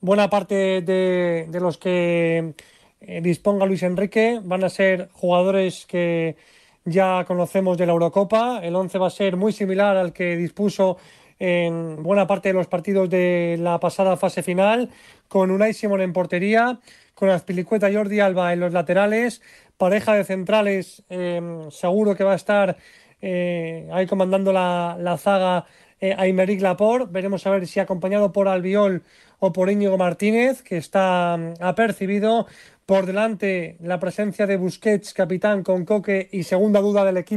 Buena 0.00 0.30
parte 0.30 0.80
de, 0.82 1.46
de 1.48 1.60
los 1.60 1.76
que 1.76 2.54
eh, 3.00 3.20
disponga 3.20 3.66
Luis 3.66 3.82
Enrique 3.82 4.40
van 4.42 4.64
a 4.64 4.68
ser 4.68 5.08
jugadores 5.12 5.86
que 5.86 6.36
ya 6.84 7.24
conocemos 7.26 7.78
de 7.78 7.86
la 7.86 7.92
Eurocopa. 7.92 8.60
El 8.62 8.74
11 8.74 8.98
va 8.98 9.06
a 9.08 9.10
ser 9.10 9.36
muy 9.36 9.52
similar 9.52 9.96
al 9.96 10.12
que 10.12 10.36
dispuso 10.36 10.98
en 11.38 12.02
buena 12.02 12.26
parte 12.26 12.48
de 12.48 12.54
los 12.54 12.66
partidos 12.66 13.08
de 13.08 13.56
la 13.60 13.78
pasada 13.78 14.16
fase 14.16 14.42
final, 14.42 14.90
con 15.28 15.50
Unai 15.50 15.72
Simón 15.72 16.00
en 16.00 16.12
portería, 16.12 16.80
con 17.14 17.30
Azpilicueta 17.30 17.90
y 17.90 17.94
Jordi 17.94 18.20
Alba 18.20 18.52
en 18.52 18.60
los 18.60 18.72
laterales, 18.72 19.40
pareja 19.76 20.14
de 20.14 20.24
centrales, 20.24 21.04
eh, 21.08 21.40
seguro 21.70 22.16
que 22.16 22.24
va 22.24 22.32
a 22.32 22.36
estar 22.36 22.76
eh, 23.20 23.88
ahí 23.92 24.06
comandando 24.06 24.52
la, 24.52 24.96
la 24.98 25.16
zaga 25.16 25.66
eh, 26.00 26.14
Aymeric 26.16 26.60
Laporte. 26.60 27.08
Veremos 27.10 27.46
a 27.46 27.50
ver 27.50 27.66
si 27.66 27.80
acompañado 27.80 28.32
por 28.32 28.48
Albiol 28.48 29.02
o 29.40 29.52
por 29.52 29.70
Íñigo 29.70 29.98
Martínez, 29.98 30.62
que 30.62 30.76
está 30.76 31.36
mm, 31.36 31.62
apercibido. 31.62 32.46
Por 32.88 33.04
delante 33.04 33.76
la 33.82 34.00
presencia 34.00 34.46
de 34.46 34.56
Busquets, 34.56 35.12
capitán 35.12 35.62
con 35.62 35.84
Coque 35.84 36.30
y 36.32 36.44
segunda 36.44 36.80
duda 36.80 37.04
del 37.04 37.18
equipo. 37.18 37.36